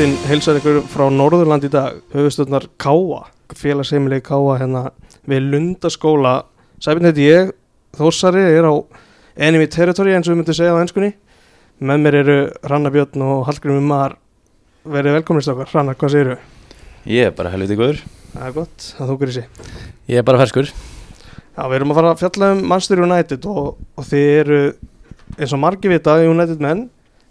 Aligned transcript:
Kristinn 0.00 0.30
heilsar 0.30 0.56
ykkur 0.56 0.78
frá 0.88 1.02
Norðurland 1.12 1.64
í 1.66 1.68
dag. 1.68 1.98
Höfustöldnar 2.14 2.64
Káa 2.80 3.26
félagsheimilegi 3.52 4.22
Káa 4.24 4.54
hérna 4.56 4.80
við 5.28 5.50
Lundaskóla. 5.52 6.46
Sæbjörn 6.80 7.10
heiti 7.10 7.26
ég, 7.26 7.50
Þósari 7.98 8.46
er 8.48 8.64
á 8.64 8.80
enemy 9.36 9.66
territory 9.68 10.14
eins 10.16 10.24
og 10.24 10.32
við 10.32 10.38
myndum 10.38 10.56
segja 10.56 10.72
á 10.72 10.80
ennskunni 10.80 11.10
með 11.84 12.00
mér 12.00 12.16
eru 12.22 12.36
Ranna 12.72 12.88
Björn 12.94 13.26
og 13.26 13.42
Hallgrimur 13.50 13.84
Mar. 13.90 14.14
Verið 14.88 15.18
velkominist 15.18 15.52
okkar, 15.52 15.68
Ranna, 15.74 15.92
hvað 15.92 16.14
segir 16.14 16.30
þau? 16.30 16.46
Ég 17.04 17.28
er 17.28 17.34
bara 17.36 17.52
helviti 17.52 17.76
góður. 17.76 18.00
Það 18.30 18.46
er 18.46 18.54
gott, 18.56 18.86
það 18.96 19.12
þókur 19.12 19.34
í 19.34 19.34
sig. 19.36 19.60
Ég 20.08 20.22
er 20.22 20.24
bara 20.30 20.40
ferskur. 20.40 20.70
Já, 20.70 21.60
við 21.66 21.76
erum 21.82 21.92
að 21.92 22.00
fara 22.00 22.14
að 22.14 22.24
fjalla 22.24 22.50
um 22.54 22.64
Manchester 22.72 23.04
United 23.04 23.50
og, 23.52 23.76
og 24.00 24.08
þið 24.08 24.32
eru 24.38 24.62
eins 25.36 25.52
og 25.52 25.62
margi 25.66 25.92
vita 25.92 26.16
United 26.24 26.64
menn 26.64 26.86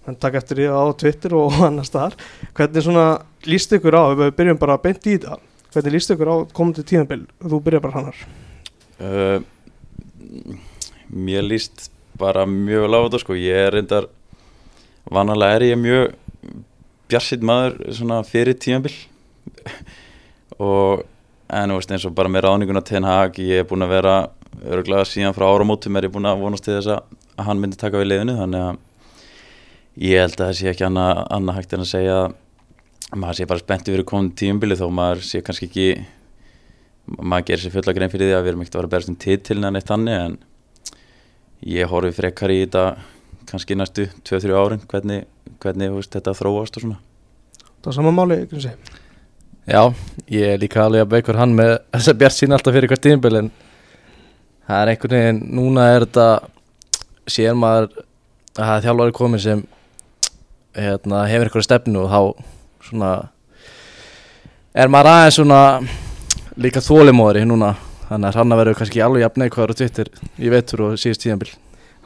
en 0.08 0.16
takk 0.16 0.40
eftir 0.40 0.62
því 0.62 0.70
á 0.72 0.84
Twitter 1.00 1.36
og 1.38 1.60
annar 1.68 1.88
staðar. 1.88 2.18
Hvernig 2.58 2.86
svona 2.86 3.08
líst 3.50 3.74
ykkur 3.76 3.98
á 4.00 4.04
við 4.16 4.36
byrjum 4.38 4.62
bara 4.62 4.80
beint 4.82 5.08
í 5.10 5.18
það 5.22 5.46
hvernig 5.74 5.94
líst 5.94 6.14
ykkur 6.14 6.32
á 6.34 6.36
komandi 6.56 6.86
tíðanbill 6.88 7.26
þú 7.44 7.60
byrjar 7.66 7.84
bara 7.84 8.00
hannar. 8.00 8.24
Uh, 9.00 9.40
Mér 11.10 11.46
líst 11.46 11.90
bara 12.20 12.46
mjög 12.46 12.86
vel 12.86 12.98
á 12.98 13.00
þetta 13.06 13.22
sko. 13.24 13.38
Ég 13.38 13.68
er 13.68 13.74
reyndar 13.74 14.10
Vanalega 15.10 15.58
er 15.58 15.66
ég 15.72 15.80
mjög 15.80 16.12
Bjarsitt 17.10 17.46
maður 17.46 17.80
svona 17.98 18.20
fyrir 18.28 18.58
tímanbill 18.62 18.94
Og 20.66 21.06
En 21.50 21.72
þú 21.72 21.80
veist 21.80 21.94
eins 21.96 22.06
og 22.06 22.14
bara 22.18 22.30
með 22.30 22.46
ráðninguna 22.46 22.84
Ten 22.86 23.08
Hag 23.08 23.40
Ég 23.42 23.64
er 23.64 23.70
búin 23.70 23.86
að 23.86 23.96
vera 23.96 24.18
Öruglega 24.60 25.08
síðan 25.08 25.34
frá 25.34 25.48
áramótum 25.50 25.98
er 25.98 26.06
ég 26.10 26.14
búin 26.14 26.30
að 26.30 26.44
vonast 26.44 26.68
til 26.68 26.76
þess 26.76 26.92
að 26.94 27.48
hann 27.48 27.62
myndi 27.62 27.80
taka 27.80 27.98
við 28.02 28.12
liðinu 28.12 28.38
Þannig 28.38 28.68
að 28.68 28.84
Ég 30.00 30.22
held 30.22 30.38
að 30.38 30.46
það 30.46 30.54
sé 30.56 30.70
ekki 30.72 30.86
annað 30.88 31.18
anna 31.36 31.54
hægt 31.58 31.74
en 31.76 31.84
að 31.84 31.90
segja 31.90 32.20
að 32.24 33.18
maður 33.20 33.38
sé 33.40 33.48
bara 33.50 33.64
spenntið 33.64 33.96
fyrir 33.96 34.06
komandi 34.08 34.38
tíumbili 34.40 34.78
þó 34.80 34.86
maður 34.96 35.24
sé 35.28 35.42
kannski 35.44 35.68
ekki 35.68 35.88
maður 37.18 37.48
gerir 37.50 37.64
sér 37.64 37.74
fulla 37.74 37.96
grein 37.98 38.12
fyrir 38.14 38.30
því 38.30 38.38
að 38.38 38.46
við 38.46 38.52
erum 38.52 38.62
ekkert 38.64 38.78
að 38.78 38.82
vera 38.84 38.92
berast 38.94 39.12
um 39.12 39.18
titilin 39.20 39.68
en 39.68 39.80
eitt 39.80 39.90
þannig 39.90 40.20
en 40.24 40.38
ég 41.74 41.92
horfi 41.92 42.14
frekar 42.16 42.54
í 42.54 42.62
þetta 42.62 42.84
kannski 43.50 43.76
næstu 43.76 44.06
2-3 44.30 44.56
árin 44.56 44.84
hvernig, 44.88 45.26
hvernig 45.60 45.92
veist, 45.96 46.14
þetta 46.14 46.36
þróast 46.38 46.78
og 46.78 46.86
svona. 46.86 47.00
Það 47.80 47.90
er 47.92 47.98
sama 47.98 48.14
máli, 48.14 48.38
ekki 48.46 48.60
að 48.60 48.68
segja 48.68 49.08
Já, 49.70 49.84
ég 50.32 50.54
er 50.54 50.62
líka 50.62 50.86
alveg 50.86 51.04
að 51.04 51.12
beigur 51.12 51.38
hann 51.42 51.58
með 51.58 51.74
þess 51.98 52.14
að 52.14 52.22
bjart 52.22 52.38
sín 52.38 52.56
alltaf 52.56 52.78
fyrir 52.78 52.94
hvert 52.94 53.04
tímbil 53.04 53.42
en 53.42 53.52
það 54.70 54.80
er 54.80 54.94
einhvern 54.94 55.18
veginn 55.18 55.44
núna 55.60 55.90
er 55.92 56.08
þetta 56.08 56.30
sér 57.30 57.60
maður 57.60 57.90
að 58.00 58.64
það 58.64 58.74
er 58.78 58.88
þjálfari 58.88 59.18
komin 59.20 59.44
sem 59.44 59.66
hérna, 60.84 61.24
hefur 61.30 61.50
einhverja 61.50 61.68
stefnu 61.68 62.06
og 62.06 62.12
þá 62.14 62.20
svona 62.90 63.12
er 64.80 64.92
maður 64.92 65.12
aðeins 65.14 65.40
svona 65.40 65.62
líka 66.60 66.84
þólimóðri 66.84 67.46
núna 67.48 67.74
þannig 68.10 68.30
að 68.32 68.40
hann 68.40 68.58
verður 68.60 68.80
kannski 68.80 69.04
alveg 69.06 69.26
jafn 69.26 69.44
neikvæður 69.44 69.74
á 69.76 69.80
Twitter 69.80 70.12
í 70.40 70.52
vetur 70.54 70.86
og 70.88 70.98
síðust 71.02 71.26
tíðanbíl 71.26 71.52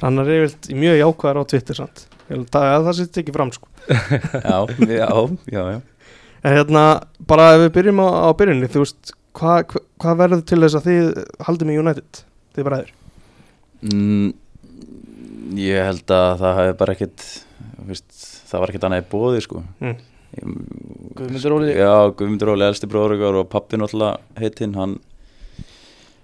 Rannar 0.02 0.30
er 0.34 0.46
vilt 0.48 0.70
mjög 0.76 1.00
jákvæðar 1.00 1.40
á 1.40 1.50
Twitter 1.54 1.78
sant? 1.80 2.06
Ég 2.28 2.36
held 2.38 2.58
að 2.58 2.88
það 2.88 2.98
sitt 3.00 3.20
ekki 3.22 3.36
fram 3.36 3.52
sko 3.56 3.70
Já, 4.48 4.58
já, 4.88 5.10
já, 5.52 5.64
já. 5.76 5.80
En 6.44 6.56
hérna, 6.58 6.84
bara 7.28 7.54
ef 7.56 7.66
við 7.66 7.74
byrjum 7.78 8.02
á, 8.04 8.08
á 8.28 8.30
byrjunni 8.36 8.70
þú 8.72 8.84
veist, 8.84 9.14
hvað 9.38 9.66
hva, 9.72 9.84
hva 10.04 10.16
verður 10.20 10.46
til 10.48 10.62
þess 10.64 10.80
að 10.80 10.88
þið 10.90 11.10
haldið 11.48 11.70
með 11.70 11.82
United 11.84 12.24
þið 12.56 12.68
bræður? 12.70 12.94
Mm, 13.84 14.32
Ég 15.60 15.86
held 15.86 16.14
að 16.16 16.40
það 16.42 16.58
hefði 16.60 16.76
bara 16.80 16.96
ekkit 16.96 17.26
veist, 17.90 18.14
það 18.54 18.64
var 18.64 18.72
ekkit 18.74 18.86
annað 18.88 19.04
í 19.04 19.08
bóði 19.12 19.42
sko. 19.46 19.64
Mm. 19.84 19.96
Guðmundur 21.18 21.54
Óli. 21.58 21.74
Já, 21.78 21.92
Guðmundur 22.18 22.54
Óli, 22.56 22.66
elsti 22.66 22.88
bróður 22.90 23.18
okkar 23.18 23.36
og 23.42 23.50
pappi 23.52 23.78
náttúrulega 23.78 24.42
heitinn 24.42 24.74
hann 24.78 24.96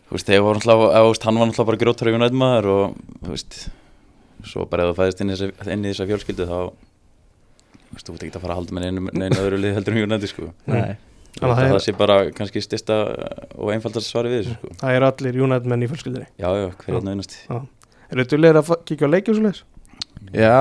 þú 0.09 0.15
veist, 0.15 0.31
þú 0.31 0.45
veist, 0.49 1.25
hann 1.27 1.37
var 1.37 1.49
náttúrulega 1.51 1.67
bara 1.69 1.81
gróttur 1.83 2.09
yfir 2.09 2.23
nætmaður 2.23 2.69
og 2.73 2.95
þú 3.25 3.33
veist, 3.35 3.59
svo 4.49 4.65
bara 4.71 4.87
ef 4.87 4.95
þú 4.95 4.97
fæðist 5.03 5.21
inn 5.25 5.29
í 5.29 5.35
þessa, 5.37 5.67
inn 5.75 5.85
í 5.85 5.91
þessa 5.91 6.07
fjölskyldu 6.09 6.47
þá 6.49 6.57
þú 6.63 7.93
veist, 7.99 8.07
þú 8.09 8.15
veit 8.15 8.25
ekki 8.25 8.39
að 8.39 8.43
fara 8.47 8.55
að 8.55 8.61
halda 8.63 8.77
með 8.79 8.87
neinu, 8.87 9.13
neinu 9.21 9.43
öðru 9.43 9.61
lið 9.61 9.77
heldur 9.77 9.97
um 9.99 10.01
United 10.07 10.31
sko. 10.33 10.49
Nei, 10.69 10.97
það 11.37 11.53
að 11.53 11.61
er- 11.67 11.73
það 11.75 11.83
sé 11.85 11.95
bara 12.01 12.17
kannski 12.39 12.63
styrsta 12.65 12.97
og 13.59 13.71
einfaldast 13.75 14.09
svari 14.09 14.33
við 14.33 14.41
þessu 14.41 14.57
sko. 14.57 14.73
Það 14.81 14.97
eru 14.97 15.09
allir 15.11 15.39
United 15.45 15.69
menn 15.69 15.85
í 15.85 15.91
fjölskyldinni 15.93 16.27
Já, 16.41 16.49
já, 16.57 16.67
hver 16.81 16.97
er 16.97 17.13
einasti? 17.13 17.43
Eru 18.09 18.23
þið 18.25 18.31
duðlegir 18.33 18.59
að 18.63 18.73
kíkja 18.89 19.05
á 19.05 19.13
leiki 19.13 19.29
og 19.29 19.37
svo 19.37 19.45
leiðis? 19.45 19.61
Já, 20.33 20.57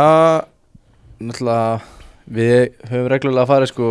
náttúrulega 1.19 1.81
við 2.29 2.73
höfum 2.91 3.09
reglulega 3.13 3.49
farið 3.51 3.71
sko 3.73 3.89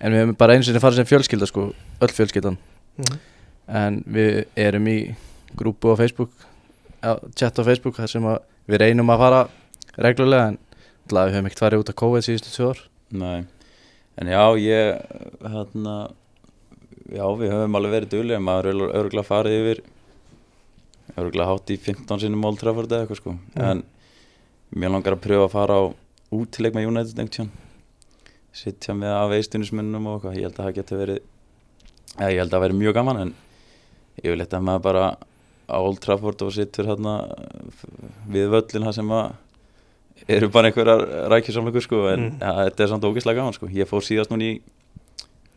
en 0.00 0.12
við 0.12 0.20
höfum 0.22 0.36
bara 0.38 0.54
eins 0.56 0.68
og 0.68 0.74
þetta 0.74 0.84
farið 0.84 1.00
sem 1.02 1.08
fjölskylda 1.12 1.46
sko, 1.50 1.68
öll 2.02 2.14
fjölskyldan 2.14 2.58
Mm. 2.98 3.18
en 3.68 3.96
við 4.10 4.46
erum 4.58 4.86
í 4.90 5.14
grúpu 5.54 5.92
á 5.94 6.00
Facebook 6.00 6.30
á, 6.98 7.14
chat 7.38 7.54
á 7.54 7.62
Facebook 7.62 7.94
þar 7.94 8.08
sem 8.10 8.24
að 8.26 8.40
við 8.66 8.80
reynum 8.82 9.12
að 9.14 9.18
fara 9.22 9.42
reglulega 10.02 10.48
en 10.48 10.56
náttúrulega 10.58 11.28
við 11.28 11.36
höfum 11.36 11.46
ekkert 11.46 11.62
farið 11.62 11.82
út 11.84 11.92
að 11.92 11.98
COVID 12.02 12.26
síðustu 12.26 12.50
tvö 12.56 12.70
ár 12.72 12.80
Nei, 13.10 13.44
en 14.18 14.26
já, 14.34 14.42
ég 14.58 14.98
hérna 15.46 15.94
já, 17.06 17.24
við 17.38 17.52
höfum 17.54 17.78
alveg 17.78 17.94
verið 17.94 18.10
duglega 18.16 18.42
maður 18.42 18.66
er 18.72 18.82
örgulega 18.98 19.28
farið 19.30 19.56
yfir 19.62 19.84
örgulega 21.16 21.48
hátt 21.52 21.70
í 21.70 21.78
15 21.78 22.20
sinni 22.24 22.42
Old 22.44 22.58
Trafford 22.60 22.90
eða 22.92 23.06
eitthvað 23.06 23.20
sko 23.22 23.36
Mm. 23.54 23.62
en 23.70 23.84
mér 24.74 24.90
langar 24.90 25.14
að 25.14 25.22
pröfa 25.22 25.46
að 25.46 25.54
fara 25.54 25.78
á 25.78 25.82
útileik 26.34 26.74
með 26.76 26.88
United 26.90 27.18
einhvern 27.22 27.34
tíðan 27.34 27.50
sitja 28.58 28.94
með 28.96 29.12
af 29.14 29.34
eistunismennum 29.36 30.06
og 30.10 30.16
eitthvað, 30.18 30.36
ég 30.38 30.46
held 30.48 30.58
að 30.58 30.66
það 30.68 30.76
geti 30.78 30.98
verið 30.98 31.18
ja, 32.18 32.28
ég 32.32 32.38
held 32.40 32.48
að 32.48 32.54
það 32.56 32.64
verið 32.66 32.80
mjög 32.82 32.94
gaman 32.98 33.20
en 33.22 33.34
ég 34.24 34.32
vil 34.32 34.40
eitthvað 34.42 34.64
maður 34.66 34.84
bara 34.88 35.04
á 35.68 35.76
Old 35.78 36.00
Trafford 36.02 36.42
og 36.46 36.52
sittur 36.56 36.88
hérna 36.88 37.12
við 38.32 38.48
völlin 38.54 38.86
það 38.88 38.96
sem 38.98 39.12
að 39.14 39.28
eru 40.34 40.48
bara 40.50 40.70
einhverjar 40.72 41.04
rækjusamleikur 41.32 41.84
sko 41.84 42.00
en 42.10 42.24
Mm. 42.28 42.38
ja, 42.42 42.52
þetta 42.66 42.82
er 42.84 42.90
samt 42.90 43.04
ógeðslega 43.06 43.38
gaman 43.38 43.54
sko. 43.54 43.68
Ég 43.70 43.86
fór 43.86 44.02
síðast 44.02 44.32
núna 44.32 44.48
í 44.48 44.60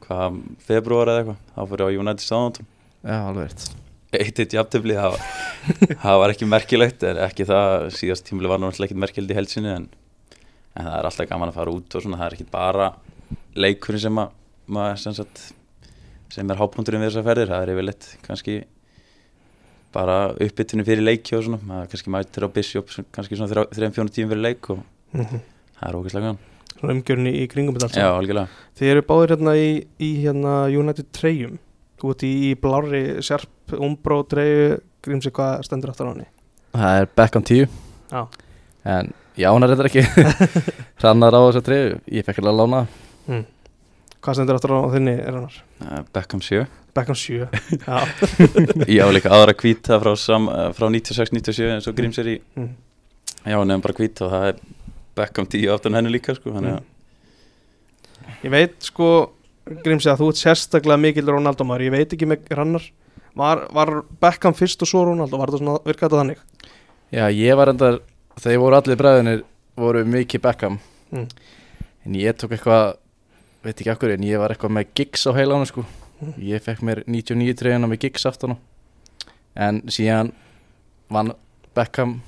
hvað, 0.06 0.36
februar 0.68 1.10
eða 1.10 1.24
eitthvað. 1.24 1.40
Þá 1.56 1.62
fór 1.72 1.82
ég 1.82 1.88
á 1.90 1.98
United 2.04 2.26
Southampton. 2.26 2.68
Já, 3.02 3.16
alveg 3.32 3.48
rétt. 3.50 3.66
Eitt 4.12 4.40
eitt 4.44 4.54
jafntefli 4.54 4.94
það, 5.00 5.16
var- 5.16 5.96
það 6.04 6.20
var 6.22 6.34
ekki 6.36 6.48
merkilegt 6.52 7.04
en 7.10 7.18
ekki 7.26 7.48
það 7.50 7.88
síðast 7.98 8.28
tímuli 8.28 8.52
var 8.52 8.60
náttúrulega 8.62 8.92
ekkit 8.92 9.02
merkilegt 9.02 9.32
í 9.34 9.40
helsinni 9.40 9.72
en, 9.74 9.88
en 10.76 10.86
það 10.88 10.98
er 11.00 11.08
alltaf 11.10 11.30
gaman 11.30 11.50
að 11.52 11.58
fara 11.60 11.72
út 11.76 11.96
og 11.98 12.04
svona 12.06 12.18
það 12.22 12.28
er 12.30 12.36
ekki 12.38 12.50
bara 12.52 12.92
leikurinn 13.56 14.00
sem 14.06 14.22
að 14.22 14.30
maður 14.72 15.02
sem 15.04 15.14
sagt 15.18 15.42
sem 16.32 16.50
er 16.54 16.60
hápunkturinn 16.62 17.02
við 17.04 17.10
þessar 17.12 17.26
ferðir. 17.28 17.50
Það 17.52 17.64
er 17.66 17.72
yfirleitt 17.74 18.06
kannski 18.24 18.54
bara 19.92 20.18
uppbyttunum 20.40 20.88
fyrir 20.88 21.04
leiki 21.04 21.36
og 21.36 21.44
svona. 21.44 21.60
Maður 21.68 21.90
kannski 21.92 22.14
mætir 22.16 22.46
á 22.48 22.50
Bishop 22.56 22.94
sem 22.96 23.06
kannski 23.12 23.36
svona 23.36 23.66
3-4 23.74 24.14
tíum 24.16 24.30
fyrir 24.32 24.46
leik 24.46 24.70
og 24.72 24.80
Mhm. 25.14 25.42
það 25.76 25.90
er 25.90 25.98
ógeðslega 26.00 26.24
gaman. 26.30 26.40
Svona 26.80 26.94
umgjörni 26.96 27.34
í 27.36 27.48
kringum 27.52 27.76
þetta 27.76 27.84
allt 27.90 28.00
Já, 28.00 28.08
algjörlega. 28.16 28.48
Þið 28.80 28.92
eru 28.92 29.02
báðir 29.02 29.30
hérna 29.36 29.56
í, 29.60 29.86
í 30.00 30.10
hérna 30.24 30.54
United 30.80 31.12
treyjum. 31.12 31.60
Þú 32.00 32.10
ert 32.10 32.24
í, 32.24 32.32
í 32.52 32.56
blári, 32.56 33.02
sjarp, 33.22 33.50
umbró, 33.78 34.24
treyju. 34.26 34.80
Grímsi, 35.04 35.30
hvað 35.32 35.64
stendur 35.66 35.90
aftur 35.92 36.08
á 36.08 36.14
henni? 36.14 36.26
Það 36.74 37.02
er 37.02 37.06
Beckham 37.18 37.44
10 37.44 37.68
Já. 38.12 38.28
En 38.86 39.14
já, 39.40 39.48
hann 39.54 39.64
er 39.64 39.74
þetta 39.76 39.88
ekki 39.90 40.04
Hrannar 41.02 41.36
á 41.38 41.40
þess 41.48 41.60
að 41.62 41.66
treyju 41.70 41.96
Ég 42.18 42.26
fekk 42.28 42.42
alveg 42.44 42.54
að 42.54 42.62
lána 42.64 42.82
Mm. 43.32 43.44
Hvað 44.22 44.36
stendur 44.38 44.58
aftur 44.58 44.72
á 44.74 44.82
þinni 44.92 45.12
er 45.22 45.36
hannar? 45.38 45.58
Uh, 45.82 46.00
Beckham 46.14 46.42
7 46.42 46.64
Beckham 46.98 47.16
7 47.18 47.46
Já, 47.86 48.00
Ég 48.90 49.02
á 49.06 49.08
líka 49.14 49.30
aðra 49.34 49.54
hvíta 49.58 50.00
frá, 50.02 50.12
sam- 50.18 50.50
eh, 50.50 50.72
frá 50.76 50.88
96-97 50.90 51.70
eins 51.76 51.88
og 51.90 51.96
Gríms 51.98 52.18
er 52.22 52.32
í 52.34 52.38
Mm. 52.58 52.72
Já, 53.46 53.56
nefnum 53.62 53.84
bara 53.86 53.96
hvíta 53.98 54.26
og 54.26 54.34
það 54.34 54.48
er 54.50 54.60
Beckham 55.22 55.48
10 55.54 55.70
aftan 55.76 55.96
henni 56.00 56.12
líka 56.14 56.34
sko, 56.38 56.52
þannig 56.58 56.80
að 56.80 58.42
Ég 58.46 58.52
veit 58.58 58.76
sko 58.90 59.08
Grímsi 59.86 60.10
að 60.12 60.24
þú 60.24 60.30
ert 60.34 60.42
sérstaklega 60.42 60.98
mikil 61.06 61.28
Ronaldo 61.30 61.66
maður 61.70 61.86
Ég 61.92 61.96
veit 62.00 62.16
ekki 62.18 62.28
með 62.30 62.50
rannar 62.58 62.86
Var, 63.38 63.62
var 63.72 63.94
Beckham 64.22 64.58
fyrst 64.58 64.82
og 64.84 64.90
svo 64.90 65.06
Ronaldo? 65.08 65.38
Var 65.40 65.54
þetta 65.54 65.62
svona, 65.62 65.78
virkaði 65.86 66.10
þetta 66.10 66.22
þannig? 66.24 66.42
Já, 67.14 67.26
ég 67.32 67.56
var 67.62 67.70
endar 67.72 68.02
Þegar 68.40 68.62
voru 68.64 68.78
allir 68.80 69.00
bræðinir 69.02 69.44
voru 69.78 70.06
mikið 70.06 70.42
Beckham 70.48 70.80
Mm. 71.12 71.26
En 72.08 72.14
ég 72.16 72.38
tók 72.40 72.54
eitthvað 72.56 72.94
Veit 73.66 73.76
ekki 73.82 73.90
akkur 73.92 74.14
En 74.14 74.24
ég 74.24 74.40
var 74.40 74.54
eitthvað 74.54 74.72
með 74.78 74.94
gigs 74.96 75.26
á 75.28 75.32
heilánu 75.36 75.66
sko 75.68 75.84
Mm. 76.22 76.36
Ég 76.38 76.62
fekk 76.62 76.84
mér 76.86 77.00
99 77.10 77.56
treyjuna 77.58 77.88
með 77.90 78.00
gigs 78.06 78.26
aftan 78.30 78.54
á 78.54 78.58
En 79.58 79.82
síðan 79.90 80.32
Vann 81.10 81.34
Beckham 81.76 82.22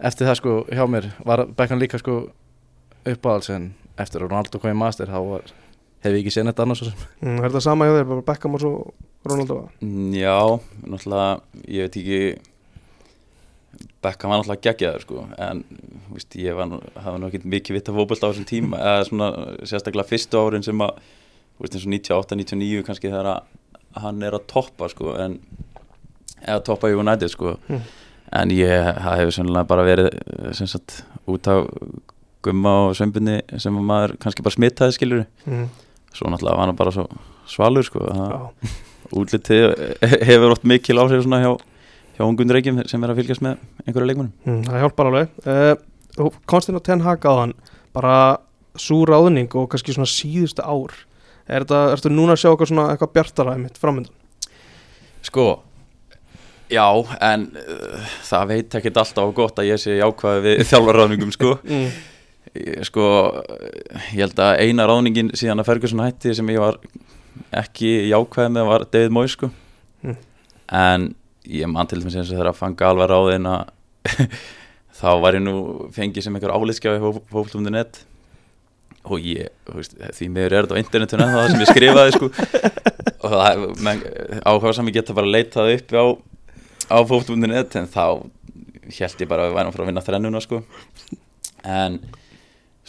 Eftir 0.00 0.26
það 0.28 0.36
sko 0.40 0.54
hjá 0.68 0.84
mér 0.90 1.06
Var 1.24 1.44
Beckham 1.56 1.80
líka 1.80 2.00
sko 2.02 2.16
uppáhalds 3.06 3.48
En 3.54 3.70
eftir 3.96 4.20
að 4.20 4.28
Ronaldo 4.28 4.58
kom 4.60 4.72
í 4.74 4.76
master 4.76 5.06
Þá 5.08 5.18
var, 5.30 5.46
hef 6.02 6.10
ég 6.12 6.20
ekki 6.24 6.34
séð 6.34 6.48
neitt 6.50 6.60
annars 6.64 6.82
svo 6.82 6.90
sem 6.90 7.06
mm, 7.22 7.38
Er 7.38 7.48
þetta 7.48 7.62
sama 7.70 7.86
hjá 7.88 7.96
þér? 8.00 8.08
Bara 8.10 8.26
Beckham 8.32 8.58
og 8.58 8.64
svo 8.64 8.72
Ronaldo? 9.30 9.58
Já, 10.16 10.36
náttúrulega, 10.88 11.40
ég 11.68 11.86
veit 11.86 11.96
ekki 12.00 12.20
Beckham 14.02 14.32
var 14.32 14.40
náttúrulega 14.40 14.64
geggjaður 14.64 15.02
sko, 15.04 15.22
en 15.38 15.62
veist, 16.10 16.34
ég 16.40 16.56
var 16.56 16.68
nú, 16.70 16.78
hafði 16.96 17.20
nú 17.20 17.28
ekki 17.28 17.40
mikið 17.52 17.76
vitt 17.76 17.90
af 17.92 17.98
fótbolt 17.98 18.24
á 18.24 18.28
þessum 18.30 18.48
tíma 18.48 18.80
eða 18.80 19.06
svona 19.08 19.28
sérstaklega 19.68 20.08
fyrstu 20.08 20.40
árin 20.40 20.64
sem 20.66 20.80
að 20.84 21.00
eins 21.60 21.84
og 21.84 21.92
98-99 21.92 22.84
kannski 22.86 23.10
þegar 23.10 23.28
að 23.34 24.00
hann 24.00 24.22
er 24.24 24.36
að 24.38 24.46
toppa 24.50 24.88
sko 24.88 25.14
en 25.20 25.36
eða 26.40 26.62
toppa 26.64 26.88
United 26.88 27.32
sko 27.32 27.56
Mm. 27.68 27.82
en 28.32 28.50
ég 28.54 28.88
það 29.02 29.18
hefur 29.20 29.34
sannlega 29.36 29.66
bara 29.68 29.84
verið 29.84 30.08
sem 30.56 30.66
sagt 30.70 31.02
út 31.28 31.46
á 31.50 31.66
gumma 32.42 32.74
og 32.88 32.96
sveimbunni 32.96 33.40
sem 33.58 33.76
að 33.76 33.88
maður 33.90 34.16
kannski 34.22 34.42
bara 34.46 34.56
smitaði 34.56 34.96
skilur 34.96 35.24
mm. 35.44 35.66
svo 36.14 36.30
náttúrulega 36.30 36.56
var 36.56 36.70
hann 36.70 36.78
bara 36.78 36.94
svo 36.94 37.06
svalur 37.50 37.84
sko 37.84 38.06
útlitið 39.12 39.74
hefur 40.28 40.54
oft 40.54 40.64
mikil 40.64 41.00
áhrif 41.02 41.24
svona 41.26 41.42
hjá, 41.42 41.52
hjá 42.20 42.26
ungun 42.28 42.52
reykjum 42.52 42.82
sem 42.90 43.04
er 43.06 43.12
að 43.14 43.22
fylgjast 43.22 43.44
með 43.44 43.62
einhverju 43.86 44.10
leikmunum 44.10 44.32
Mm, 44.44 44.62
það 44.68 44.82
hjálpar 44.84 45.08
alveg 45.10 45.40
uh, 45.48 46.30
Konstin 46.50 46.76
og 46.76 46.84
Ten 46.84 47.00
Hag 47.06 47.24
á 47.24 47.32
hann 47.40 47.54
bara 47.96 48.16
svo 48.78 49.02
ráðning 49.08 49.48
og 49.56 49.70
kannski 49.72 49.94
svona 49.96 50.10
síðustu 50.10 50.62
ár 50.62 50.92
er 51.50 51.64
þetta, 51.64 51.80
ertu 51.96 52.12
núna 52.12 52.36
að 52.36 52.42
sjá 52.44 52.50
eitthvað 52.52 52.70
svona 52.70 52.86
eitthvað 52.92 53.12
bjartara 53.16 53.54
einmitt 53.56 53.80
framöndan? 53.80 54.14
Sko, 55.26 55.46
já, 56.70 56.84
en 57.26 57.48
uh, 57.58 58.12
það 58.28 58.46
veit 58.52 58.76
ekkert 58.78 59.00
alltaf 59.02 59.32
gott 59.36 59.58
að 59.60 59.70
ég 59.72 59.82
sé 59.82 59.96
jákvæði 59.98 60.44
við 60.46 60.64
þjálfarráðningum, 60.72 61.34
sko. 61.36 61.56
Mm. 62.50 62.82
Sko, 62.82 63.04
ég 64.16 64.24
held 64.24 64.40
að 64.42 64.56
eina 64.64 64.86
ráðningin 64.88 65.28
síðan 65.38 65.60
að 65.62 65.68
Ferguson 65.68 66.00
hætti 66.02 66.32
sem 66.34 66.48
ég 66.50 66.58
var 66.58 66.78
ekki 67.54 68.08
jákvæði 68.10 68.50
með 68.56 68.64
var 68.66 68.84
David 68.90 69.12
Moyes, 69.14 69.36
sko. 69.36 69.50
Mm. 70.02 70.16
En 70.80 71.04
ég 71.50 71.70
man 71.70 71.88
til 71.90 72.00
dæmis 72.00 72.16
eins 72.16 72.30
og 72.30 72.36
þegar 72.36 72.52
að 72.52 72.60
fanga 72.60 72.90
alvar 72.90 73.12
ráðin 73.12 73.48
að 73.50 73.72
þá 75.00 75.10
var 75.22 75.36
ég 75.38 75.44
nú 75.44 75.56
fengið 75.94 76.26
sem 76.26 76.36
einhver 76.36 76.54
álitskjáði 76.54 77.12
fólk.net 77.32 78.04
og 79.08 79.24
ég, 79.24 79.48
veist, 79.72 79.94
því 79.96 80.28
miður 80.28 80.54
er 80.54 80.66
þetta 80.66 80.76
á 80.76 80.82
internetinu 80.82 81.24
en 81.24 81.32
það 81.34 81.46
sem 81.52 81.62
ég 81.62 81.70
skrifaði 81.70 82.16
sko. 82.16 82.28
Og 83.24 83.32
það, 83.32 83.62
áhuga 84.44 84.72
sami 84.76 84.92
geta 84.92 85.16
bara 85.16 85.28
leitað 85.28 85.72
upp 85.74 85.94
á, 85.96 86.04
á 86.92 86.98
fótbúndinett 87.08 87.76
en 87.80 87.88
þá 87.88 88.04
held 88.90 89.22
ég 89.24 89.30
bara 89.30 89.46
að 89.46 89.50
við 89.50 89.56
værum 89.58 89.74
frá 89.74 89.84
að 89.84 89.90
vinna 89.90 90.04
þrennuna 90.04 90.42
sko. 90.44 90.60
En 91.64 91.98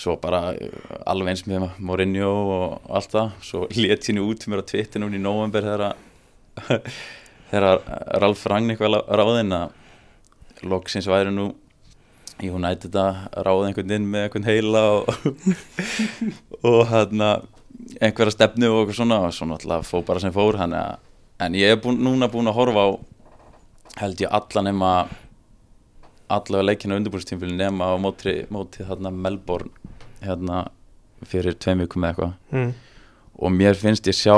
svo 0.01 0.17
bara 0.19 0.53
uh, 0.55 0.75
alveg 1.11 1.33
eins 1.33 1.45
með 1.47 1.67
Mourinho 1.83 2.31
og 2.55 2.91
allt 2.91 3.15
það 3.15 3.33
svo 3.45 3.65
ég 3.75 4.11
nú 4.15 4.27
út 4.31 4.47
mér 4.51 4.63
á 4.63 4.71
núna 5.03 5.19
í 5.19 5.21
november 5.21 5.67
þegar 5.67 5.87
að 5.91 6.87
þegar 7.51 7.81
Ralf 8.23 8.45
Rangnick 8.49 8.79
var 8.83 9.01
ráðinn 9.19 9.53
að 9.55 10.67
loksins 10.71 11.07
væri 11.09 11.31
nú 11.33 11.49
í 12.41 12.49
United 12.49 12.95
að 12.97 13.17
ráða 13.45 13.67
einhvern 13.69 13.95
inn 13.97 14.07
með 14.09 14.27
einhvern 14.27 14.47
heila 14.49 14.83
og, 14.95 15.09
og 16.71 16.81
hérna 16.89 17.31
einhverja 18.01 18.35
stefnu 18.35 18.69
og 18.71 18.79
eitthvað 18.83 18.97
svona 18.99 19.19
og 19.27 19.33
svo 19.35 19.47
náttúrulega 19.49 19.87
fór 19.87 20.05
bara 20.07 20.21
sem 20.23 20.33
fór 20.35 20.57
hann 20.61 20.75
en 20.75 21.57
ég 21.57 21.73
er 21.75 21.81
búin, 21.81 21.99
núna 22.01 22.29
búin 22.31 22.49
að 22.49 22.57
horfa 22.59 22.85
á 22.85 22.89
held 24.01 24.21
ég 24.23 24.31
alla 24.31 24.63
nema 24.65 24.91
allavega 26.31 26.67
leikina 26.69 26.95
undirbúrstímfili 26.99 27.57
nema 27.57 27.89
á 27.91 27.95
móti, 27.99 28.45
móti 28.53 28.85
þarna 28.87 29.11
Melbourne 29.11 29.73
hérna 30.21 30.65
fyrir 31.27 31.57
tveim 31.59 31.83
vikum 31.85 32.05
eða 32.05 32.13
eitthvað 32.13 32.33
Mm. 32.51 32.73
og 33.41 33.51
mér 33.55 33.75
finnst 33.79 34.07
ég 34.07 34.15
sjá 34.17 34.35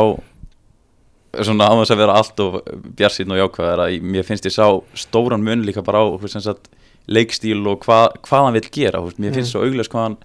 svona 1.41 1.65
á 1.65 1.74
þess 1.80 1.94
að 1.95 2.01
vera 2.03 2.15
allt 2.19 2.39
og 2.44 2.59
bjarsinn 3.00 3.31
og 3.33 3.39
jákvæðar 3.41 3.81
að 3.88 3.95
mér 4.06 4.27
finnst 4.27 4.45
ég 4.45 4.53
sjá 4.53 4.68
stóran 4.94 5.44
mun 5.45 5.63
líka 5.65 5.81
bara 5.85 6.03
á 6.06 6.07
sagt, 6.27 6.69
leikstíl 7.09 7.65
og 7.68 7.83
hva, 7.88 8.12
hvað 8.21 8.45
hann 8.47 8.53
vill 8.59 8.69
gera 8.71 9.01
veist, 9.01 9.18
mér 9.19 9.33
finnst 9.33 9.50
Mm. 9.50 9.56
svo 9.57 9.65
augljós 9.65 9.89
hvað 9.89 10.03
hann 10.03 10.18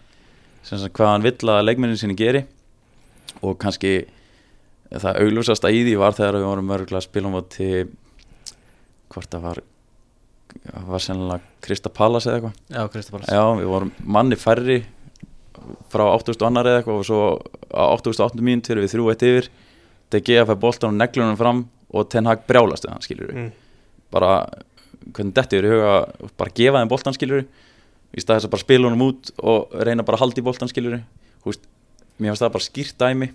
sagt, 0.62 0.92
hvað 0.94 1.12
hann 1.12 1.22
vill 1.22 1.48
að 1.48 1.64
leikmennin 1.64 1.96
sinni 1.98 2.14
geri. 2.14 2.44
Og 3.42 3.56
kannski 3.58 4.04
það 4.92 5.18
augljósasta 5.22 5.70
í 5.70 5.82
því 5.84 5.96
var 5.98 6.12
þegar 6.16 6.38
við 6.38 6.46
vorum 6.48 6.70
örgulega 6.76 7.00
að 7.00 7.08
spila 7.08 7.28
um 7.28 7.36
á 7.38 7.42
til 7.48 7.88
hvort 9.08 9.30
það 9.30 9.42
var 9.42 9.60
það 10.68 10.86
var 10.88 11.04
sennilega 11.04 11.40
Krista 11.64 11.90
Pallas 11.92 12.26
eða 12.26 12.38
eitthvað. 12.38 12.54
Já, 12.72 12.88
Kristofar 12.92 13.26
Já, 13.28 13.42
við 13.58 13.68
vorum 13.68 13.92
manni 14.04 14.36
færri 14.40 14.78
frá 15.92 16.04
8.000 16.16 16.46
annar 16.48 16.68
eða 16.70 16.80
eitthvað 16.82 17.00
og 17.02 17.06
svo 17.08 17.20
á 17.72 17.84
8.800 17.98 18.44
mínútur 18.44 18.80
við 18.80 18.92
þrjú 18.94 19.10
eitt 19.12 19.24
yfir 19.28 19.50
DG 20.12 20.38
að 20.42 20.50
fæ 20.52 20.54
boltan 20.60 20.90
og 20.94 20.98
neglunum 21.00 21.36
fram 21.40 21.64
og 21.92 22.08
Ten 22.12 22.26
Hag 22.28 22.44
brjálast 22.48 22.84
við 22.86 22.92
hann 22.94 23.04
skilur 23.04 23.32
Mm. 23.34 23.50
bara 24.10 24.30
hvernig 25.12 25.34
þetta 25.36 25.56
er 25.58 25.64
í 25.68 25.72
huga 25.72 26.30
bara 26.36 26.50
gefa 26.54 26.80
þeim 26.82 26.88
boltan 26.90 27.14
skilur 27.16 27.44
í 27.44 28.20
stað 28.20 28.38
þess 28.40 28.48
að 28.48 28.50
bara 28.54 28.64
spila 28.64 28.88
honum 28.88 29.04
út 29.08 29.30
og 29.42 29.72
reyna 29.84 30.02
bara 30.04 30.16
að 30.16 30.24
halda 30.26 30.40
í 30.40 30.44
boltan 30.44 30.68
skilur 30.72 31.00
Húst, 31.44 31.60
mér 32.18 32.32
finnst 32.32 32.42
það 32.42 32.52
bara 32.52 32.64
skýrt 32.66 32.98
dæmi. 32.98 33.28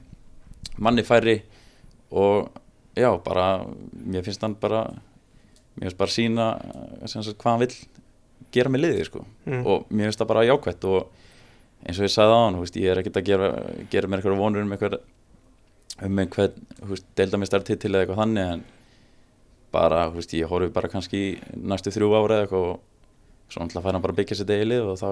Manni 0.77 1.03
færri 1.07 1.37
og 2.11 2.49
já, 2.97 3.09
bara 3.23 3.65
mér 4.05 4.23
finnst 4.25 4.41
hann 4.43 4.55
bara 4.59 4.83
mér 5.79 5.87
finnst 5.87 5.97
bara 5.97 6.11
sína 6.13 6.47
sagt, 7.07 7.37
hvað 7.39 7.51
hann 7.51 7.59
vill 7.63 7.75
gera 8.53 8.69
með 8.69 8.83
liðið 8.83 9.05
sko. 9.07 9.23
Mm. 9.47 9.65
og 9.65 9.85
mér 9.89 10.09
finnst 10.11 10.19
það 10.21 10.27
bara 10.33 10.45
jákvætt 10.49 10.85
og 10.89 11.07
eins 11.87 11.99
og 11.99 12.05
ég 12.05 12.13
sagði 12.13 12.35
á 12.35 12.39
hann, 12.43 12.59
ég 12.75 12.91
er 12.91 13.01
ekkert 13.01 13.17
að 13.21 13.25
gera, 13.31 13.49
gera 13.89 14.07
mér 14.07 14.19
eitthvað 14.21 14.37
vonur 14.43 14.61
um 14.61 14.71
eitthvað 14.75 14.99
um 16.01 16.23
einhvern 16.23 16.97
deildamistari 17.17 17.67
titil 17.67 17.93
eða 17.93 18.05
eitthvað 18.05 18.21
þannig 18.23 18.53
en 18.55 18.63
bara, 19.73 20.07
þú 20.09 20.19
veist, 20.21 20.33
ég 20.37 20.49
horfi 20.49 20.71
bara 20.73 20.89
kannski 20.91 21.19
í 21.19 21.29
næstu 21.69 21.93
þrjú 21.93 22.09
ára 22.17 22.39
eða 22.39 22.47
eitthvað 22.47 22.65
og 22.71 22.81
svo 23.53 23.61
náttúrulega 23.61 23.85
fær 23.85 23.95
hann 23.97 24.03
bara 24.05 24.15
að 24.15 24.19
byggja 24.21 24.39
sér 24.39 24.49
degilið 24.49 24.89
og 24.89 24.99
þá 25.01 25.07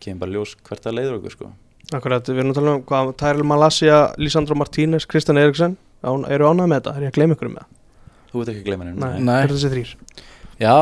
kemur 0.00 0.22
bara 0.22 0.34
ljós 0.36 0.54
hvert 0.66 0.88
að 0.88 0.96
leiður 0.96 1.18
okkur 1.18 1.34
sko. 1.34 1.50
Akkurat, 1.96 2.28
við 2.30 2.40
erum 2.42 2.52
að 2.52 2.58
tala 2.60 2.72
um 2.76 2.82
hvað 2.86 3.12
Tyrell 3.20 3.46
Malasia, 3.50 3.98
Lisandro 4.20 4.56
Martínez, 4.58 5.06
Kristjan 5.10 5.40
Eriksson 5.40 5.76
án, 6.06 6.24
eru 6.30 6.48
ánægð 6.50 6.70
með 6.70 6.80
þetta? 6.80 6.94
Er 6.96 7.06
ég 7.06 7.12
að 7.12 7.18
gleyma 7.18 7.36
ykkur 7.36 7.50
um 7.50 7.58
það? 7.58 7.70
Þú 8.30 8.40
veit 8.40 8.52
ekki 8.52 8.62
að 8.62 8.68
gleyma 8.68 8.86
henni 8.86 9.02
Nei, 9.02 9.24
Nei. 9.26 9.36
er 9.42 9.54
þessi 9.54 9.70
þrýr? 9.72 9.94
Já, 10.60 10.74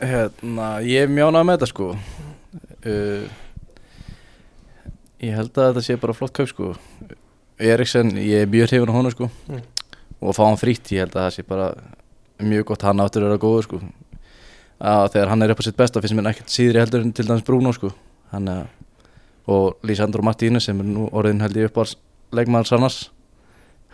hérna, 0.00 0.68
ég 0.88 1.04
er 1.06 1.12
mjánað 1.12 1.48
með 1.48 1.58
þetta 1.58 1.70
sko 1.72 1.88
uh, 1.92 3.26
Ég 5.22 5.36
held 5.38 5.52
að 5.52 5.68
þetta 5.68 5.84
sé 5.86 5.98
bara 6.02 6.16
flott 6.16 6.34
kaup 6.34 6.50
sko 6.50 6.72
Eriksen, 7.58 8.14
ég 8.16 8.44
er 8.44 8.50
mjög 8.50 8.70
hrifun 8.70 8.92
á 8.92 8.96
honum 8.96 9.14
sko. 9.14 9.28
Mm. 9.48 9.62
og 10.22 10.30
að 10.30 10.36
fá 10.38 10.44
hann 10.46 10.60
frítt, 10.60 10.92
ég 10.94 11.02
held 11.02 11.16
að 11.16 11.24
það 11.26 11.34
sé 11.34 11.44
bara 11.48 11.66
mjög 12.42 12.64
gott, 12.70 12.84
hann 12.86 13.02
áttur 13.02 13.24
að 13.24 13.32
vera 13.32 13.42
góður 13.42 13.66
sko. 13.66 13.80
Að 14.82 15.08
þegar 15.14 15.32
hann 15.32 15.42
er 15.42 15.52
upp 15.54 15.62
á 15.62 15.64
sitt 15.66 15.78
besta 15.78 16.02
finnst 16.02 16.16
mér 16.18 16.30
ekkert 16.32 16.52
síðri 16.54 16.80
heldur 16.82 17.02
en 17.04 17.12
til 17.14 17.26
dæmis 17.26 17.44
Bruno 17.46 17.72
sko. 17.74 17.92
Hann 18.32 18.48
er 18.50 18.70
og 19.50 19.82
Lísandro 19.82 20.22
Martínez 20.22 20.68
sem 20.68 20.78
er 20.78 20.86
nú 20.86 21.08
orðin 21.10 21.42
held 21.42 21.58
ég 21.58 21.70
upp 21.70 21.82
á 21.82 21.84
leikmaður 22.34 22.70
sannars. 22.70 22.98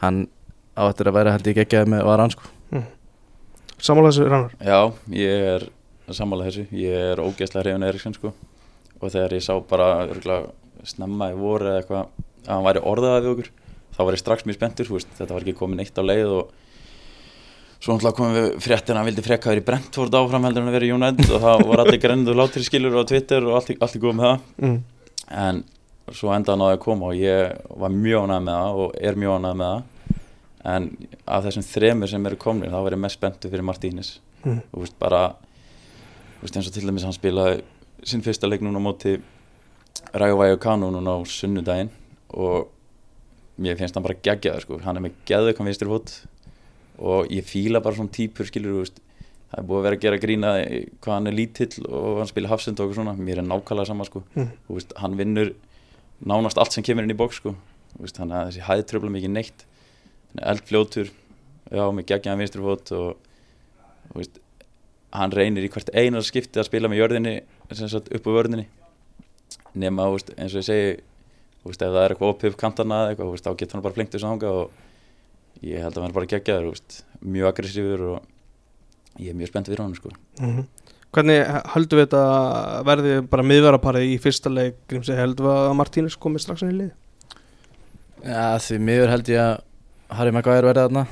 Hann 0.02 0.26
áttur 0.76 1.10
að 1.10 1.18
vera 1.18 1.34
held 1.34 1.48
ég 1.48 1.58
geggjaði 1.62 1.92
með 1.94 2.04
varan 2.08 2.32
sko. 2.34 2.52
Samála 3.78 4.10
þessu 4.10 4.24
rannar 4.26 4.54
Já, 4.58 4.90
ég 5.14 5.44
er 5.54 5.68
sammála 6.10 6.48
þessu, 6.48 6.64
ég 6.74 7.04
er 7.12 7.20
ógeðslega 7.22 7.62
hrifin 7.62 7.86
Eriksson 7.86 8.16
sko. 8.16 8.32
Og 8.98 9.12
þegar 9.12 9.36
ég 9.36 9.44
sá 9.44 9.54
bara 9.70 9.90
örugglega 10.08 10.88
snemma 10.88 11.30
í 11.30 11.36
voru 11.38 11.68
eða 11.70 11.82
eitthvað 11.82 12.24
að 12.46 12.54
hann 12.54 12.66
væri 12.68 12.84
orðaðið 12.92 13.26
við 13.26 13.32
okkur. 13.34 13.50
Þá 13.96 14.00
var 14.04 14.14
ég 14.14 14.22
strax 14.22 14.46
mjög 14.46 14.58
spenntur, 14.58 14.90
veist, 14.94 15.14
þetta 15.18 15.34
var 15.34 15.44
ekki 15.44 15.56
komin 15.58 15.82
eitt 15.82 15.98
á 15.98 16.02
leið 16.04 16.34
og 16.36 16.52
svo 17.78 17.94
náttúrulega 17.94 18.18
komum 18.18 18.36
við 18.36 18.46
fréttina 18.62 18.94
að 18.94 19.00
hann 19.00 19.08
vildi 19.08 19.24
frekkaður 19.26 19.60
í 19.60 19.64
Brentford 19.66 20.14
áfram 20.18 20.46
heldur 20.46 20.64
en 20.64 20.70
að 20.70 20.76
vera 20.78 20.88
í 20.88 20.94
United 20.94 21.32
og 21.34 21.42
það 21.44 21.64
var 21.70 21.82
allir 21.84 22.00
grendu 22.02 22.34
látir 22.34 22.64
skilur 22.66 22.98
á 22.98 23.02
Twitter 23.06 23.46
og 23.46 23.58
allt, 23.58 23.74
allt 23.78 23.98
í 23.98 24.02
góð 24.02 24.16
með 24.18 24.28
það. 24.28 24.46
Mm. 24.62 24.78
en 25.44 25.60
svo 26.16 26.32
enda 26.32 26.54
hann 26.54 26.64
á 26.64 26.68
að 26.72 26.80
koma 26.82 27.10
og 27.10 27.18
ég 27.20 27.58
var 27.78 27.92
mjög 27.94 28.24
ánægð 28.26 28.46
með 28.46 28.58
það 28.58 28.80
og 28.82 29.02
er 29.10 29.18
mjög 29.22 29.38
ánægð 29.38 29.58
með 29.60 29.74
það. 29.74 30.22
En 30.68 30.88
af 31.24 31.44
þessum 31.46 31.66
þremur 31.68 32.10
sem 32.10 32.26
eru 32.30 32.40
komnir 32.40 32.72
þá 32.72 32.78
var 32.82 32.96
ég 32.96 33.02
mest 33.02 33.18
spenntur 33.18 33.52
fyrir 33.52 33.66
Martínez. 33.66 34.14
Mm. 34.44 34.60
þú 34.70 34.82
veist 34.84 34.98
bara 34.98 35.22
veist 36.42 36.56
eins 36.56 36.68
og 36.70 36.74
til 36.74 36.86
dæmis 36.86 37.06
hann 37.06 37.16
spilaði 37.16 37.62
sinn 38.06 38.22
fyrsta 38.22 38.46
leik 38.46 38.62
núna 38.62 38.82
móti 38.82 39.16
Rægu 40.14 40.38
Væju 40.38 40.58
Kanu 40.62 40.90
núna 40.94 41.18
á 41.18 41.26
sunnudaginn 41.26 41.90
og 42.34 42.68
mér 43.58 43.78
finnst 43.78 43.96
hann 43.96 44.04
bara 44.04 44.18
geggjaður 44.22 44.64
sko, 44.64 44.80
hann 44.84 44.98
er 44.98 45.04
með 45.06 45.16
hvað 45.28 45.62
vinstur 45.66 45.90
fót 45.90 46.18
og 46.98 47.30
ég 47.30 47.46
fíla 47.46 47.82
bara 47.82 47.96
svona 47.96 48.12
típur 48.14 48.48
skilur 48.48 48.80
veist. 48.80 48.98
Það 49.48 49.60
er 49.62 49.66
búið 49.68 49.78
að 49.78 49.86
vera 49.86 49.96
að 49.96 50.02
gera 50.02 50.20
grína 50.20 50.50
hvað 51.00 51.14
hann 51.14 51.30
er 51.30 51.36
lítill 51.36 51.86
og 51.86 52.18
hann 52.20 52.28
spila 52.28 52.50
hafsend 52.50 52.80
og 52.84 52.92
svona. 52.96 53.14
Mér 53.16 53.40
er 53.40 53.46
nákvæmlega 53.46 53.88
sama 53.88 54.04
sko. 54.04 54.24
Mm. 54.34 54.50
þú 54.66 54.76
veist, 54.76 54.92
hann 55.00 55.16
vinnur 55.16 55.54
nánast 56.26 56.58
allt 56.60 56.74
sem 56.74 56.84
kemur 56.84 57.06
inn 57.06 57.14
í 57.14 57.18
bóks 57.18 57.40
sko. 57.40 57.54
Veist, 57.96 58.18
hann 58.20 58.34
að 58.34 58.50
þessi 58.50 58.66
hæð 58.66 58.84
tröfla 58.90 59.12
mikið 59.14 59.32
neitt. 59.32 59.64
Er 60.34 60.44
eldfljótur 60.52 61.08
já, 61.08 61.84
með 61.94 62.08
geggjaðan 62.10 62.42
vinstri 62.42 62.66
fót 62.66 62.92
og 62.98 64.18
veist, 64.18 64.42
hann 65.16 65.32
reynir 65.32 65.64
í 65.64 65.70
hvert 65.72 65.94
einar 65.94 66.26
skipti 66.26 66.60
að 66.60 66.68
spila 66.68 66.90
með 66.90 67.04
jörðinni 67.04 67.34
sem 67.72 67.88
sagt 67.88 68.12
upp 68.12 68.28
á 68.28 68.30
vörðinni. 68.34 68.66
Nema, 69.78 70.10
eins 70.10 70.52
og 70.52 70.60
ég 70.60 70.66
segi 70.66 70.92
þú 71.62 71.70
veist, 71.72 71.82
ef 71.82 71.92
það 71.94 72.02
er 72.04 72.14
eitthvað 72.14 72.32
opið 72.34 72.56
kantana 72.60 72.98
eða 73.04 73.12
eitthvað, 73.14 73.28
þú 73.30 73.34
veist, 73.36 73.46
þá 73.48 73.56
getur 73.62 73.76
hann 73.78 73.84
bara 73.86 73.96
flengt 73.98 74.12
þessu 74.16 74.28
ánga 74.30 74.50
og 74.62 75.64
ég 75.68 75.82
held 75.82 75.96
að 75.96 76.02
hann 76.04 76.10
er 76.12 76.16
bara 76.18 76.30
geggjaður, 76.32 76.66
þú 76.68 76.74
veist, 76.76 76.98
mjög 77.34 77.48
aggressífur 77.52 78.04
og 78.12 79.18
ég 79.18 79.32
er 79.32 79.38
mjög 79.40 79.50
spennt 79.52 79.68
við 79.72 79.82
hann 79.84 79.96
sko. 79.98 80.12
Mm 80.42 80.66
Hvernig 81.08 81.38
höldum 81.72 81.96
við 81.96 82.04
þetta 82.04 82.82
verði 82.84 83.12
bara 83.32 83.42
miðveraparið 83.48 84.10
í 84.12 84.16
fyrsta 84.20 84.50
leik 84.52 84.74
Grímsi, 84.92 85.14
heldum 85.16 85.46
við 85.46 85.54
að 85.56 85.70
Martínez 85.78 86.16
komi 86.20 86.36
strax 86.42 86.60
inn 86.66 86.74
í 86.74 86.76
lið? 86.82 86.90
Já, 88.28 88.58
því 88.60 88.76
miður 88.84 89.12
held 89.14 89.30
ég 89.32 89.40
að 89.40 90.18
Harry 90.18 90.34
Maguire 90.36 90.66
verði 90.68 90.82
þarna 90.84 91.04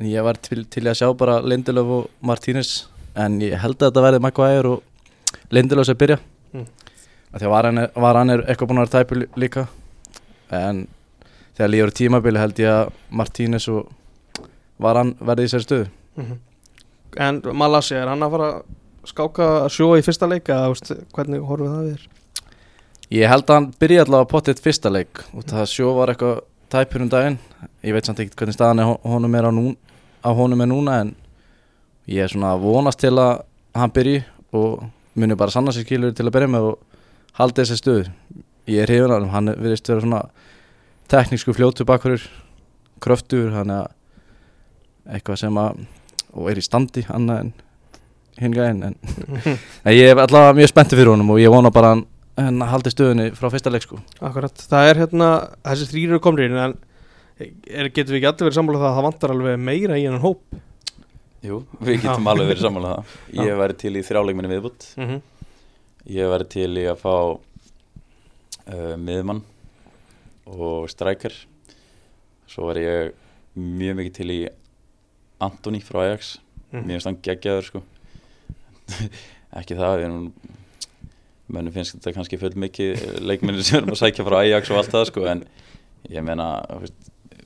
en 0.00 0.08
ég 0.10 0.26
var 0.26 0.40
til, 0.42 0.64
til 0.66 0.82
að 0.90 0.98
sjá 0.98 1.06
bara 1.20 1.36
Lindelöf 1.46 1.92
og 2.00 2.10
Martínez 2.26 2.72
en 3.14 3.38
ég 3.46 3.54
held 3.62 3.78
að 3.78 3.92
þetta 3.92 4.04
verði 4.08 4.22
Maguire 4.26 4.72
og 4.74 5.46
Lindelöf 5.54 5.86
sem 5.90 6.00
byrja 6.02 6.18
Mm. 6.54 6.66
af 7.34 7.40
því 7.40 7.46
að 7.46 7.50
var 7.54 7.66
hann, 7.66 7.80
var 7.98 8.14
hann 8.18 8.30
er 8.30 8.42
eitthvað 8.46 8.68
búin 8.70 8.78
að 8.78 8.84
vera 8.90 9.04
tæpu 9.04 9.16
lí- 9.18 9.30
líka 9.42 9.64
en 10.50 10.86
þegar 11.56 11.70
líður 11.70 11.92
tímabili 12.00 12.38
held 12.42 12.58
ég 12.58 12.70
að 12.70 12.92
Martínez 13.10 13.68
og 13.72 13.88
var 14.82 14.98
hann 15.00 15.14
verði 15.20 15.46
í 15.48 15.52
sér 15.54 15.64
stöðu 15.66 15.88
Mhm. 16.16 16.38
En 17.16 17.40
Malassi, 17.54 17.94
er 17.94 18.06
hann 18.08 18.22
að 18.22 18.30
fara 18.30 18.46
að 18.52 18.62
skáka 19.06 19.46
að 19.64 19.68
sjóa 19.74 19.98
í 19.98 20.02
fyrsta 20.02 20.28
leik 20.30 20.48
eða 20.50 20.74
hvernig 21.14 21.42
horfum 21.46 21.66
við 21.66 21.74
það 21.74 21.84
við 21.84 21.94
þér? 21.94 22.06
Ég 23.10 23.28
held 23.28 23.44
að 23.44 23.54
hann 23.54 23.66
byrja 23.78 24.04
allavega 24.04 24.24
að 24.24 24.32
potið 24.32 24.62
fyrsta 24.64 24.90
leik 24.90 25.20
og 25.34 25.44
það 25.44 25.66
sjó 25.70 25.94
var 25.94 26.08
eitthvað 26.08 26.40
tæpur 26.70 27.02
um 27.04 27.08
daginn 27.12 27.38
ég 27.84 27.94
veit 27.94 28.06
samt 28.06 28.22
ekkert 28.22 28.36
hvernig 28.40 28.56
staðan 28.56 28.82
er 28.82 28.96
honum 29.04 29.34
er 29.34 29.46
á, 29.46 29.52
nú, 29.54 29.76
á 30.24 30.30
honum 30.34 30.60
er 30.64 30.70
núna 30.70 31.00
en 31.02 31.14
ég 32.08 32.24
er 32.24 32.28
svona 32.32 32.54
að 32.54 32.64
vonast 32.64 32.98
til 33.02 33.14
að 33.14 33.44
hann 33.74 33.90
byrji 33.94 34.24
og 34.52 34.84
muni 35.14 35.34
bara 35.38 35.50
sanna 35.54 35.74
sér 35.74 35.86
skilur 35.86 36.14
til 36.14 36.26
að 36.26 36.34
byrja 36.34 36.50
með 36.54 36.70
og 36.72 36.78
halda 37.38 37.62
þessi 37.62 37.78
stöð 37.78 38.10
ég 38.70 38.82
er 38.82 38.90
hrifun 38.90 39.12
af 39.12 39.20
hann, 39.20 39.30
hann 39.34 39.52
virðist 39.60 39.88
vera 39.88 40.04
svona 40.04 40.22
teknísku 41.12 41.54
fljótu 41.56 41.86
bakverður 41.88 42.24
kröftur, 43.04 43.52
hann 43.52 43.70
er 43.74 43.92
eitthvað 45.04 45.42
sem 45.44 45.60
að 45.60 45.84
og 46.34 46.50
er 46.50 46.58
í 46.58 46.64
standi 46.64 47.04
annað 47.12 47.44
en 47.44 47.52
hinn 48.40 48.56
gæðin 48.56 48.82
en, 48.88 48.96
en 49.86 49.94
ég 49.94 50.10
er 50.10 50.18
allavega 50.18 50.56
mjög 50.58 50.72
spenntið 50.72 51.00
fyrir 51.00 51.12
honum 51.12 51.30
og 51.34 51.40
ég 51.42 51.52
vona 51.52 51.70
bara 51.74 51.92
hann, 51.94 52.04
hann 52.40 52.64
haldi 52.66 52.90
stöðunni 52.90 53.28
frá 53.38 53.46
fyrsta 53.52 53.70
leik 53.70 53.86
sko. 53.86 54.00
Akkurat, 54.24 54.64
það 54.70 54.90
er 54.90 55.02
hérna, 55.04 55.30
þessi 55.68 55.90
þrýr 55.92 56.14
eru 56.14 56.22
komnir 56.24 56.50
inn 56.50 56.60
en 56.64 56.76
er, 57.38 57.90
getum 57.90 58.14
við 58.14 58.20
ekki 58.20 58.30
allir 58.32 58.48
verið 58.48 58.58
sammála 58.58 58.80
um 58.80 58.84
það 58.84 58.90
að 58.90 58.98
það 58.98 59.08
vantar 59.08 59.34
alveg 59.36 59.64
meira 59.68 60.00
í 60.00 60.06
hennan 60.08 60.24
hóp? 60.24 60.42
Jú, 61.44 61.60
við 61.84 62.00
getum 62.02 62.30
alveg 62.32 62.50
verið 62.54 62.64
samanlega 62.64 62.98
það. 62.98 63.16
Ég 63.38 63.50
hef 63.52 63.60
verið 63.60 63.80
til 63.84 63.94
í 63.94 64.04
þrjáleikminni 64.08 64.52
viðbútt 64.54 64.86
mm 64.96 65.08
-hmm. 65.08 65.50
Ég 66.04 66.24
hef 66.24 66.32
verið 66.34 66.48
til 66.56 66.70
í 66.80 66.86
að 66.90 67.02
fá 67.04 67.16
uh, 68.70 68.94
miðmann 69.00 69.42
og 70.50 70.88
strækjar 70.92 71.36
Svo 72.50 72.68
var 72.68 72.78
ég 72.78 73.14
mjög 73.56 73.96
mikið 73.98 74.14
til 74.18 74.26
í 74.30 74.40
Antoni 75.42 75.80
frá 75.82 76.02
Ajax. 76.04 76.36
Mér 76.74 76.98
finnst 76.98 77.08
hann 77.08 77.20
geggjaður 77.24 77.68
sko. 77.68 77.82
Ekki 79.58 79.78
það, 79.78 80.04
Mönnum 81.54 81.74
finnst 81.74 81.96
þetta 81.96 82.14
kannski 82.16 82.38
full 82.40 82.54
mikið 82.56 83.02
leikminni 83.20 83.64
sem 83.64 83.80
erum 83.80 83.92
að 83.92 84.00
sækja 84.00 84.24
frá 84.26 84.38
Ajax 84.40 84.70
og 84.72 84.78
allt 84.80 84.92
það 84.94 85.02
sko 85.10 85.24
En 85.28 85.42
ég 86.08 86.24
meina, 86.24 86.46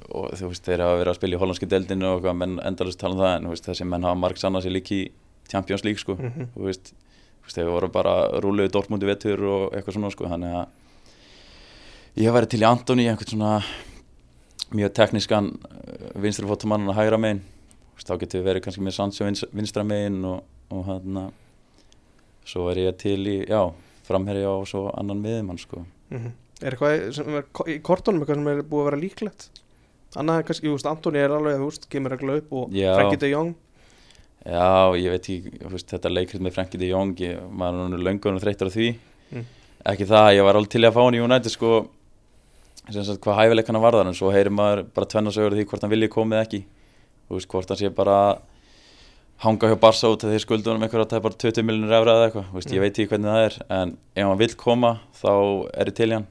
þú 0.06 0.50
veist, 0.52 0.66
þeir 0.68 0.84
hafa 0.84 1.00
verið 1.00 1.10
að 1.12 1.18
spila 1.18 1.34
í 1.34 1.40
hollandski 1.42 1.68
deildinu 1.70 2.12
og 2.12 2.28
menn 2.38 2.60
endalist 2.62 3.00
tala 3.00 3.16
um 3.16 3.22
það 3.25 3.34
En 3.34 3.48
veist, 3.50 3.66
þessi 3.66 3.88
menn 3.90 4.06
hafa 4.06 4.20
marg 4.22 4.38
sannað 4.38 4.66
sér 4.66 4.76
líki 4.76 5.00
í 5.02 5.08
Champions 5.50 5.82
League 5.87 6.02
sko. 6.02 6.14
Þú 6.18 6.68
veist, 6.68 6.92
þú 6.92 7.48
veist, 7.48 7.58
þeir 7.58 7.72
voru 7.72 7.90
bara 7.92 8.14
rúluðu 8.44 8.70
Dortmund 8.76 9.02
í 9.02 9.10
vetur 9.10 9.42
og 9.48 9.64
eitthvað 9.72 9.98
svona 9.98 10.12
sko, 10.14 10.30
þannig 10.30 10.56
að 10.60 10.88
ég 12.18 12.32
verið 12.34 12.50
til 12.54 12.62
í 12.64 12.66
Antoni, 12.68 13.06
einhvern 13.10 13.30
svona 13.32 13.52
mjög 14.75 14.92
teknískan 14.98 15.52
vinstri 16.20 16.48
fótumann 16.48 16.88
og 16.90 16.96
hægra 16.98 17.18
megin 17.20 17.42
þá 17.98 18.14
getur 18.22 18.40
við 18.42 18.46
verið 18.48 18.64
kannski 18.64 18.84
með 18.84 18.98
vins- 19.26 19.46
vinstra 19.52 19.84
megin 19.87 20.18
og, 20.28 20.42
og 20.72 20.84
hann 20.88 21.18
svo 22.48 22.68
er 22.72 22.80
ég 22.87 22.98
til 23.00 23.18
í, 23.28 23.37
já, 23.48 23.62
framherja 24.08 24.50
og 24.50 24.66
svo 24.70 24.88
annan 24.98 25.22
miðjumann 25.25 25.58
sko 25.62 25.84
Mhm. 26.10 26.30
Er 26.62 26.72
eitthvað 26.72 27.12
sem 27.14 27.26
er 27.37 27.42
í 27.68 27.75
kortunum 27.84 28.22
eitthvað 28.22 28.38
sem 28.38 28.46
er 28.48 28.62
búið 28.66 28.80
að 28.80 28.87
vera 28.88 28.96
líklegt? 29.02 29.42
Annað 30.16 30.38
en 30.40 30.44
kannski, 30.48 30.66
þú 30.66 30.72
veist, 30.72 30.87
Antoni 30.88 31.18
er 31.20 31.28
alveg, 31.30 31.58
þú 31.60 31.66
veist, 31.68 31.84
kemur 31.92 32.10
regla 32.14 32.37
upp 32.40 32.52
og 32.52 32.70
Já. 32.72 32.94
Frankie 32.96 33.18
de 33.20 33.28
Jong 33.30 33.54
Já, 34.46 34.96
ég 34.96 35.10
veit 35.12 35.28
ekki, 35.28 35.52
veist, 35.70 35.87
þetta 35.92 36.08
leikrið 36.10 36.40
með 36.40 36.52
Frenkie 36.56 36.78
de 36.80 36.88
Jong, 36.88 37.12
ég, 37.20 37.38
maður 37.52 37.84
er 37.84 37.92
nú 37.92 38.00
löngunum 38.02 38.40
þreyttur 38.40 38.72
á 38.72 38.75
því 38.75 38.88
Mm. 39.30 39.44
ekki 39.84 40.06
það, 40.08 40.32
ég 40.38 40.42
var 40.48 40.54
alveg 40.56 40.70
til 40.70 40.80
að 40.88 40.92
fá 40.96 41.02
hann 41.04 41.14
í 41.14 41.22
United 41.22 41.50
sko, 41.52 41.88
sagt 42.95 43.21
hvað 43.25 43.37
hæfileikana 43.42 43.80
varðar 43.83 44.07
en 44.09 44.14
svo 44.16 44.30
heyrir 44.33 44.50
maður 44.54 44.85
bara 44.95 45.07
tvenna 45.07 45.30
sögur 45.35 45.52
af 45.52 45.59
því 45.59 45.64
hvort 45.68 45.83
hann 45.85 45.90
vilji 45.92 46.09
komið 46.09 46.38
ekki. 46.45 46.61
Veist, 47.28 47.49
hvort 47.52 47.68
hann 47.68 47.76
sé 47.80 47.90
bara 47.92 48.18
hanga 49.45 49.68
hjá 49.71 49.76
Barca 49.80 50.09
út 50.11 50.25
að 50.25 50.33
þeir 50.35 50.42
skuldu 50.42 50.71
hann 50.73 50.80
um 50.80 50.87
eitthvað 50.87 51.04
að 51.04 51.11
það 51.12 51.18
er 51.21 51.25
bara 51.26 51.38
20 51.45 51.66
miljonur 51.68 51.92
efra 51.99 52.14
eða 52.16 52.26
eitthvað, 52.30 52.47
veist, 52.57 52.71
ég 52.73 52.78
Mm. 52.78 52.83
veit 52.87 52.99
ekki 52.99 53.09
hvernig 53.12 53.30
það 53.35 53.45
er 53.45 53.59
en 53.76 53.92
ef 54.16 54.25
hann 54.26 54.38
vill 54.40 54.54
koma 54.57 54.90
þá 55.21 55.33
er 55.78 55.87
ég 55.92 55.95
til 55.95 56.11
hann. 56.16 56.26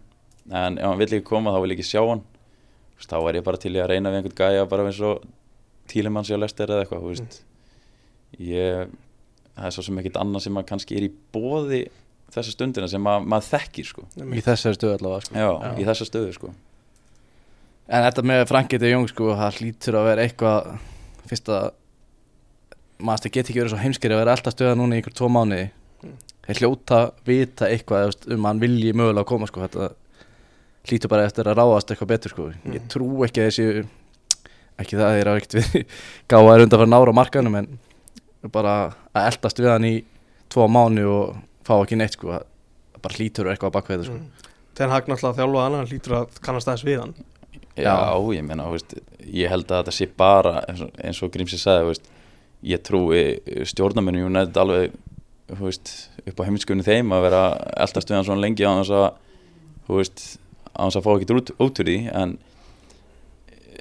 En 0.51 0.77
ef 0.77 0.83
hann 0.89 0.97
vill 0.97 1.07
ekki 1.13 1.23
koma 1.29 1.51
þá 1.53 1.61
vil 1.61 1.71
ég 1.71 1.77
ekki 1.79 1.87
sjá 1.91 2.01
hann. 2.09 2.23
Veist, 2.97 3.09
þá 3.11 3.17
er 3.29 3.33
ég 3.39 3.43
bara 3.43 3.57
til 3.57 3.73
í 3.75 3.79
að 3.83 3.89
reyna 3.93 4.09
við 4.11 4.17
einhvern 4.23 4.35
gæja 4.41 4.65
bara 4.69 4.83
eins 4.89 5.01
og 5.01 5.23
tílimann 5.87 6.25
sér 6.27 6.39
lestir 6.41 6.67
eða 6.67 6.83
eitthvað, 6.83 7.05
veist. 7.07 7.43
Ég, 8.39 8.89
það 9.55 9.65
er 9.69 9.71
svo 9.77 9.83
sem 9.87 9.97
ekkert 10.01 10.19
annað 10.19 10.41
sem 10.47 10.59
kannski 10.67 10.97
er 10.97 11.05
í 11.07 11.11
bóði 11.33 11.85
þessa 12.35 12.51
stundina 12.53 12.87
sem 12.91 13.07
að, 13.07 13.25
maður 13.31 13.47
þekkir 13.53 13.85
sko. 13.91 14.03
í 14.35 14.41
þessari 14.45 14.77
stöðu 14.77 14.97
allavega 14.97 15.25
sko. 15.25 15.35
Já, 15.39 15.49
í 15.81 15.85
þessa 15.87 16.07
stöðu 16.09 16.33
sko. 16.35 16.53
En 17.87 18.03
þetta 18.03 18.23
með 18.27 18.45
Frankie 18.49 18.79
de 18.83 18.89
Jong 18.91 19.07
sko, 19.09 19.29
það 19.39 19.59
hlýtur 19.61 19.95
að 19.95 20.07
vera 20.09 20.25
eitthvað 20.27 20.71
fyrst 21.31 21.49
að 21.55 21.69
maður 23.07 23.31
geti 23.31 23.51
ekki 23.53 23.61
verið 23.61 23.73
svo 23.75 23.79
heimskeri 23.83 24.15
að 24.15 24.21
vera 24.23 24.33
alltaf 24.35 24.55
stöða 24.55 24.77
núna 24.79 24.97
í 24.97 25.03
ykkur 25.03 25.15
tvo 25.19 25.29
mánuði 25.31 25.69
Mm. 25.97 26.11
þeir 26.45 26.59
hljóta 26.61 26.97
vita 27.25 27.65
eitthvað 27.73 28.11
um 28.29 28.43
að 28.45 28.47
hann 28.51 28.59
vilji 28.61 28.91
mögulega 28.93 29.23
að 29.23 29.29
koma 29.31 29.47
sko, 29.49 29.63
þetta 29.63 29.87
hlýtur 30.87 31.09
bara 31.09 31.23
eftir 31.25 31.47
að 31.49 31.55
ráðast 31.57 31.89
eitthvað 31.89 32.11
betur 32.11 32.29
sko. 32.29 32.43
ég 32.53 32.81
Mm. 32.81 32.87
trú 32.87 33.07
ekki 33.25 33.41
að 33.41 33.47
þessi 33.49 33.87
ekki 34.77 34.93
það 34.99 35.07
að 35.07 35.15
þeir 35.17 35.27
hafa 35.31 35.39
ekkert 35.41 35.55
við 35.57 35.85
gáðar 36.29 36.61
undan 36.67 36.79
fyrir 36.83 36.91
nára 36.93 37.09
á 37.09 37.19
markanum 37.19 37.55
en 37.57 37.79
bara 38.53 38.75
að 39.15 39.25
eldast 39.31 39.57
við 39.57 39.71
hann 39.73 39.85
í 39.89 39.95
tvo 40.53 40.67
mánu 40.69 41.07
og 41.09 41.35
fá 41.67 41.73
ekki 41.77 41.99
neitt 41.99 42.17
sko, 42.17 42.35
það 42.35 43.01
bara 43.03 43.19
hlýtur 43.19 43.49
eitthvað 43.51 43.81
að 43.81 43.89
þetta 43.93 44.07
sko. 44.09 44.19
mm. 44.19 44.53
Ten 44.77 44.93
Hag 44.93 45.09
náttúrulega 45.09 45.39
þjálfa 45.39 45.65
hann, 45.65 45.75
hann 45.79 45.89
hlýtur 45.91 46.15
að 46.19 46.39
kannast 46.45 46.69
aðeins 46.69 46.87
við 46.87 47.01
hann 47.01 47.17
Já, 47.77 47.93
Já. 47.93 48.33
ég 48.33 48.45
meina, 48.45 48.65
þú 48.65 48.73
veist, 48.73 48.95
ég 49.21 49.51
held 49.53 49.69
að 49.69 49.83
þetta 49.83 49.93
sé 49.93 50.07
bara 50.17 50.53
eins 50.65 50.81
og, 50.81 50.95
eins 50.97 51.19
og 51.21 51.33
Grímsi 51.33 51.59
sagði, 51.61 51.83
þú 51.83 51.91
veist, 51.91 52.09
ég 52.71 52.83
trúi 52.85 53.21
stjórnamennu 53.69 54.25
United 54.25 54.57
alveg 54.57 54.95
veist, 55.61 55.93
upp 56.25 56.41
á 56.41 56.45
heiminnskunni 56.47 56.85
þeim 56.85 57.13
að 57.13 57.27
vera 57.27 57.43
eldast 57.85 58.09
við 58.09 58.17
hann 58.17 58.27
svona 58.27 58.43
lengi 58.43 58.65
á 58.65 58.73
þess 58.81 58.95
að 58.97 59.07
á 59.87 60.83
þess 60.87 60.99
að 60.99 61.05
fá 61.05 61.11
ekki 61.13 61.37
út, 61.37 61.53
út 61.63 61.81
úr 61.83 61.89
því, 61.91 61.97
en 62.11 62.35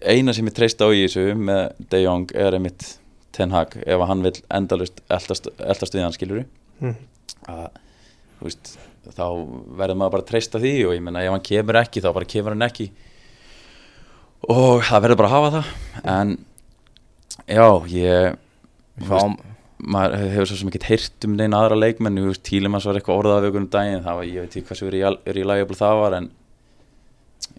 eina 0.04 0.34
sem 0.36 0.46
ég 0.46 0.56
treyst 0.56 0.84
á 0.84 0.88
í 0.92 1.02
þessu 1.06 1.34
með 1.40 1.64
De 1.90 2.02
Jong 2.04 2.30
er 2.36 2.56
einmitt 2.56 2.96
Ten 3.36 3.52
Hag, 3.52 3.74
ef 3.84 4.06
hann 4.08 4.24
vil 4.24 4.36
endalust 4.54 5.02
eldast, 5.12 5.48
eldast 5.58 5.96
við 5.96 6.04
hann 6.04 6.14
skilur 6.16 6.44
mm. 6.80 6.96
Að 7.50 7.66
veist, 8.40 8.76
þá 9.06 9.26
verður 9.78 9.98
maður 10.00 10.14
bara 10.16 10.24
að 10.24 10.30
treysta 10.30 10.60
því 10.62 10.72
og 10.88 10.94
ég 10.96 11.04
meina 11.04 11.24
ef 11.24 11.34
hann 11.34 11.44
kemur 11.46 11.80
ekki 11.80 12.02
þá 12.04 12.08
bara 12.16 12.30
kemur 12.32 12.56
hann 12.56 12.66
ekki. 12.66 12.88
Og 14.52 14.84
það 14.86 15.04
verður 15.06 15.20
bara 15.22 15.30
að 15.30 15.36
hafa 15.36 15.52
það. 15.56 15.70
En 16.14 16.34
já, 17.46 17.68
ég 17.92 18.40
þú 18.96 19.06
Fá, 19.08 19.16
veist, 19.16 19.54
maður 19.96 20.26
hefur 20.34 20.50
svo 20.50 20.58
sem 20.60 20.72
ekkert 20.72 20.88
heyrt 20.90 21.28
um 21.28 21.36
neina 21.38 21.62
aðra 21.62 21.78
leikmenn, 21.80 22.22
veist, 22.26 22.44
Tílemans 22.46 22.88
var 22.88 22.98
eitthvað 22.98 23.22
orðað 23.22 23.38
af 23.40 23.48
ykkur 23.50 23.62
um 23.62 23.70
daginn, 23.76 24.04
það 24.04 24.20
var, 24.20 24.28
ég 24.30 24.46
veit 24.46 24.56
ekki 24.56 24.70
hversu 24.70 24.90
er 24.90 24.98
í, 24.98 25.02
er 25.32 25.40
í 25.40 25.46
lagi 25.46 25.80
það 25.80 26.02
var 26.02 26.18
en 26.20 26.30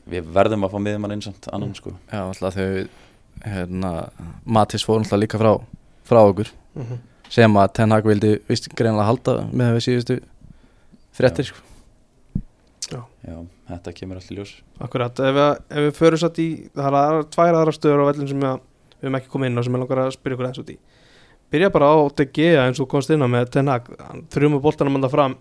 við 0.08 0.32
verðum 0.38 0.65
að 0.65 0.74
fá 0.74 0.79
miðjumann 0.84 1.13
einsamt 1.17 1.50
annan 1.53 1.75
sko. 1.77 1.94
Já, 2.12 2.22
alltaf 2.24 2.56
þau 2.56 2.88
hérna, 3.44 3.91
Mattis 4.58 4.86
fór 4.88 5.01
alltaf 5.01 5.22
líka 5.22 5.39
frá, 5.41 5.53
frá 6.08 6.24
okkur. 6.24 6.51
Mm 6.77 6.98
sem 7.34 7.60
að 7.60 7.74
Ten 7.79 7.96
Hag 7.96 8.07
vildi 8.07 8.36
vist 8.50 8.69
greinlega 8.74 9.07
halda 9.10 9.38
með 9.51 9.77
við 9.77 9.86
síðustu 9.88 10.17
fréttir 11.17 11.50
sko. 11.50 11.63
já, 13.27 13.36
þetta 13.72 13.93
kemur 13.98 14.19
allt 14.19 14.31
í 14.31 14.38
ljós. 14.38 14.53
Akkurat, 14.79 15.19
ef 15.19 15.36
við, 15.36 15.50
ef 15.69 15.88
við 15.88 15.98
förum 15.98 16.22
satt 16.22 16.39
í 16.39 16.48
það 16.77 17.00
er 17.01 17.27
tvær 17.36 17.60
aðra 17.60 17.75
stöður 17.75 18.05
á 18.05 18.10
vellin 18.12 18.31
sem 18.31 18.46
við, 18.46 18.63
við 18.98 19.07
höfum 19.07 19.19
ekki 19.19 19.34
komið 19.34 19.51
inn 19.51 19.60
á 19.60 19.63
sem 19.65 19.75
ég 19.77 19.84
langar 19.84 20.03
að 20.05 20.15
spyrja 20.15 20.38
ykkur 20.38 20.50
eins 20.50 20.62
út 20.63 20.72
í. 20.72 20.77
Byrja 21.51 21.74
bara 21.74 21.91
á 21.91 21.96
DG 22.22 22.48
eins 22.63 22.79
og 22.84 22.89
komst 22.91 23.12
inn 23.12 23.24
á 23.24 23.27
með 23.27 23.51
Ten 23.57 23.72
Hag. 23.72 23.91
Þrjum 24.34 24.57
og 24.60 24.63
boltanum 24.63 24.98
manda 24.98 25.12
fram. 25.12 25.38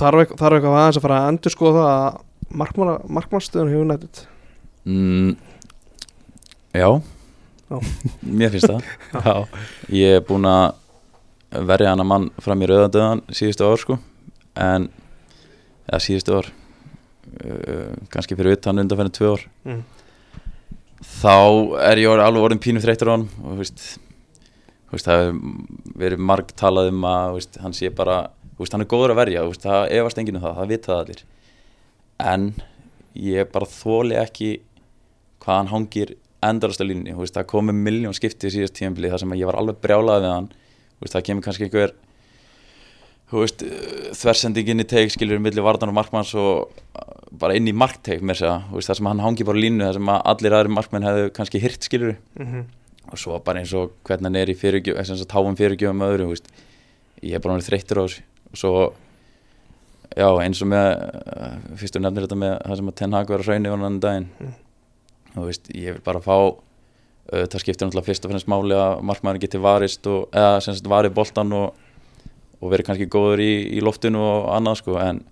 Þarf 0.00 0.24
eitthvað, 0.24 0.40
þarf 0.40 0.56
eitthvað 0.56 0.80
aðeins 0.80 0.98
að 1.00 1.04
fara 1.04 1.20
að 1.20 1.30
endur 1.34 1.52
skoða 1.52 1.84
það 1.84 2.26
markmannstöðun 2.50 3.70
hefur 3.70 3.88
nættið 3.90 4.20
mm, 4.84 5.36
Já 6.74 6.80
Já. 6.80 6.90
Mér 8.26 8.50
finnst 8.50 8.66
það. 8.66 8.86
Já, 9.26 9.34
Ég 9.94 10.16
er 10.18 10.24
búinn 10.26 10.48
að 10.50 10.74
verja 11.70 11.92
hana 11.92 12.06
mann 12.06 12.28
fram 12.42 12.62
í 12.62 12.68
rauðandöðan 12.70 13.22
síðustu 13.34 13.66
ár 13.66 13.82
sko. 13.82 13.96
En 14.58 14.88
eða 15.86 16.02
síðustu 16.02 16.36
ár 16.38 16.50
uh, 16.50 17.94
kannski 18.10 18.38
fyrir 18.38 18.58
utan 18.58 18.82
undanfærin 18.82 19.14
tvö 19.14 19.34
ár. 19.34 19.44
Mm. 19.66 19.82
þá 21.20 21.36
er 21.88 22.02
ég 22.02 22.22
alveg 22.22 22.44
orðin 22.44 22.62
pínu 22.62 22.82
þreytur 22.82 23.08
á 23.08 23.14
hann 23.14 23.28
og 23.40 23.60
veist, 23.62 23.84
veist, 24.92 25.06
það 25.06 25.22
hefur 25.22 26.00
verið 26.02 26.24
marg 26.30 26.50
talað 26.58 26.90
um 26.92 27.06
að 27.08 27.36
veist, 27.38 27.60
hann 27.62 27.76
sé 27.76 27.90
bara, 27.94 28.18
hann 28.60 28.84
er 28.84 28.90
góður 28.90 29.14
að 29.14 29.22
verja. 29.22 29.46
Það 29.62 29.94
efast 30.00 30.20
enginn 30.20 30.40
um 30.40 30.44
það, 30.44 30.58
það 30.58 30.74
vita 30.74 30.92
það 30.92 31.04
allir. 31.04 31.22
En 32.20 32.50
ég 33.30 33.54
bara 33.54 33.70
þóli 33.70 34.18
ekki 34.20 34.50
hvað 35.40 35.56
hann 35.56 35.72
hangir 35.72 36.14
endurasta 36.42 36.84
línni, 36.86 37.12
veist, 37.16 37.34
það 37.36 37.48
komið 37.52 37.80
miljón 37.86 38.14
skipti 38.16 38.48
í 38.48 38.54
síðast 38.54 38.76
tíðanbili 38.78 39.10
þar 39.12 39.22
sem 39.24 39.34
að 39.34 39.40
ég 39.42 39.50
var 39.50 39.58
alveg 39.60 39.80
brjálaði 39.84 40.24
við 40.26 40.32
hann, 40.34 40.48
veist, 41.02 41.14
það 41.16 41.26
kemur 41.28 41.44
kannski 41.46 41.66
einhver 41.68 41.92
þú 43.30 43.42
veist, 43.44 43.64
þversending 44.18 44.70
inn 44.72 44.82
í 44.82 44.86
teik 44.90 45.12
skilur 45.14 45.38
um 45.38 45.44
milli 45.46 45.62
vardan 45.62 45.92
og 45.92 45.96
markmanns 46.00 46.32
og 46.40 46.70
uh, 46.72 47.04
bara 47.40 47.54
inn 47.58 47.68
í 47.70 47.74
markteik 47.76 48.24
með 48.26 48.40
þú 48.42 48.78
veist, 48.80 48.90
það 48.90 48.98
sem 49.00 49.10
hann 49.12 49.22
hangi 49.22 49.46
bara 49.46 49.62
línu, 49.62 49.84
það 49.86 49.98
sem 50.00 50.10
að 50.14 50.24
allir 50.32 50.56
aðri 50.58 50.72
markmenn 50.74 51.06
hefðu 51.06 51.28
kannski 51.36 51.60
hirt 51.62 51.86
skilur 51.86 52.16
Mhm. 52.40 52.64
og 53.12 53.18
svo 53.18 53.38
bara 53.44 53.60
eins 53.62 53.72
og 53.74 53.92
hvernig 54.06 54.26
hann 54.30 54.36
er 54.40 54.50
í 54.50 54.54
fyrirgjöf, 54.58 54.96
þess 54.98 55.22
að 55.24 55.30
táfum 55.30 55.56
fyrirgjöfum 55.58 55.98
með 56.02 56.12
öðru, 56.16 56.26
veist, 56.32 56.50
ég 57.22 57.34
er 57.34 57.40
bara 57.44 57.54
hann 57.54 57.64
þreyttur 57.66 58.00
á 58.00 58.04
þessu 58.06 58.22
og 58.50 58.58
svo 58.58 58.72
já, 60.16 60.26
eins 60.42 60.60
og 60.62 60.68
með 60.72 60.88
uh, 60.90 61.54
fyrstu 61.78 62.02
nefnir 62.02 62.26
þetta 62.26 62.38
með 62.42 62.56
það 62.66 62.76
sem 62.80 62.90
að 62.90 62.98
Ten 62.98 63.12
Hag 63.14 63.30
var 63.30 63.42
að 63.44 63.46
hrauni 63.50 63.70
annan 63.76 64.00
daginn 64.02 64.28
Mm. 64.40 64.54
Þú 65.34 65.46
veist, 65.46 65.70
ég 65.74 65.96
vil 65.98 66.02
bara 66.06 66.22
fá 66.24 66.34
uh, 66.40 67.44
það 67.46 67.58
skiptir 67.62 67.86
náttúrulega 67.86 68.08
fyrst 68.10 68.26
og 68.26 68.32
fremst 68.32 68.50
máli 68.50 68.76
að 68.78 69.02
markmaður 69.10 69.42
geti 69.44 69.60
varist 69.62 70.06
og, 70.10 70.26
eða 70.34 70.60
sem 70.64 70.76
sagt 70.76 70.90
varið 70.90 71.14
boltan 71.16 71.52
og, 71.56 71.74
og 72.60 72.72
verið 72.72 72.90
kannski 72.90 73.08
góður 73.12 73.42
í, 73.44 73.52
í 73.76 73.84
loftinu 73.84 74.20
og 74.20 74.50
annað 74.56 74.80
sko, 74.82 74.98
en 75.02 75.22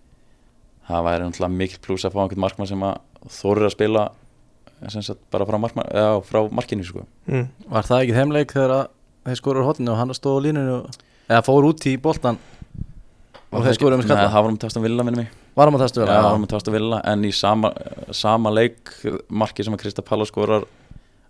það 0.89 1.05
væri 1.09 1.27
náttúrulega 1.27 1.59
mikil 1.63 1.83
pluss 1.85 2.07
að 2.09 2.15
fá 2.17 2.23
einhvern 2.25 2.45
markmann 2.47 2.71
sem 2.71 2.87
að 2.89 2.97
þorir 3.41 3.69
að 3.69 3.75
spila 3.77 4.07
sem 4.89 5.03
sagt 5.03 5.19
bara 5.35 5.43
frá, 5.49 5.59
markmann, 5.59 5.89
eða, 5.91 6.21
frá 6.23 6.39
markinu 6.55 6.85
sko. 6.87 7.03
Mm. 7.27 7.49
Var 7.67 7.87
það 7.89 8.05
ekki 8.05 8.15
þeimleik 8.15 8.53
þegar 8.55 8.75
að 8.77 8.85
þeir 9.27 9.41
skorur 9.41 9.67
hotninu 9.67 9.91
og 9.91 9.99
hann 9.99 10.15
stóð 10.15 10.39
á 10.39 10.45
línunu 10.47 10.77
og- 10.77 11.01
eða 11.29 11.43
fór 11.45 11.67
út 11.67 11.87
í 11.91 11.97
boltan 12.01 12.39
og 13.51 13.65
þeir 13.65 13.75
skoruðu 13.77 13.99
með 13.99 14.05
Nei, 14.07 14.09
skalla 14.13 14.31
það 14.33 14.45
var 14.47 14.53
um 14.53 14.59
Tastan 14.63 14.85
Villa 14.87 15.05
minni 15.05 15.25
mig 15.25 15.33
Varum 15.59 15.79
að 15.79 15.85
það 15.85 15.93
stöða 15.93 16.09
Já, 16.09 16.19
það 16.19 16.29
var 16.29 16.39
um 16.39 16.49
Tastan 16.53 16.77
Villa 16.77 16.99
en 17.13 17.25
í 17.27 17.33
sama, 17.35 17.73
sama 18.15 18.53
leik 18.55 18.93
marki 19.29 19.67
sem 19.67 19.75
að 19.75 19.83
Krista 19.83 20.05
Palla 20.07 20.27
skorar 20.29 20.67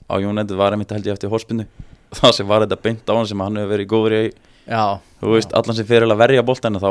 á 0.09 0.15
United 0.17 0.57
var 0.59 0.77
einmitt 0.77 0.93
held 0.93 1.09
ég 1.09 1.17
eftir 1.17 1.33
horspinnu 1.33 1.69
það 2.19 2.35
sem 2.37 2.49
var 2.49 2.65
þetta 2.65 2.81
beint 2.85 3.09
á 3.09 3.13
hann 3.17 3.29
sem 3.31 3.45
hann 3.45 3.61
hefur 3.61 3.75
verið 3.75 3.91
góður 3.93 4.19
í 4.19 4.25
Já, 4.69 5.01
þú 5.23 5.33
veist, 5.33 5.55
allan 5.57 5.79
sem 5.79 5.89
fyrir 5.89 6.13
að 6.13 6.21
verja 6.21 6.45
boltan 6.45 6.77
þá 6.77 6.91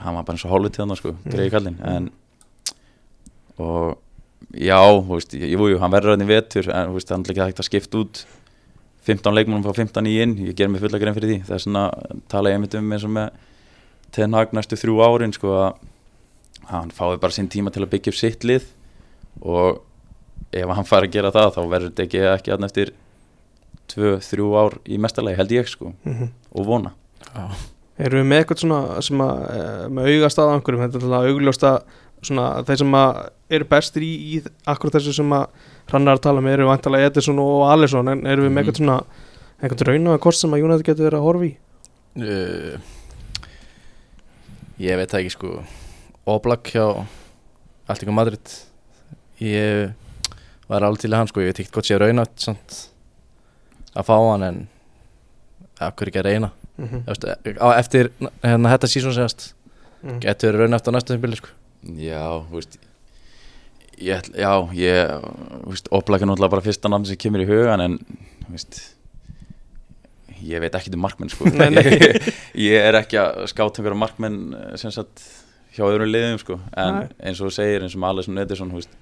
hann 0.00 0.16
var 0.16 0.24
bara 0.24 0.36
eins 0.36 0.44
og 0.44 0.52
hálfut 0.52 0.76
til 0.76 0.84
hann 0.84 0.98
sko, 0.98 1.14
greiði 1.24 1.52
kallinn 1.54 1.80
en 1.88 2.10
og 3.60 3.96
já, 4.56 4.78
þú 4.80 5.16
veist, 5.16 5.34
jú, 5.36 5.70
jú, 5.72 5.78
hann 5.80 5.92
verður 5.92 6.14
hann 6.14 6.24
í 6.24 6.28
vetur 6.28 6.68
en 6.72 6.90
þú 6.90 6.98
veist, 6.98 7.12
hann 7.12 7.24
er 7.24 7.34
ekki 7.34 7.44
hægt 7.44 7.62
að 7.62 7.68
skipta 7.68 8.00
út 8.00 8.22
15 9.08 9.36
leikmannum 9.36 9.64
frá 9.64 9.76
15 9.76 10.08
í 10.10 10.16
inn. 10.22 10.34
Ég 10.44 10.56
ger 10.56 10.68
mig 10.68 10.82
fulla 10.82 11.00
grein 11.00 11.16
fyrir 11.16 11.32
því, 11.32 11.38
það 11.48 11.56
er 11.56 11.62
svona 11.64 11.84
tala 12.30 12.52
ég 12.52 12.58
einmitt 12.58 12.76
um 12.78 12.92
eins 12.92 13.06
og 13.08 13.14
með 13.14 13.38
Ten 14.14 14.36
Hag 14.36 14.52
næstu 14.56 14.78
þrjú 14.80 14.98
árin 15.06 15.34
sko 15.34 15.54
að 15.56 15.80
hann 16.70 16.90
fái 16.94 17.16
bara 17.20 17.32
sinn 17.34 17.48
tíma 17.52 17.70
til 17.74 17.82
að 17.84 17.90
byggja 17.94 18.12
upp 18.12 18.18
sitt 18.20 18.44
lið 18.46 18.66
og 19.42 19.80
ef 20.52 20.68
hann 20.76 20.88
fær 20.88 21.06
að 21.06 21.12
gera 21.14 21.30
það 21.34 21.54
þá 21.56 21.60
verður 21.70 21.90
þetta 21.90 22.06
ekki 22.06 22.22
ekki 22.34 22.52
aðn 22.56 22.66
eftir 22.68 22.92
2-3 23.90 24.48
ár 24.62 24.76
í 24.86 24.98
mestalagi 25.02 25.36
held 25.40 25.50
ég 25.56 25.68
sko 25.70 25.92
Mhm. 26.04 26.28
og 26.54 26.66
vona 26.66 26.92
já. 27.34 27.48
Erum 28.00 28.22
við 28.22 28.28
með 28.30 28.38
eitthvað 28.44 28.60
svona 28.62 29.02
sem 29.02 29.18
að 29.20 29.40
eh, 29.50 29.88
með 29.92 30.06
augast 30.14 30.38
að 30.38 30.52
einhverjum, 30.54 30.84
þetta 30.86 30.96
er 30.98 31.04
alltaf 31.04 31.26
augljósta 31.30 31.72
svona 32.22 32.46
þeir 32.64 32.78
sem 32.78 32.92
að 32.96 33.18
eru 33.50 33.64
bestir 33.64 34.02
í, 34.02 34.12
í 34.36 34.42
akkurat 34.66 34.94
þessu 34.94 35.12
sem 35.14 35.30
að 35.32 35.46
hrannar 35.90 36.16
að 36.16 36.22
tala 36.22 36.40
með 36.40 36.52
eru 36.58 36.66
vantalega 36.70 37.06
Edison 37.10 37.38
og 37.42 37.66
Alisson 37.72 38.08
en 38.08 38.24
erum 38.26 38.46
við 38.46 38.50
með 38.50 38.54
Mhm. 38.54 38.58
eitthvað 38.62 38.76
svona 38.76 39.04
eitthvað 39.62 39.86
raun 39.88 40.06
og 40.14 40.20
kost 40.20 40.40
sem 40.40 40.50
að 40.50 40.62
United 40.64 40.86
getur 40.86 41.10
verið 41.10 41.18
að 41.20 41.26
horfa 41.28 41.44
í 41.44 41.56
uh, 42.16 42.78
Ég 44.80 44.96
veit 44.96 45.10
það 45.12 45.20
ekki 45.20 45.34
sko 45.34 45.50
Oblak 46.36 46.72
hjá 46.74 46.84
Alltingu 47.90 48.14
Madrid 48.14 48.54
Ég 49.40 49.92
var 50.70 50.84
alveg 50.86 51.04
til 51.04 51.12
að 51.12 51.22
hann 51.22 51.30
sko 51.30 51.42
Ég 51.42 51.52
veit 51.52 51.62
ekki 51.64 51.74
hvort 51.74 51.88
sé 51.88 51.98
raunat 51.98 52.34
samt 52.40 52.86
að 53.90 54.06
fá 54.06 54.14
hann 54.16 54.44
en 54.46 54.60
akkur 55.82 56.10
ekki 56.10 56.20
að 56.20 56.28
reyna 56.28 56.50
mm 56.76 56.86
-hmm. 56.86 57.02
Veist, 57.06 57.24
á, 57.58 57.68
eftir 57.78 58.10
hérna 58.42 58.76
þetta 58.76 58.86
sísón 58.92 59.16
segast 59.16 59.54
mm. 60.02 60.20
getur 60.20 60.52
verið 60.52 60.60
raunat 60.60 60.88
á 60.88 60.90
næsta 60.92 61.14
sem 61.14 61.34
sko. 61.34 61.48
Já, 61.96 62.44
þú 62.46 62.54
veist 62.54 62.78
ég, 63.98 64.22
Já, 64.36 64.52
ég 64.74 65.90
Oblak 65.90 66.22
er 66.22 66.26
náttúrulega 66.26 66.50
bara 66.50 66.64
fyrsta 66.64 66.88
namn 66.88 67.06
sem 67.06 67.16
kemur 67.16 67.40
í 67.40 67.48
hugan 67.48 67.80
en 67.80 67.98
þú 68.46 68.50
veist 68.52 68.80
ég 70.40 70.60
veit 70.60 70.74
ekki 70.74 70.92
um 70.94 71.00
markmenn 71.00 71.30
sko 71.30 71.44
Nei, 71.44 71.70
nei. 71.70 71.84
ég, 71.84 72.34
ég 72.70 72.88
er 72.88 72.94
ekki 72.94 73.18
að 73.20 73.46
skáta 73.46 73.80
einhverja 73.80 73.98
markmenn 73.98 74.56
sem 74.76 74.90
sagt 74.90 75.20
hjá 75.76 75.84
öðrum 75.86 76.10
liðum 76.10 76.40
sko. 76.42 76.58
En 76.76 76.94
Nei. 77.00 77.08
eins 77.28 77.40
og 77.40 77.50
þú 77.50 77.54
segir, 77.58 77.84
eins 77.86 77.94
og 77.94 78.02
með 78.02 78.10
Alisson 78.10 78.72
veist, 78.74 78.96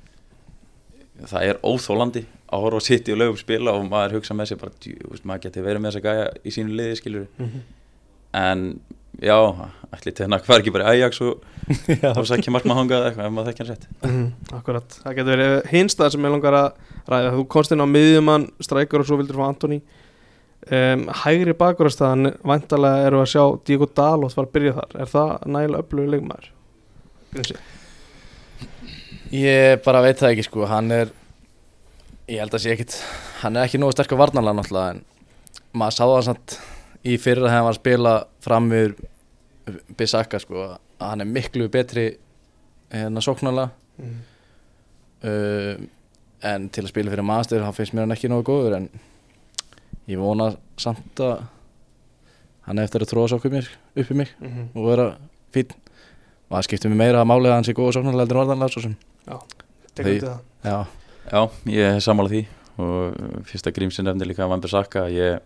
það 1.29 1.49
er 1.49 1.59
óþólandi 1.67 2.23
að 2.49 2.63
horfa 2.65 2.79
að 2.79 2.87
sitja 2.87 3.15
og 3.15 3.19
lögum 3.23 3.39
spila 3.41 3.73
og 3.75 3.89
maður 3.91 4.19
hugsa 4.19 4.35
með 4.39 4.53
sér 4.53 4.61
bara, 4.61 4.77
djú, 4.85 4.95
veist, 5.11 5.25
maður 5.27 5.43
geti 5.49 5.65
verið 5.65 5.83
með 5.83 5.91
þessa 5.97 6.05
gæja 6.07 6.29
í 6.45 6.53
sínu 6.55 6.77
liði 6.79 6.97
skilur 7.01 7.27
Mhm. 7.39 7.63
en 8.39 8.81
já, 9.21 9.37
ætli 9.93 10.13
tenna 10.15 10.39
hvað 10.39 10.61
ekki 10.61 10.73
bara 10.73 10.93
í 10.95 11.01
Ajax 11.01 11.21
og, 11.27 11.41
og 12.19 12.27
sækja 12.29 12.53
markmann 12.55 12.79
hangað 12.79 13.01
eða 13.01 13.09
eitthvað 13.11 13.27
ef 13.27 13.33
maður 13.35 13.49
þekkja 13.51 13.65
hann 13.65 13.73
rétt. 13.73 13.87
Mhm, 14.05 14.27
Akkurat, 14.61 14.99
það 15.05 15.17
getur 15.19 15.33
verið 15.37 15.71
hinstað 15.73 16.13
sem 16.15 16.23
ég 16.29 16.35
langar 16.37 16.55
að 16.55 16.69
ræða. 17.09 17.33
Þú 17.35 17.47
komst 17.49 17.73
inn 17.75 17.83
á 17.83 17.87
miðjumann, 17.89 18.47
strækar 18.63 19.01
og 19.03 19.09
svo 19.09 19.19
vildur 19.19 19.41
fá 19.41 19.49
Antoni 19.49 19.81
um, 20.71 21.07
Hægri 21.25 21.55
bakurastæðan 21.59 22.37
Væntalega 22.45 23.07
eru 23.09 23.21
að 23.25 23.33
sjá 23.33 23.43
Diego 23.65 23.87
Dalot 23.91 24.37
var 24.37 24.47
að 24.47 24.55
byrja 24.55 24.77
þar. 24.79 24.95
Er 25.03 25.11
það 25.17 25.35
nægilega 25.57 25.83
öflugur 25.83 26.15
Grímsi? 27.33 27.57
Ég 29.35 29.83
bara 29.85 30.01
veit 30.05 30.19
það 30.21 30.33
ekki 30.35 30.47
sko 30.49 30.67
Hann 30.71 30.91
er 30.95 31.11
Ég 32.29 32.41
held 32.43 32.55
að 32.57 32.63
sé 32.65 32.73
ekkit 32.75 32.97
Hann 33.43 33.57
er 33.59 33.67
ekki 33.69 33.81
nógu 33.81 33.95
sterk 33.97 34.13
á 34.17 34.21
varnarlega 34.21 34.57
náttúrulega 34.59 34.95
En 34.97 35.03
maður 35.79 35.97
sá 35.99 36.05
það 36.07 36.23
samt 36.31 36.57
Í 37.09 37.19
fyrra 37.23 37.45
þegar 37.47 37.55
hann 37.59 37.67
var 37.69 37.75
að 37.77 37.81
spila 37.83 38.15
fram 38.45 38.71
við 38.73 38.97
Bissaka 40.01 40.41
sko 40.43 40.65
Að 40.73 41.05
hann 41.13 41.25
er 41.25 41.31
miklu 41.31 41.69
betri 41.73 42.09
En 42.95 43.19
að 43.21 43.29
sóknarlega 43.29 43.71
Mm. 43.99 44.19
uh, 45.27 45.81
En 46.47 46.69
til 46.71 46.85
að 46.85 46.93
spila 46.93 47.11
fyrir 47.11 47.27
master 47.27 47.65
Hann 47.67 47.75
finnst 47.75 47.97
mér 47.97 48.05
hann 48.07 48.15
ekki 48.15 48.29
nógu 48.31 48.45
góður 48.47 48.77
En 48.77 48.85
ég 50.07 50.21
vona 50.23 50.53
samt 50.79 51.19
að 51.25 51.41
Hann 52.69 52.79
er 52.79 52.87
eftir 52.87 53.03
að 53.03 53.11
tróða 53.11 53.41
mér 53.51 53.67
Upp 53.99 54.13
í 54.15 54.19
mig 54.21 54.31
Mhm. 54.39 54.69
Og 54.79 54.87
vera 54.87 55.09
fín 55.53 55.75
Og 56.49 56.57
það 56.57 56.67
skiptir 56.69 56.93
mér 56.93 57.03
meira 57.03 57.23
að 57.23 57.29
málega 57.29 57.53
að 57.53 57.59
hann 57.59 57.67
sé 57.69 57.75
góð 57.77 57.93
sóknarlega 57.97 58.25
Heldur 58.25 58.39
en 58.39 58.49
varnarlega 58.49 58.73
svo 58.73 58.85
sem 58.87 58.97
Tekur 59.99 60.09
Því- 60.09 60.15
undir 60.15 60.29
það. 60.29 60.41
Já. 60.65 60.87
Já, 61.29 61.41
ég 61.67 61.97
er 61.97 62.01
sammála 62.01 62.31
því. 62.33 62.47
Og 62.79 63.45
fyrsta 63.45 63.73
grímsinn 63.75 64.07
nefndi 64.07 64.29
líka 64.29 64.49
Van 64.49 64.61
Bissaka. 64.61 65.09
Ég, 65.11 65.41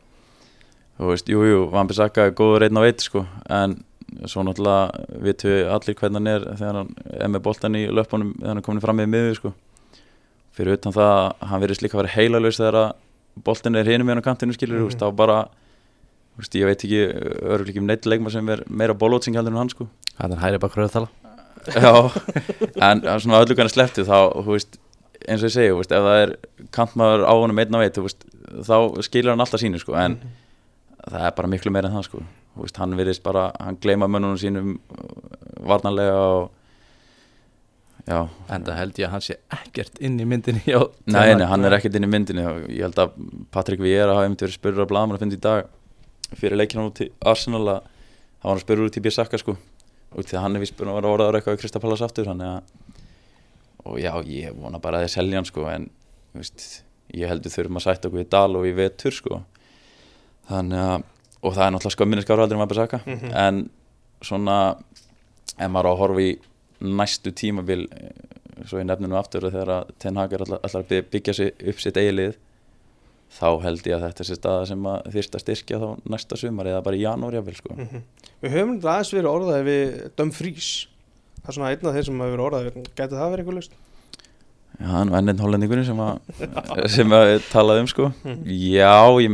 þú 0.99 1.09
veist, 1.09 1.27
jú, 1.27 1.41
jú 1.49 1.71
Van 1.73 1.89
Bissaka 1.89 2.27
er 2.27 2.37
góður 2.37 2.69
einn 2.69 2.79
á 2.79 2.83
eitt 2.87 3.01
sko. 3.01 3.27
En 3.49 3.83
svo 4.29 4.45
náttúrulega 4.45 5.23
vitum 5.25 5.51
við 5.51 5.71
allir 5.73 5.97
hvernig 5.97 6.21
hann 6.21 6.27
er 6.27 6.45
þegar 6.59 6.79
hann 6.81 6.95
er 7.17 7.29
með 7.33 7.43
boltan 7.47 7.79
í 7.79 7.87
löpunum 7.89 8.35
þegar 8.37 8.49
hann 8.53 8.61
er 8.61 8.67
komin 8.67 8.85
fram 8.85 9.01
með 9.01 9.09
miður 9.15 9.39
sko. 9.41 9.55
Fyrir 10.53 10.77
utan 10.77 10.93
það, 10.93 11.13
að 11.41 11.49
hann 11.49 11.63
verðist 11.63 11.83
líka 11.83 11.97
að 11.97 12.03
vera 12.03 12.15
heilalös 12.17 12.61
þegar 12.61 12.79
að 12.83 12.93
boltin 13.43 13.81
er 13.81 13.89
hinum 13.89 14.07
með 14.07 14.15
hann 14.15 14.23
á 14.23 14.29
kantinu 14.29 14.53
skilur, 14.53 14.79
mm. 14.79 14.89
-hmm. 14.89 15.01
þá 15.01 15.17
bara 15.17 15.39
þú 16.33 16.43
veist, 16.43 16.55
ég 16.57 16.69
veit 16.69 16.85
ekki, 16.87 17.03
ekki 17.59 17.83
um 17.83 17.89
neitt 17.91 18.09
leikma 18.09 18.33
sem 18.33 18.49
er 18.55 18.63
meira 18.69 18.97
bólótsing 18.97 19.37
heldur 19.37 19.53
en 19.53 19.61
hann 19.63 19.73
sko. 19.73 19.89
Það 20.17 20.37
er 20.37 20.43
hæri 20.43 20.61
bakur 20.63 20.87
að 20.87 20.95
tala. 20.97 21.11
Já, 21.63 21.93
en 22.89 23.03
svona 23.23 23.43
öllu 23.45 23.55
kannar 23.55 23.71
slepptu 23.71 24.05
þá, 24.09 24.17
þú 24.43 24.55
veist, 24.57 24.79
eins 25.29 25.43
og 25.45 25.51
ég 25.51 25.55
segi, 25.55 25.75
veist, 25.79 25.93
ef 25.95 26.07
það 26.07 26.21
er 26.25 26.33
kantmaður 26.75 27.27
á 27.29 27.33
honum 27.37 27.61
einn 27.63 27.77
á 27.79 27.85
eitt, 27.85 28.01
veist, 28.03 28.25
þá 28.67 28.77
skilur 29.07 29.35
hann 29.35 29.45
alltaf 29.45 29.63
sínu, 29.63 29.79
sko, 29.83 29.95
en 30.01 30.17
það 31.05 31.29
er 31.29 31.37
bara 31.37 31.51
miklu 31.53 31.73
meira 31.75 31.91
en 31.91 31.99
það, 31.99 32.09
sko, 32.09 32.23
veist, 32.59 32.81
hann 32.83 32.97
virðist 32.99 33.23
bara, 33.23 33.51
hann 33.63 33.79
gleyma 33.83 34.09
mönnunum 34.11 34.41
sínum 34.41 34.73
varnarlega 35.63 36.17
og, 36.33 36.49
já, 38.09 38.19
En 38.51 38.67
það 38.67 38.81
held 38.81 38.99
ég 38.99 39.07
að 39.07 39.15
hann 39.15 39.23
sé 39.29 39.37
ekkert 39.55 40.03
inn 40.03 40.19
í 40.19 40.27
myndinni 40.27 40.65
já, 40.67 40.81
nei, 41.07 41.37
nei, 41.39 41.47
hann 41.47 41.69
er 41.69 41.77
ekkert 41.79 41.95
inn 42.01 42.09
í 42.09 42.11
myndinni. 42.11 42.43
Ég 42.75 42.89
held 42.89 42.99
að 42.99 43.15
Patrik 43.55 43.85
Viera 43.85 44.17
hafi 44.17 44.27
einmitt 44.27 44.43
verið 44.43 44.59
spurður 44.59 44.89
af 44.89 44.91
blaðmann 44.91 45.21
að 45.21 45.23
finna 45.23 45.39
í 45.39 45.45
dag 45.47 45.71
fyrir 46.39 46.57
leikina 46.59 46.87
út 46.89 47.01
í 47.05 47.11
Arsenal 47.25 47.63
að 47.69 47.81
það 47.83 48.47
var 48.49 48.53
hann 48.53 48.63
spurður 48.65 48.89
út 48.91 48.97
í 48.99 49.03
Bissaka, 49.05 49.39
sko, 49.39 49.57
út 50.17 50.27
því 50.29 50.37
að 50.39 50.43
hann 50.47 50.57
er 50.57 50.61
vist 50.65 50.77
búin 50.79 50.91
að 50.93 50.99
vera 51.01 51.13
orðaður 51.17 51.39
eitthvað 51.41 51.59
í 51.59 51.61
Kristapallas 51.63 52.03
aftur, 52.05 52.29
að 52.33 52.63
og 53.85 53.99
já, 53.99 54.13
ég 54.31 54.55
vona 54.55 54.79
bara 54.79 55.01
að 55.01 55.07
þeir 55.09 55.15
selja 55.17 55.41
hann 55.41 55.49
sko, 55.49 55.65
en 55.71 55.89
veist, 56.39 56.67
ég 57.13 57.29
heldur 57.29 57.51
þurfum 57.51 57.81
að 57.81 57.87
sætta 57.89 58.09
okkur 58.09 58.23
í 58.23 58.29
dal 58.31 58.57
og 58.57 58.67
í 58.69 58.75
vetur 58.79 59.13
sko. 59.17 59.43
þannig 60.49 60.79
að 60.79 61.03
og 61.43 61.55
það 61.57 61.65
er 61.67 61.73
náttúrulega 61.75 61.97
skömminni 61.97 62.23
skára 62.23 62.45
aldrei 62.47 62.59
maður 62.61 62.73
besaka 62.75 62.99
Mhm. 63.07 63.33
en 63.35 63.71
svona 64.23 64.57
ef 65.59 65.71
maður 65.71 65.89
á 65.91 65.93
að 65.93 65.99
horfa 65.99 66.23
í 66.23 66.39
næstu 66.83 67.33
tímabil 67.35 67.89
eh, 67.91 68.11
svo 68.67 68.79
ég 68.79 68.87
nefnir 68.87 69.09
nú 69.11 69.19
aftur 69.19 69.43
að 69.49 69.53
þegar 69.57 69.71
að 69.75 69.91
Ten 69.99 70.17
Hag 70.17 70.33
er 70.33 70.43
allar 70.47 70.61
að 70.85 71.11
byggja 71.11 71.35
sig 71.35 71.53
upp 71.67 71.81
sitt 71.81 71.97
eigilið 71.97 72.37
þá 73.33 73.49
held 73.65 73.87
ég 73.89 73.95
að 73.97 74.03
þetta 74.09 74.25
sé 74.29 74.35
staða 74.39 74.67
sem 74.69 74.83
að 74.93 75.07
þyrst 75.15 75.37
að 75.39 75.43
styrkja 75.47 75.79
þá 75.83 75.89
næsta 76.15 76.37
sumar 76.41 76.67
eða 76.69 76.83
bara 76.85 76.97
í 76.99 77.05
janúar 77.05 77.37
jáfnvel 77.39 77.57
sko. 77.57 77.75
Mhm. 77.77 78.03
Við 78.43 78.51
höfum 78.57 78.75
aðeins 78.83 79.13
verið 79.15 79.31
orðaði 79.33 79.65
við 79.71 80.11
Dumfries 80.17 80.71
Það 81.43 81.49
er 81.49 81.55
svona 81.57 81.71
einn 81.73 81.87
af 81.91 81.95
þeir 81.97 82.05
sem 82.07 82.21
hefur 82.23 82.33
verið 82.37 82.47
orðaði 82.47 82.69
við 82.71 82.91
Gæti 82.99 83.17
það 83.19 83.31
verið 83.33 83.41
eitthvað 83.43 83.57
lust? 83.59 83.73
Já, 84.81 84.87
hann 84.93 85.11
var 85.13 85.19
enninn 85.23 85.41
hollendingunni 85.43 85.85
sem 85.85 85.99
sem 86.97 87.13
að 87.17 87.25
við 87.33 87.49
talaði 87.53 87.81
um 87.85 87.91
sko 87.91 88.11
Mhm. 88.23 88.45
Já, 88.73 88.93
ég 89.23 89.31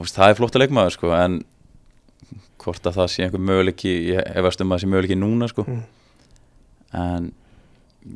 veist, 0.00 0.16
það 0.16 0.30
er 0.30 0.38
flott 0.38 0.56
að 0.56 0.62
leikmaður 0.64 0.94
sko 0.96 1.12
en 1.16 1.40
hvort 2.62 2.86
að 2.86 2.96
það 3.00 3.08
sé 3.12 3.24
einhver 3.26 3.42
möguleiki 3.42 3.92
ég 4.14 4.32
efast 4.38 4.60
um 4.62 4.70
að 4.72 4.78
það 4.78 4.82
sé 4.84 4.90
möguleiki 4.92 5.18
núna 5.18 5.48
sko 5.50 5.64
Mhm. 5.66 5.82
en 7.02 7.32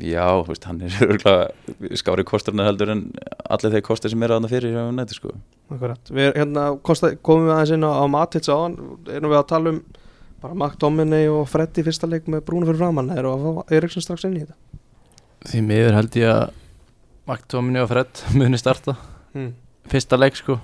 já, 0.03 0.25
þú 0.43 0.49
veist, 0.51 0.65
hann 0.69 0.81
er 0.83 0.97
örgulega 1.07 1.97
skári 2.01 2.25
kosturinn 2.27 2.65
heldur 2.67 2.91
en 2.95 3.05
allir 3.51 3.75
þeir 3.77 3.85
kostur 3.87 4.11
sem 4.13 4.23
eru 4.27 4.37
aðna 4.39 4.51
fyrir 4.51 4.75
hjá 4.75 4.85
nætti 4.97 5.17
sko 5.19 5.35
Akkurat. 5.71 6.11
Við 6.15 6.29
hérna, 6.39 6.65
kosta, 6.87 7.11
komum 7.27 7.49
við 7.49 7.55
aðeins 7.57 7.73
inn 7.75 7.87
á, 7.87 7.91
á 7.99 8.05
Matits 8.11 8.51
áðan, 8.53 8.77
erum 9.11 9.33
við 9.33 9.39
að 9.41 9.49
tala 9.51 9.73
um 9.75 9.81
bara 10.43 10.55
McDominay 10.55 11.27
og 11.33 11.49
Freddy 11.51 11.83
fyrsta 11.87 12.07
leik 12.11 12.29
með 12.31 12.45
Brúnu 12.47 12.69
fyrir 12.69 12.79
framann, 12.85 13.11
fá 13.11 13.75
Eriksson 13.75 14.05
strax 14.05 14.27
inn 14.29 14.37
í 14.39 14.45
þetta? 14.45 14.55
Því 15.51 15.63
miður 15.67 15.97
held 15.99 16.19
ég 16.21 16.31
að 16.31 16.45
Magdóminni 17.27 17.83
og 17.83 17.89
Fred 17.91 18.23
muni 18.39 18.59
starta 18.63 18.95
Mm. 19.37 19.51
fyrsta 19.91 20.17
leik 20.17 20.39
sko 20.39 20.55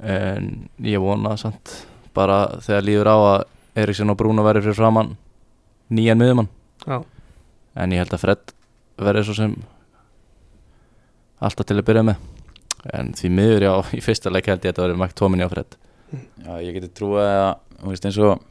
en 0.00 0.68
ég 0.82 1.00
vona 1.02 1.34
samt 1.36 1.74
bara 2.16 2.60
þegar 2.64 2.86
líður 2.86 3.10
á 3.10 3.16
að 3.18 3.42
Eriksson 3.82 4.12
og 4.14 4.16
Brúna 4.20 4.44
verður 4.46 4.68
fyrir 4.68 4.78
framann 4.78 5.10
nýjan 5.92 6.20
miðumann 6.22 6.48
Já, 6.86 7.02
en 7.74 7.94
ég 7.94 8.02
held 8.02 8.14
að 8.14 8.24
Fred 8.24 8.54
verður 9.04 9.28
svo 9.28 9.36
sem 9.38 9.54
alltaf 11.44 11.68
til 11.68 11.78
að 11.78 11.86
byrja 11.88 12.06
með. 12.06 12.32
En 12.94 13.12
því 13.16 13.30
miður 13.32 13.66
já, 13.66 13.72
í 13.96 14.02
fyrsta 14.04 14.32
leik 14.32 14.48
held 14.50 14.60
ég 14.60 14.68
að 14.68 14.74
þetta 14.74 14.84
verður 14.84 15.00
Magdóminni 15.00 15.46
og 15.46 15.54
Fred. 15.54 15.78
Já, 16.44 16.52
ég 16.62 16.76
geti 16.76 16.90
trúið 17.00 17.24
að, 17.24 17.54
þú 17.80 17.94
veist, 17.94 18.08
eins 18.08 18.18
og 18.22 18.44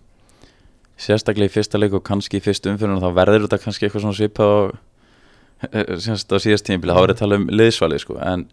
sérstaklega 1.04 1.52
í 1.52 1.54
fyrsta 1.54 1.80
leik 1.80 1.96
og 1.98 2.04
kannski 2.06 2.40
í 2.40 2.44
fyrstu 2.44 2.72
umfyrunum 2.72 3.02
þá 3.02 3.14
verður 3.18 3.46
þetta 3.46 3.62
kannski 3.64 3.88
eitthvað 3.88 4.06
svona 4.06 4.18
svipað 4.18 4.56
og 4.58 6.02
semst 6.04 6.34
á 6.34 6.38
síðast 6.44 6.68
tímabili, 6.68 6.94
þá 6.94 7.04
er 7.04 7.14
að 7.14 7.22
tala 7.22 7.40
um 7.40 7.48
liðsvali 7.52 8.00
sko, 8.02 8.18
en 8.20 8.46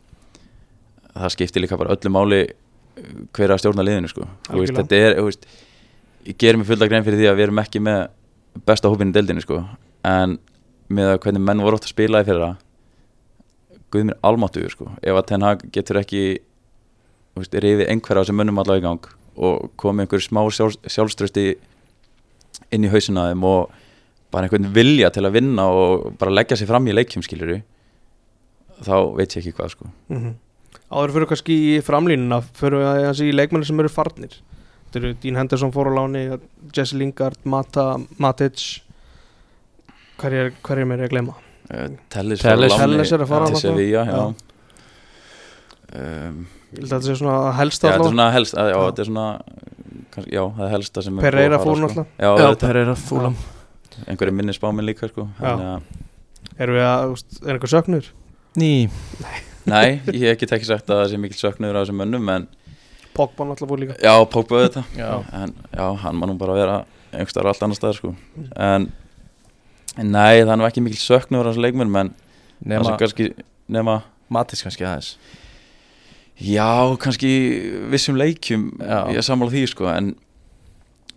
það 1.10 1.34
skiptir 1.34 1.64
líka 1.64 1.78
bara 1.80 1.96
öllu 1.96 2.12
máli 2.14 2.40
uh, 2.46 3.10
hver 3.36 3.54
að 3.54 3.62
stjórna 3.64 3.86
liðinu 3.86 4.12
sko. 4.12 4.28
Þú 4.46 4.62
veist, 4.62 4.76
þetta 4.78 5.00
er, 5.00 5.18
veist, 5.26 5.48
ég 6.28 6.38
gerir 6.38 6.60
mig 6.60 6.68
fullt 6.70 6.84
að 6.84 6.92
grein 6.92 7.06
fyrir 7.06 7.20
því 7.20 7.30
að 7.32 7.40
við 7.40 7.48
erum 7.48 7.62
ekki 7.64 7.82
með 7.82 8.04
besta 8.66 8.92
hópinn 8.92 9.10
í 9.10 9.16
deildinu 9.16 9.42
sko, 9.44 9.62
en 10.06 10.38
með 10.90 11.14
að 11.14 11.22
hvernig 11.24 11.46
menn 11.46 11.62
voru 11.64 11.78
ótt 11.78 11.88
að 11.88 11.94
spila 11.94 12.22
í 12.22 12.28
fyrra. 12.28 12.50
Guð 13.90 14.06
mér 14.10 14.20
almáttugur 14.26 14.74
sko, 14.74 14.90
ef 15.02 15.18
að 15.18 15.26
Ten 15.30 15.46
Hag 15.46 15.64
getur 15.74 15.98
ekki 16.02 16.22
veist, 17.38 17.54
rifið 17.54 17.88
einhverja 17.90 18.22
á 18.22 18.24
þessum 18.24 18.38
mönnum 18.40 18.60
allavega 18.62 18.82
í 18.82 18.86
gang 18.88 19.10
og 19.40 19.70
komið 19.80 20.04
einhver 20.04 20.24
smá 20.24 20.42
sjálf, 20.52 20.78
sjálfströsti 20.84 21.46
inn 22.74 22.86
í 22.86 22.90
þeim 22.90 23.46
og 23.46 23.72
bara 24.30 24.46
einhvern 24.46 24.70
vilja 24.74 25.10
til 25.14 25.24
að 25.26 25.38
vinna 25.38 25.66
og 25.74 26.12
bara 26.20 26.34
leggja 26.34 26.58
sig 26.58 26.68
fram 26.70 26.86
í 26.86 26.94
leikjum 26.94 27.24
skiluru 27.26 27.60
þá 28.84 28.94
veit 29.16 29.34
ég 29.34 29.42
ekki 29.42 29.56
hvað 29.56 29.74
sko. 29.74 29.90
Mm 30.12 30.38
Áður 30.90 31.12
fyrir 31.14 31.28
kannski 31.30 31.54
í 31.54 31.74
framlínuna, 31.86 32.40
fyrir 32.58 32.80
við 32.80 32.88
aðeins 32.90 33.20
í 33.22 33.30
leikmenni 33.30 33.66
sem 33.66 33.78
eru 33.78 33.90
farnir. 33.90 34.32
Þetta 34.88 34.98
eru 34.98 35.10
Dean 35.22 35.36
Henderson 35.38 35.70
fór 35.74 35.86
á 35.86 35.92
láni, 35.94 36.22
Jesse 36.74 36.98
Lingard, 36.98 37.38
Mata, 37.46 37.84
Matic, 38.18 38.82
hverjir, 40.20 40.52
hverjir 40.66 40.86
mér 40.90 41.00
er 41.00 41.08
að 41.08 41.14
gleyma? 41.14 41.34
uh, 41.70 41.88
Tellis, 42.12 42.40
Telles- 42.44 42.76
Telles 42.76 43.12
er 43.12 43.24
að 43.24 43.28
fara 43.28 43.46
til 43.50 43.54
náttúrulega. 43.54 43.60
Sevilla 43.60 44.04
já. 44.04 44.14
Já. 44.14 44.34
Um, 45.90 46.46
Ég 46.70 46.78
held 46.78 46.86
að 46.86 46.92
þetta 46.92 47.06
sé 47.08 47.14
svona 47.18 47.36
helst 47.58 47.82
já, 47.82 47.88
þetta 47.88 47.90
er 47.90 47.98
allavega. 47.98 48.10
svona 48.14 48.26
helst 48.36 48.54
já, 48.54 48.64
Já. 48.70 48.76
þetta 48.86 49.02
er 49.02 49.08
svona 49.08 49.24
kannski, 50.14 50.30
já, 50.36 50.42
það 50.54 50.60
er 50.66 50.70
helsta 50.76 51.02
sem 51.02 51.16
er 51.18 51.24
Pereira 51.26 51.48
búið 51.48 51.56
að 51.56 51.64
fara, 51.64 51.64
fór 51.64 51.76
sko. 51.76 51.86
náttúrulega. 51.86 52.06
já, 52.14 52.28
Já, 52.30 52.44
auðvitað. 52.44 52.68
Pereira 52.70 52.94
fúlam 52.94 53.34
einhverju 54.06 54.34
minni 54.38 54.54
spáminn 54.54 54.86
líka 54.86 55.08
sko 55.10 55.24
Já. 55.26 55.48
Þannig 55.48 55.66
að- 55.74 55.82
Erum 56.60 56.76
við 56.76 56.84
að, 56.86 57.24
er 57.48 57.54
einhver 57.56 57.72
söknur? 57.74 58.04
Ný 58.56 58.90
Nei, 59.66 60.00
ég 60.14 60.38
get 60.38 60.50
ekki 60.56 60.64
sagt 60.70 60.86
að 60.86 61.02
það 61.02 61.10
sé 61.10 61.18
mikil 61.20 61.40
söknuður 61.42 61.76
á 61.76 61.80
þessum 61.82 61.98
mönnum 62.04 62.30
en 62.36 62.46
Pogba 63.14 63.44
náttúrulega 63.50 63.68
fór 63.74 63.78
líka. 63.82 63.96
já, 64.00 64.14
Pogba 64.30 64.62
þetta 64.68 64.84
Já. 64.96 65.10
en 65.42 65.54
já, 65.74 65.96
hann 66.04 66.14
má 66.16 66.26
nú 66.30 66.38
bara 66.38 66.54
vera 66.54 66.84
einhverstaðar 67.12 67.50
allt 67.50 67.62
annar 67.66 67.76
staðar 67.76 67.98
sko 67.98 68.14
en, 68.56 68.86
en 68.86 68.92
nei, 69.96 70.40
það 70.44 70.52
er 70.54 70.66
ekki 70.68 70.82
mikil 70.84 71.00
söknuður 71.02 71.48
á 71.48 71.50
þessu 71.50 71.64
leikmennum 71.66 71.96
en 72.00 72.10
það 72.14 72.70
Nema 72.70 72.96
kannski 73.00 73.30
nema 73.72 73.94
Matis 74.30 74.60
kannski 74.62 74.84
aðeins. 74.86 75.14
Já, 76.40 76.96
kannski 77.02 77.30
vissum 77.92 78.16
leikjum 78.20 78.68
Já. 78.78 79.08
ég 79.12 79.24
sammála 79.26 79.50
því 79.52 79.62
sko 79.72 79.88
en 79.92 80.12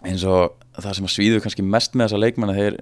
eins 0.03 0.23
og 0.27 0.55
það 0.79 0.95
sem 0.97 1.05
að 1.07 1.13
svíður 1.13 1.43
kannski 1.45 1.63
mest 1.63 1.93
með 1.95 2.09
þessa 2.09 2.19
leikmenn 2.23 2.55
þeir, 2.57 2.79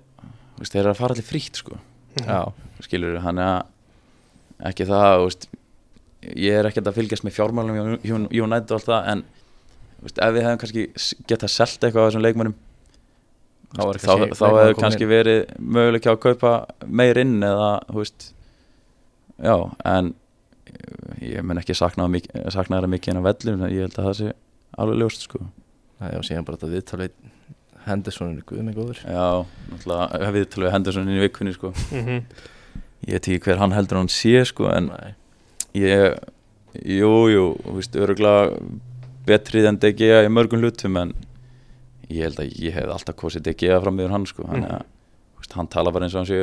þú 0.56 0.64
veist, 0.64 0.72
þeir 0.74 0.82
eru 0.86 0.94
að 0.94 1.02
fara 1.02 1.16
allir 1.18 1.28
frítt 1.28 1.60
sko. 1.60 1.78
Já, 2.22 2.40
skilur 2.86 3.20
hann 3.26 3.42
að 3.44 3.66
ekki 4.72 4.88
það 4.90 5.12
þú 5.20 5.28
veist, 5.28 5.48
ég 6.38 6.58
er 6.62 6.70
ekkert 6.72 6.90
að 6.90 6.98
fylgjast 7.02 7.26
með 7.28 7.36
fjármálum 7.38 8.00
í 8.02 8.42
United 8.42 8.72
og 8.72 8.80
allt 8.80 8.90
það 8.90 9.12
en 9.14 9.24
þú 10.00 10.08
veist, 10.08 10.22
ef 10.26 10.34
við 10.38 10.46
hefum 10.48 10.62
kannski 10.64 10.88
s- 10.98 11.14
getað 11.30 11.54
selt 11.60 11.82
eitthvað 11.86 12.06
á 12.06 12.08
þessum 12.10 12.26
leikmennum 12.26 12.56
Þá 13.72 13.82
var 13.88 13.98
þá, 14.04 14.14
þá 14.36 14.46
hefur 14.52 14.74
kannski 14.82 15.06
inn. 15.06 15.10
verið 15.14 15.42
möguleik 15.60 16.08
að 16.12 16.20
kaupa 16.26 16.54
meir 16.88 17.18
inn 17.22 17.38
eða 17.48 17.70
þú 17.88 17.98
veist 18.02 18.26
já, 19.42 19.56
en 19.86 20.14
ég 21.22 21.44
mun 21.44 21.58
ekki 21.62 21.76
sakna, 21.78 22.06
það 22.08 22.16
mikið- 22.18 22.50
en 23.16 23.22
á 23.22 23.28
vellum 23.30 23.64
en 23.64 23.72
ég 23.72 23.86
held 23.86 23.96
að 24.00 24.08
það 24.10 24.18
sé 24.20 24.34
alveg 24.78 25.00
ljóst 25.02 25.28
sko 25.28 25.40
Það 26.02 26.14
er 26.18 26.26
síðan 26.26 26.46
bara 26.46 26.58
þetta 26.58 26.74
viðtalið 26.76 27.12
Henderson 27.86 28.38
er 28.38 28.44
guð 28.46 28.62
með 28.68 28.76
góður 28.78 29.00
já, 29.06 29.46
náttúrulega 29.72 30.22
hef 30.26 30.34
við 30.36 30.50
til 30.54 30.64
við 30.64 30.72
Henderson 30.76 31.08
inn 31.10 31.18
í 31.18 31.24
vikunni 31.28 31.54
sko 31.56 31.72
Mhm. 31.92 32.22
ég 33.08 33.14
veit 33.18 33.28
ekki 33.28 33.40
hver 33.48 33.58
hann 33.58 33.72
heldur 33.72 33.98
hann 33.98 34.08
sé 34.12 34.44
sko 34.46 34.68
en 34.70 34.88
Nei. 34.92 35.16
Ég, 35.74 36.18
jú, 36.84 37.12
jú, 37.32 37.44
þú 37.64 37.74
veist, 37.78 37.96
öruglega 37.96 38.60
betrið 39.26 39.68
en 39.70 39.78
DGA 39.80 40.26
í 40.26 40.30
mörgum 40.34 40.60
hlutum 40.60 40.98
en 41.00 41.14
ég 42.12 42.28
held 42.28 42.40
að 42.44 42.52
ég 42.62 42.76
hef 42.76 42.92
alltaf 42.94 43.16
kosið 43.20 43.46
DGA 43.50 43.80
fram 43.84 43.98
meður 43.98 44.14
hann 44.16 44.28
sko, 44.30 44.46
hann, 44.50 44.66
mm. 44.68 44.86
veist, 45.40 45.56
hann 45.58 45.70
tala 45.72 45.92
bara 45.96 46.08
eins 46.08 46.16
og 46.16 46.24
hann 46.24 46.30
sé 46.30 46.42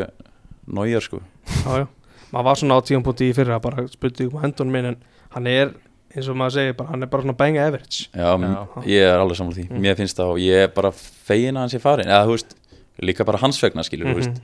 nájar 0.69 1.05
sko. 1.05 1.21
Já, 1.65 1.85
já. 1.85 1.87
Maður 2.33 2.45
var 2.51 2.59
svona 2.61 2.77
á 2.77 2.81
tíumpúti 2.85 3.31
í 3.31 3.35
fyrra, 3.37 3.57
bara 3.65 3.87
spurði 3.89 4.27
um 4.29 4.43
hendun 4.43 4.73
minn, 4.73 4.91
en 4.91 4.99
hann 5.33 5.47
er, 5.49 5.71
eins 6.13 6.29
og 6.29 6.37
maður 6.37 6.59
segir, 6.59 6.75
bara, 6.77 6.91
hann 6.93 7.07
er 7.07 7.09
bara 7.13 7.25
svona 7.25 7.37
bang 7.39 7.57
average. 7.63 8.09
Já, 8.13 8.35
Já. 8.37 8.83
ég 8.85 9.07
er 9.07 9.23
alveg 9.23 9.39
saman 9.41 9.55
því, 9.57 9.65
Mm. 9.71 9.81
mér 9.87 9.97
finnst 9.97 10.17
það 10.19 10.35
og 10.35 10.39
ég 10.45 10.65
er 10.67 10.69
bara 10.77 10.91
fegin 10.93 11.57
að 11.57 11.65
hann 11.65 11.73
sé 11.73 11.81
farin, 11.81 12.09
eða 12.09 12.27
þú 12.29 12.35
veist, 12.37 12.55
líka 13.01 13.25
bara 13.25 13.39
hans 13.39 13.61
vegna 13.63 13.83
skilur, 13.87 14.11
mm 14.11 14.19
veist, 14.21 14.43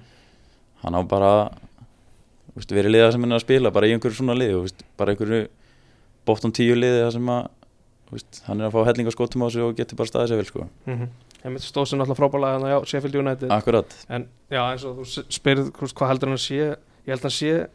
hann 0.85 0.95
á 0.97 1.01
bara, 1.09 1.51
þú 2.55 2.57
veist, 2.63 2.73
verið 2.73 2.95
liða 2.95 3.13
sem 3.13 3.21
hann 3.21 3.33
er 3.33 3.37
að 3.43 3.45
spila, 3.45 3.71
bara 3.71 3.87
í 3.87 3.93
einhverju 3.93 4.17
svona 4.17 4.37
liði, 4.39 4.57
þú 4.57 4.63
veist, 4.65 4.85
bara 4.97 5.13
einhverju 5.13 5.49
bóttum 6.25 6.53
tíu 6.57 6.75
liði 6.79 7.13
sem 7.13 7.27
að, 7.29 7.49
veist, 8.17 8.43
hann 8.47 8.61
er 8.61 8.69
að 8.71 8.75
fá 8.77 8.85
helling 8.89 9.09
á 9.09 9.13
skotum 9.15 9.45
á 9.45 9.49
sig 9.53 9.63
og 9.63 9.77
getur 9.77 9.97
bara 10.01 10.09
staðið 10.11 10.29
sér 10.33 10.41
vel 10.43 10.49
sko. 10.51 10.67
Mm 10.87 10.95
-hmm. 10.99 11.09
Ég 11.45 11.51
myndi 11.53 11.67
stóð 11.69 11.87
sem 11.89 11.99
náttúrulega 11.99 12.21
frábælega 12.23 12.57
þannig 12.57 12.73
á 12.73 12.81
Sheffield 12.89 13.15
United. 13.17 13.49
Akkurat, 13.51 13.95
En 14.09 14.29
já, 14.51 14.61
eins 14.73 14.85
og 14.85 14.97
þú 14.99 15.05
s- 15.05 15.27
spyrð 15.29 15.71
þú 15.73 15.81
veist, 15.81 15.95
hvað 15.95 16.09
heldur 16.09 16.29
hann 16.29 16.37
að 16.39 16.47
sé, 16.49 16.55
ég 16.55 17.13
held 17.13 17.21
að 17.21 17.29
hann 17.29 17.31
sé, 17.41 17.67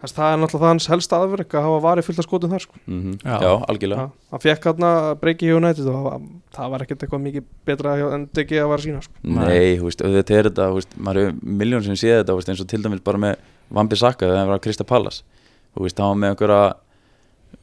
þess, 0.00 0.14
það 0.14 0.32
er 0.32 0.38
náttúrulega 0.38 0.60
það 0.64 0.72
hans 0.72 0.86
helsta 0.88 1.16
aðverk 1.18 1.50
að 1.54 1.62
hafa 1.66 1.80
varið 1.88 2.04
fullt 2.06 2.18
af 2.18 2.24
skotum 2.24 2.50
þar, 2.50 2.60
sko. 2.60 2.74
mm 2.86 3.18
Já. 3.24 3.40
já. 3.40 3.64
algjörlega. 3.68 4.10
Hann 4.30 4.40
fekk 4.40 4.64
hann 4.64 5.16
breyki 5.20 5.46
hjá 5.46 5.56
United 5.56 5.86
og 5.86 5.94
það- 5.94 6.28
það 6.54 6.70
var 6.70 6.80
ekkert 6.82 7.02
eitthvað 7.02 7.22
mikið 7.26 7.42
betra 7.66 7.96
hjá- 7.98 8.12
en 8.14 8.26
DG 8.32 8.50
að 8.62 8.68
vara 8.68 8.82
sína, 8.82 9.02
sko. 9.02 9.12
Nei, 9.24 9.76
þú 9.78 9.82
veist, 9.84 10.00
auðvitað 10.02 10.36
er 10.38 10.44
þetta, 10.50 10.70
þú 10.70 10.74
veist, 10.74 10.96
maður 10.98 11.16
hefur 11.26 11.34
miljón 11.42 11.82
sem 11.84 11.94
séð 11.94 12.22
þetta, 12.24 12.32
þú 12.32 12.36
veist, 12.36 12.48
eins 12.48 12.60
og 12.60 12.66
til 12.68 12.82
dæmis 12.82 13.00
bara 13.04 13.18
með 13.18 13.36
Vambi 13.72 13.96
Saka 13.96 14.26
þegar 14.26 14.36
hann 14.38 14.48
var 14.48 14.58
að 14.58 14.62
Krista 14.62 14.84
Pallas 14.84 15.22
þú 15.76 15.82
veist, 15.82 15.98
hann 15.98 16.08
var 16.08 16.16
með 16.16 16.30
einhverja 16.36 16.74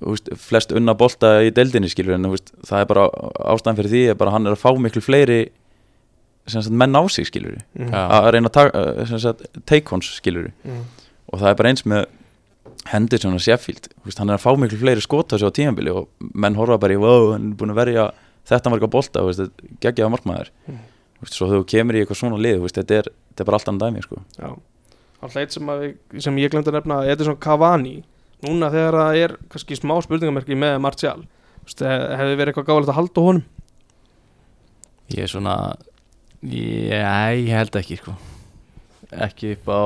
veist, 0.06 0.30
flest 0.38 0.72
unna 0.72 0.94
bolta 0.94 1.32
í 1.46 1.52
deildinni 1.52 1.90
skilur 1.90 2.14
en 2.18 2.28
þú 2.28 2.34
veist, 2.36 2.52
það 2.68 2.80
er 2.84 2.86
bara 2.92 3.06
ástæðan 3.56 3.78
fyrir 3.80 3.92
því 3.94 4.02
er 4.12 4.16
bara 4.20 4.30
að 4.32 4.36
hann 4.38 4.48
er 4.48 4.54
að 4.58 4.62
fá 4.62 4.72
miklu 4.78 5.02
fleiri 5.02 5.40
sem 6.48 6.62
sagt, 6.62 6.72
menn 6.78 6.96
á 6.96 7.02
sig 7.10 7.26
skilur 7.28 7.58
Mm. 7.78 7.90
Að 7.94 8.32
reyna 8.34 8.50
að 8.50 9.18
sagt, 9.20 9.42
take 9.66 9.92
ons 9.94 10.06
skilur 10.22 10.52
Mm. 10.66 10.84
og 11.34 11.40
það 11.42 11.50
er 11.50 11.56
bara 11.56 11.70
eins 11.70 11.84
með 11.86 12.06
Henderson 12.88 13.34
og 13.34 13.42
Sheffield, 13.42 13.90
þú 14.00 14.06
veist, 14.06 14.20
hann 14.20 14.30
er 14.30 14.38
að 14.38 14.46
fá 14.46 14.52
miklu 14.58 14.78
fleiri 14.80 15.02
skot 15.02 15.34
á 15.34 15.36
sig 15.38 15.48
á 15.50 15.52
tímabili 15.52 15.92
og 15.92 16.08
menn 16.34 16.56
horfa 16.56 16.78
bara 16.80 16.94
í 16.94 17.00
wow, 17.02 17.32
hann 17.34 17.52
er 17.52 17.56
búin 17.58 17.74
að 17.74 17.82
verja 17.82 18.12
þetta 18.48 18.70
marga 18.72 18.88
bolta, 18.88 19.20
geggjaða 19.82 20.12
markmaður 20.14 20.50
Mm. 20.68 20.78
Svo 21.26 21.48
þú 21.50 21.64
kemur 21.66 21.96
í 21.98 22.04
eitthvað 22.06 22.20
svona 22.22 22.38
lið 22.38 22.62
þetta, 22.78 22.94
er, 23.02 23.08
þetta 23.34 23.42
er 23.42 23.46
bara 23.46 23.58
allt 23.58 23.70
annað 23.72 23.88
dæmi 23.90 24.02
sko. 24.04 24.18
Já, 24.38 24.50
alltaf 25.24 25.38
eitt 25.42 25.52
sem, 25.52 25.66
að, 25.74 25.96
sem 26.22 26.36
ég 26.38 26.52
glemt 26.54 26.68
að 26.70 26.74
nefna 26.78 26.98
Edison 27.10 27.36
Cavani, 27.42 28.04
núna 28.46 28.70
þegar 28.74 28.94
það 29.02 29.18
er 29.24 29.36
kannski 29.50 29.76
smá 29.80 29.96
spurningamerki 30.06 30.56
með 30.60 30.80
Martial 30.84 31.22
hefði 31.68 32.36
verið 32.38 32.52
eitthvað 32.54 32.68
gáðilegt 32.70 32.92
að 32.94 33.00
halda 33.02 33.22
honum 33.28 33.46
Ég 35.16 35.24
er 35.24 35.32
svona 35.32 35.56
Já, 36.44 37.34
ég 37.34 37.50
held 37.56 37.76
ekki 37.80 37.98
sko 38.02 38.14
Ekki 39.12 39.54
upp 39.56 39.68
á 39.72 39.82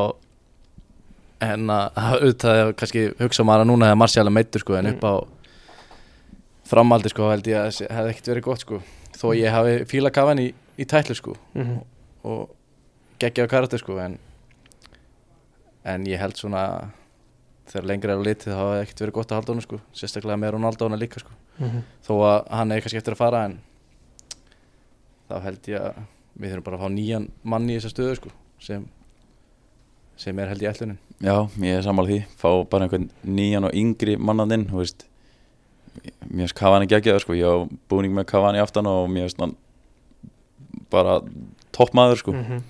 en 1.41 1.69
að 1.73 1.95
auðvitað 1.97 2.59
að 2.61 2.71
kannski 2.77 3.03
hugsa 3.21 3.43
maður 3.47 3.63
að 3.63 3.69
núna 3.71 3.87
hefði 3.89 3.97
Marcial 4.01 4.25
að 4.27 4.35
meittur 4.35 4.61
sko 4.61 4.75
en 4.77 4.85
Mm. 4.85 4.93
upp 4.97 5.05
á 5.09 5.13
framaldi 6.71 7.09
sko 7.09 7.29
held 7.31 7.47
ég 7.49 7.57
að 7.57 7.69
þessi 7.71 7.87
hefði 7.89 8.11
ekkert 8.13 8.29
verið 8.31 8.43
gott 8.45 8.59
sko 8.65 8.81
þó 9.17 9.25
Mm. 9.31 9.37
ég 9.41 9.51
hafi 9.55 9.73
fíla 9.89 10.11
kafan 10.13 10.39
í, 10.39 10.53
í 10.77 10.85
tætlu 10.85 11.15
sko 11.17 11.33
Mhm. 11.55 11.79
og 12.23 12.49
geggjaðu 13.19 13.49
karakter 13.49 13.79
sko 13.81 13.97
en, 13.99 14.19
en 15.85 16.05
ég 16.05 16.19
held 16.19 16.35
svona 16.37 16.91
þegar 17.71 17.87
lengra 17.87 18.13
er 18.15 18.21
á 18.21 18.27
litið 18.27 18.51
þá 18.53 18.61
hefði 18.61 18.81
ekkert 18.85 19.03
verið 19.05 19.15
gott 19.17 19.31
að 19.31 19.39
halda 19.39 19.53
honum 19.53 19.65
sko. 19.65 19.79
Sérstaklega 19.95 20.39
með 20.41 20.53
Ronaldo 20.57 20.87
hana 20.89 20.99
líka 20.99 21.21
sko. 21.23 21.31
Mhm. 21.61 21.83
þó 22.07 22.13
að 22.25 22.39
hann 22.49 22.71
hefði 22.73 22.83
kannski 22.85 22.99
eftir 23.01 23.15
að 23.15 23.21
fara 23.21 23.43
en 23.45 23.59
þá 25.29 25.35
held 25.45 25.69
ég 25.71 25.81
að 25.81 26.01
við 26.41 26.51
þurfum 26.53 26.65
bara 26.65 26.77
að 26.77 26.83
fá 26.83 26.89
nýjan 26.95 27.29
mann 27.43 27.69
í 27.69 27.77
þessa 27.77 27.91
stöðu 27.93 28.15
sko 28.17 28.31
sem, 28.61 28.85
sem 30.17 30.39
er 30.39 30.51
held 30.51 30.61
ég 30.61 30.73
ætlunin. 30.73 30.97
Já, 31.21 31.35
ég 31.61 31.77
er 31.77 31.85
sammála 31.85 32.09
því. 32.09 32.19
Fá 32.39 32.49
bara 32.69 32.87
einhvern 32.87 33.09
nýjan 33.25 33.67
og 33.67 33.75
yngri 33.77 34.17
mannandinn 34.17 34.67
þú 34.69 34.81
veist. 34.81 35.05
Mér 36.31 36.47
finnst 36.47 36.55
Cavani 36.55 36.87
geggjaður 36.87 37.25
sko, 37.25 37.33
ég 37.35 37.45
á 37.45 37.67
búning 37.91 38.13
með 38.15 38.29
Cavani 38.31 38.61
aftan 38.63 38.87
og 38.87 39.09
mér 39.11 39.27
finnst 39.27 39.41
hann 39.43 39.55
bara 40.89 41.19
toppmaður 41.75 42.17
sko. 42.23 42.31
Mhm. 42.33 42.61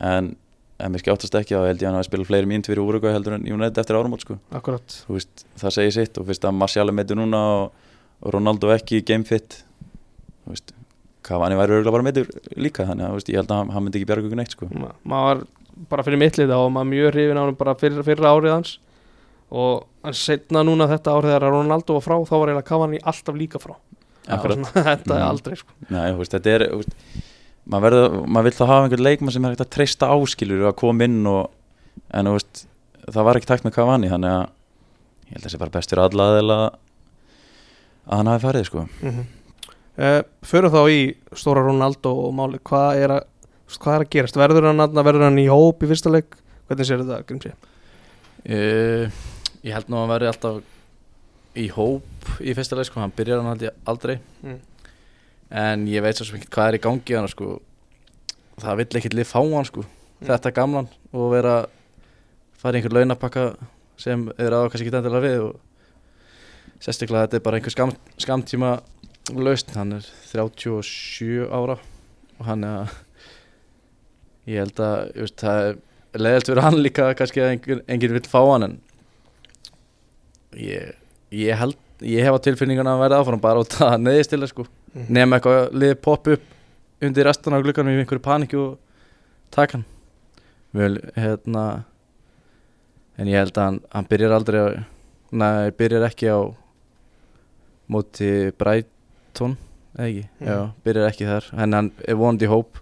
en 0.00 0.36
en 0.80 0.92
mér 0.94 1.02
skjáttast 1.04 1.34
ekki 1.40 1.54
að 1.58 1.66
held 1.70 1.82
ég 1.84 1.88
hann 1.90 1.98
að 2.00 2.06
spila 2.08 2.26
fleiri 2.28 2.48
mínt 2.50 2.68
fyrir 2.70 2.82
Úrugvæ 2.82 3.12
heldur 3.14 3.36
en 3.36 3.46
United 3.46 3.78
eftir 3.82 3.98
áramót 3.98 4.24
sko. 4.24 4.36
Akkurat. 4.56 4.96
Þú 5.06 5.16
veist, 5.18 5.44
það 5.60 5.74
segir 5.76 5.94
sitt 5.96 6.18
og 6.20 6.26
fyrst 6.30 6.44
að 6.48 6.56
Martial 6.58 6.88
er 6.88 6.96
meittur 6.96 7.18
núna 7.20 7.40
og, 7.60 7.88
og 8.24 8.34
Ronaldo 8.36 8.72
ekki 8.74 9.02
game 9.06 9.24
fit. 9.28 9.60
Þú 10.44 10.54
veist, 10.56 10.74
Cavani 11.26 11.58
væri 11.58 11.76
örgulega 11.78 11.92
bara 11.94 12.06
meittur 12.06 12.30
líka 12.56 12.86
þannig 12.88 13.06
að 13.10 13.16
veist, 13.18 13.28
ég 13.32 13.40
held 13.42 13.50
að 13.52 13.58
hann, 13.62 13.72
hann 13.76 13.84
myndi 13.86 14.00
ekki 14.00 14.08
bjarga 14.10 14.28
ykkur 14.30 14.40
neitt 14.40 14.54
sko. 14.56 14.70
Ma- 14.72 14.94
maður 15.04 15.26
var 15.42 15.42
bara 15.90 16.04
fyrir 16.06 16.20
mitt 16.22 16.38
lið 16.40 16.54
og 16.56 16.70
maður 16.74 16.88
mjög 16.94 17.10
hrifin 17.14 17.40
á 17.40 17.42
hann 17.44 17.58
bara 17.60 17.74
fyrir, 17.80 18.00
fyrir 18.06 18.28
árið 18.30 18.54
hans. 18.56 18.72
Og 19.50 19.84
hann 20.06 20.16
setna 20.16 20.62
núna 20.64 20.86
þetta 20.90 21.12
árið 21.18 21.34
þegar 21.34 21.54
Ronaldo 21.58 21.96
var 21.98 22.04
frá 22.06 22.16
þá 22.24 22.34
var 22.38 22.52
eiginlega 22.54 22.68
Cavani 22.72 23.00
alltaf 23.12 23.36
líka 23.36 23.60
frá. 23.62 23.76
Akkurat. 24.30 24.56
Svona- 24.62 24.86
þetta 24.90 25.16
er 25.18 25.26
aldrei 25.28 25.56
sko. 25.60 25.76
Nei, 25.90 26.06
þú 26.14 26.20
veist, 26.22 26.34
þetta 26.38 26.56
er 26.56 26.66
maður, 27.70 27.84
verður, 27.86 28.16
maður 28.26 28.48
vill 28.48 28.56
þá 28.58 28.64
hafa 28.66 28.84
einhvern 28.86 29.06
leikmann 29.06 29.34
sem 29.34 29.44
er 29.46 29.54
ekkert 29.54 29.66
að 29.66 29.74
treysta 29.76 30.10
áskilur 30.14 30.66
að 30.70 30.76
koma 30.80 31.06
inn 31.06 31.20
og, 31.30 31.50
en 32.16 32.30
veist, 32.34 32.64
það 33.06 33.26
var 33.28 33.38
ekki 33.40 33.50
takt 33.50 33.66
með 33.66 33.76
Cavani 33.78 34.10
þannig 34.12 34.36
að 34.36 34.46
ég 35.30 35.34
held 35.36 35.40
að 35.40 35.46
það 35.46 35.54
sé 35.54 35.60
bara 35.62 35.74
best 35.76 35.92
fyrir 35.92 36.04
alla 36.04 36.28
aðeila 36.30 36.58
að 38.10 38.16
hann 38.20 38.30
hafi 38.32 38.44
farið 38.46 38.66
sko 38.66 38.84
mm 38.86 39.10
-hmm. 39.10 39.26
uh, 40.02 40.22
Förum 40.42 40.74
þá 40.74 40.82
í 40.90 41.00
stóra 41.38 41.64
Ronaldo 41.66 42.14
og 42.26 42.34
máli 42.34 42.58
hvað 42.58 43.02
er 43.04 43.10
að, 43.18 43.24
hvað 43.78 43.94
er 43.94 44.06
að 44.06 44.10
gerast 44.16 44.36
verður 44.40 44.66
hann, 44.70 44.82
þarna, 44.82 45.04
verður 45.06 45.28
hann 45.28 45.38
í 45.38 45.46
hóp 45.50 45.82
í 45.82 45.90
fyrsta 45.90 46.10
leik 46.10 46.36
hvernig 46.68 46.86
sér 46.86 47.04
þetta 47.04 47.22
Grimsi? 47.26 47.52
uh, 48.48 49.10
Ég 49.62 49.74
held 49.76 49.88
nú 49.88 49.96
að 49.96 50.00
hann 50.00 50.14
verði 50.14 50.30
alltaf 50.30 50.62
í 51.54 51.68
hóp 51.68 52.30
í 52.40 52.54
fyrsta 52.54 52.76
leik 52.78 52.86
sko, 52.88 53.00
hann 53.00 53.12
byrjar 53.16 53.42
hann 53.42 53.70
aldrei 53.84 54.18
Mm. 54.42 54.58
En 55.50 55.86
ég 55.90 56.02
veit 56.04 56.18
svo 56.18 56.28
sem 56.28 56.38
ekki 56.38 56.52
hvað 56.54 56.68
er 56.68 56.78
í 56.78 56.84
gangi 56.84 57.16
hann 57.18 57.30
sko. 57.30 57.56
Það 58.60 58.82
vill 58.82 59.00
ekkert 59.00 59.16
lið 59.18 59.30
fá 59.30 59.40
hann 59.40 59.66
sko. 59.68 59.86
Mm. 60.20 60.28
þetta 60.28 60.50
gamlan 60.52 60.88
og 61.16 61.30
vera 61.32 61.54
fara 62.60 62.76
í 62.76 62.80
einhver 62.80 62.92
launapakka 62.92 63.44
sem 64.00 64.26
er 64.36 64.52
á 64.52 64.68
kannski 64.68 64.84
ekki 64.84 64.98
endilega 64.98 65.24
við 65.24 65.44
og 65.46 66.80
sérstaklega 66.80 67.24
þetta 67.24 67.38
er 67.38 67.44
bara 67.46 67.60
einhver 67.60 67.72
skam, 67.72 67.94
skamtíma 68.20 68.72
lausn, 69.32 69.72
hann 69.76 69.96
er 69.96 70.10
37 70.28 71.48
ára 71.48 71.78
og 72.36 72.44
hann 72.48 72.66
er 72.68 72.82
að 72.82 72.98
ég 74.50 74.60
held 74.60 74.82
að 74.84 74.96
veist, 75.22 75.40
það 75.40 75.62
er 75.70 76.24
leðilt 76.26 76.50
fyrir 76.50 76.64
hann 76.66 76.80
líka 76.84 77.08
kannski 77.16 77.44
að 77.44 77.52
engin, 77.54 77.82
engin 77.88 78.16
vill 78.18 78.28
fá 78.28 78.40
hann 78.42 78.66
en 78.68 78.78
ég, 80.56 80.92
ég 81.32 81.60
held 81.60 81.80
ég 82.04 82.24
hef 82.24 82.36
á 82.36 82.44
tilfinninguna 82.44 82.96
að 82.96 83.06
verða 83.06 83.24
áfram 83.24 83.40
bara 83.40 83.64
út 83.64 83.76
að 83.88 83.98
neðist 84.04 84.32
til 84.32 84.42
það 84.42 84.52
sko 84.52 84.68
Mm. 84.94 85.06
nema 85.08 85.36
eitthvað 85.38 85.68
lið 85.78 85.92
popp 86.02 86.26
upp 86.32 86.42
undir 87.06 87.24
restan 87.28 87.54
af 87.54 87.62
glukkanum 87.62 87.94
í 87.94 88.00
einhverju 88.02 88.22
panikju 88.24 88.62
og 88.64 88.78
taka 89.54 89.78
hann 89.78 89.84
Vel, 90.74 90.96
hérna 91.16 91.84
en 93.18 93.26
ég 93.30 93.38
held 93.38 93.54
að 93.58 93.64
hann, 93.68 93.78
hann 93.90 94.08
byrjar 94.10 94.34
aldrei 94.34 94.60
á, 94.62 94.68
nei, 95.32 95.70
byrjar 95.78 96.06
ekki 96.08 96.26
á 96.30 96.38
móti 97.90 98.30
Brighton 98.58 99.56
eða 99.98 100.06
ekki, 100.08 100.24
Mhm. 100.40 100.46
já, 100.48 100.72
byrjar 100.84 101.08
ekki 101.10 101.26
þar 101.26 101.44
en 101.62 101.72
hann 101.72 101.92
er 102.06 102.14
vonandi 102.14 102.46
í 102.46 102.48
hóp 102.50 102.78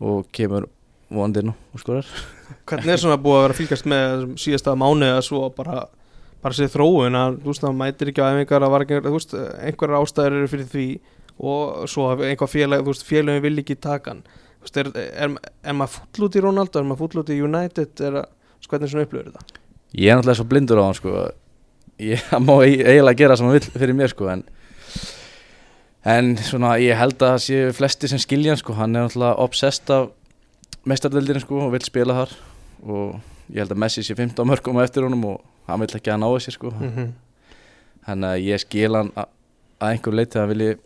og 0.00 0.26
kemur 0.32 0.68
vonandi 1.10 1.40
inn 1.40 1.54
og 1.74 1.80
skorar 1.80 2.06
Hvernig 2.66 2.88
er 2.92 2.96
svona 3.00 3.18
búið 3.20 3.36
að 3.36 3.42
vera 3.44 3.52
að 3.54 3.60
fylgjast 3.60 3.86
með 3.86 4.36
síðasta 4.40 4.76
mánu 4.76 5.04
eða 5.08 5.22
svo 5.24 5.48
bara 5.54 5.86
bara 6.42 6.56
sér 6.56 6.72
þróun 6.72 7.18
að 7.18 7.38
þú 7.42 7.52
veist 7.52 7.64
það 7.64 7.78
mætir 7.82 8.12
ekki 8.12 8.24
á 8.24 8.30
æfingar 8.30 8.66
að 8.66 8.74
var 8.74 8.84
einhverjar 8.88 10.00
ástæður 10.00 10.40
eru 10.40 10.50
fyrir 10.52 10.68
því 10.72 10.88
og 11.38 11.86
svo 11.90 12.10
einhvað 12.16 12.52
félag, 12.54 12.82
þú 12.82 12.94
veist, 12.94 13.06
félagin 13.06 13.44
vil 13.44 13.62
ekki 13.62 13.78
taka 13.78 14.14
hann. 14.14 14.24
Þú 14.58 14.66
veist, 14.66 14.82
er, 14.82 14.90
er, 15.12 15.38
er 15.62 15.78
maður 15.78 16.00
full 16.00 16.26
út 16.26 16.38
í 16.38 16.42
Ronaldo, 16.42 16.80
er 16.80 16.88
maður 16.90 17.04
full 17.04 17.22
út 17.22 17.32
í 17.34 17.38
United 17.42 18.04
er 18.08 18.20
að, 18.24 18.28
sko, 18.58 18.74
hvernig 18.74 18.94
svona 18.94 19.06
upplöður 19.06 19.32
þetta? 19.32 19.58
ég 19.96 20.10
er 20.10 20.18
náttúrulega 20.18 20.38
svo 20.40 20.48
blindur 20.48 20.80
á 20.80 20.84
hann 20.84 20.98
sko. 20.98 21.14
Ég 21.98 22.32
má 22.46 22.54
eiginlega 22.62 23.18
gera 23.18 23.36
sem 23.36 23.48
hann 23.48 23.56
vill 23.56 23.80
fyrir 23.82 23.96
mér 23.96 24.12
sko 24.12 24.28
en 24.30 24.44
en 26.08 26.36
svona 26.40 26.76
ég 26.80 26.96
held 26.96 27.16
að 27.18 27.32
það 27.34 27.42
séu 27.46 27.72
flesti 27.76 28.10
sem 28.10 28.22
skilja 28.22 28.54
hann 28.54 28.60
sko. 28.60 28.76
Hann 28.78 28.96
er 28.96 29.08
náttúrulega 29.08 29.40
obsessed 29.44 29.90
af 29.94 30.12
meistardeldinu 30.88 31.42
sko 31.42 31.64
og 31.66 31.74
vill 31.74 31.84
spila 31.86 32.20
þar 32.22 32.36
og 32.84 33.18
ég 33.50 33.58
held 33.62 33.72
að 33.72 33.80
Messi 33.82 34.02
sé 34.02 34.14
15 34.14 34.44
mörgum 34.46 34.80
eftir 34.82 35.02
honum 35.06 35.24
og 35.24 35.40
hann 35.66 35.80
vill 35.80 35.88
ekki 35.96 36.10
að 36.10 36.16
hann 36.16 36.20
náðu 36.26 36.40
sér 36.44 36.52
sko 36.56 36.70
Mm 36.70 36.90
-hmm. 36.96 37.10
þannig 38.06 38.28
að 38.28 38.44
ég 38.48 38.60
skil 38.60 38.94
hann 38.96 39.10
að 39.16 39.26
einhver 39.80 40.14
leiti 40.14 40.38
að 40.38 40.48
vilji 40.48 40.76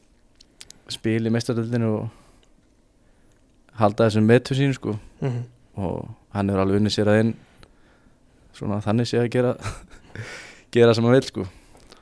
spila 0.88 1.28
í 1.28 1.32
meistardeldinu 1.32 1.88
og 1.96 2.08
halda 3.80 4.08
þessum 4.08 4.26
metu 4.28 4.54
sínu 4.54 4.74
sko 4.74 4.98
Mhm. 5.22 5.42
og 5.76 6.08
hann 6.34 6.48
hefur 6.48 6.60
alveg 6.60 6.80
unnið 6.80 6.92
sér 6.96 7.08
að 7.08 7.20
inn 7.20 7.34
svona 8.54 8.80
þannig 8.84 9.06
sé 9.08 9.18
að 9.22 9.30
gera 9.30 9.56
gera 10.72 10.94
sem 10.94 11.04
hann 11.04 11.12
vil 11.14 11.22
sko 11.22 11.46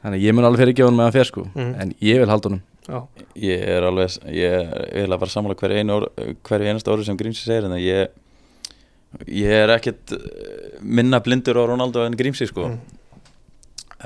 þannig 0.02 0.18
að 0.18 0.24
ég 0.26 0.34
mun 0.34 0.44
alveg 0.44 0.58
fyrir 0.60 0.72
ekki 0.74 0.82
á 0.82 0.88
hann 0.88 0.96
með 0.98 1.02
hann 1.08 1.12
fer 1.12 1.24
sko 1.30 1.42
Mhm. 1.54 1.74
en 1.80 1.94
ég 2.00 2.18
vil 2.18 2.28
halda 2.28 2.48
honum 2.48 2.62
Já, 2.88 3.06
Ég 3.36 3.60
er 3.68 3.82
alveg, 3.86 4.08
ég 4.34 4.50
er 4.50 4.88
eiginlega 4.96 5.18
bara 5.20 5.30
sammála 5.30 5.54
hverju 5.54 5.76
einu 5.78 5.92
orð, 5.92 6.08
hverju 6.42 6.66
einasta 6.66 6.90
orðu 6.90 7.04
sem 7.04 7.16
Grímsi 7.16 7.44
segir 7.46 7.64
en 7.64 7.76
ég 7.78 8.08
ég 9.26 9.50
er 9.64 9.72
ekkert 9.74 10.14
eh, 10.14 10.78
minna 10.80 11.20
blindur 11.24 11.58
á 11.58 11.64
Ronaldo 11.72 12.04
en 12.06 12.16
Grímsi 12.18 12.48
sko. 12.50 12.68
Mm. 12.70 12.80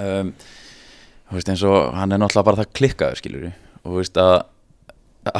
um, 0.00 0.32
þú 1.28 1.38
veist 1.38 1.50
eins 1.52 1.64
og 1.68 1.94
hann 1.96 2.14
er 2.14 2.20
náttúrulega 2.20 2.48
bara 2.48 2.62
það 2.62 2.72
klikkaður 2.78 3.20
skilur 3.20 3.46
og 3.48 3.90
þú 3.90 3.98
veist 3.98 4.20
að 4.20 4.36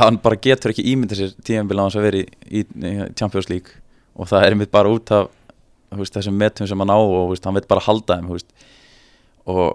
hann 0.01 0.19
bara 0.25 0.41
getur 0.41 0.73
ekki 0.73 0.85
ímynda 0.93 1.17
sér 1.19 1.33
tíðanbíl 1.45 1.81
á 1.81 1.85
hans 1.85 1.97
að 1.99 2.07
vera 2.07 2.21
í, 2.21 2.27
í, 2.49 2.61
í 2.65 2.93
Champions 3.19 3.51
League. 3.51 3.81
Og 4.15 4.29
það 4.31 4.47
er 4.47 4.55
einmitt 4.55 4.73
bara 4.73 4.93
út 4.93 5.11
af 5.13 5.29
veist, 5.95 6.15
þessum 6.15 6.39
metum 6.41 6.69
sem 6.69 6.81
hann 6.81 6.93
á 6.93 6.99
og 6.99 7.33
veist, 7.33 7.45
hann 7.45 7.57
veit 7.57 7.69
bara 7.71 7.85
halda 7.85 8.17
þeim 8.21 8.31
og 9.45 9.67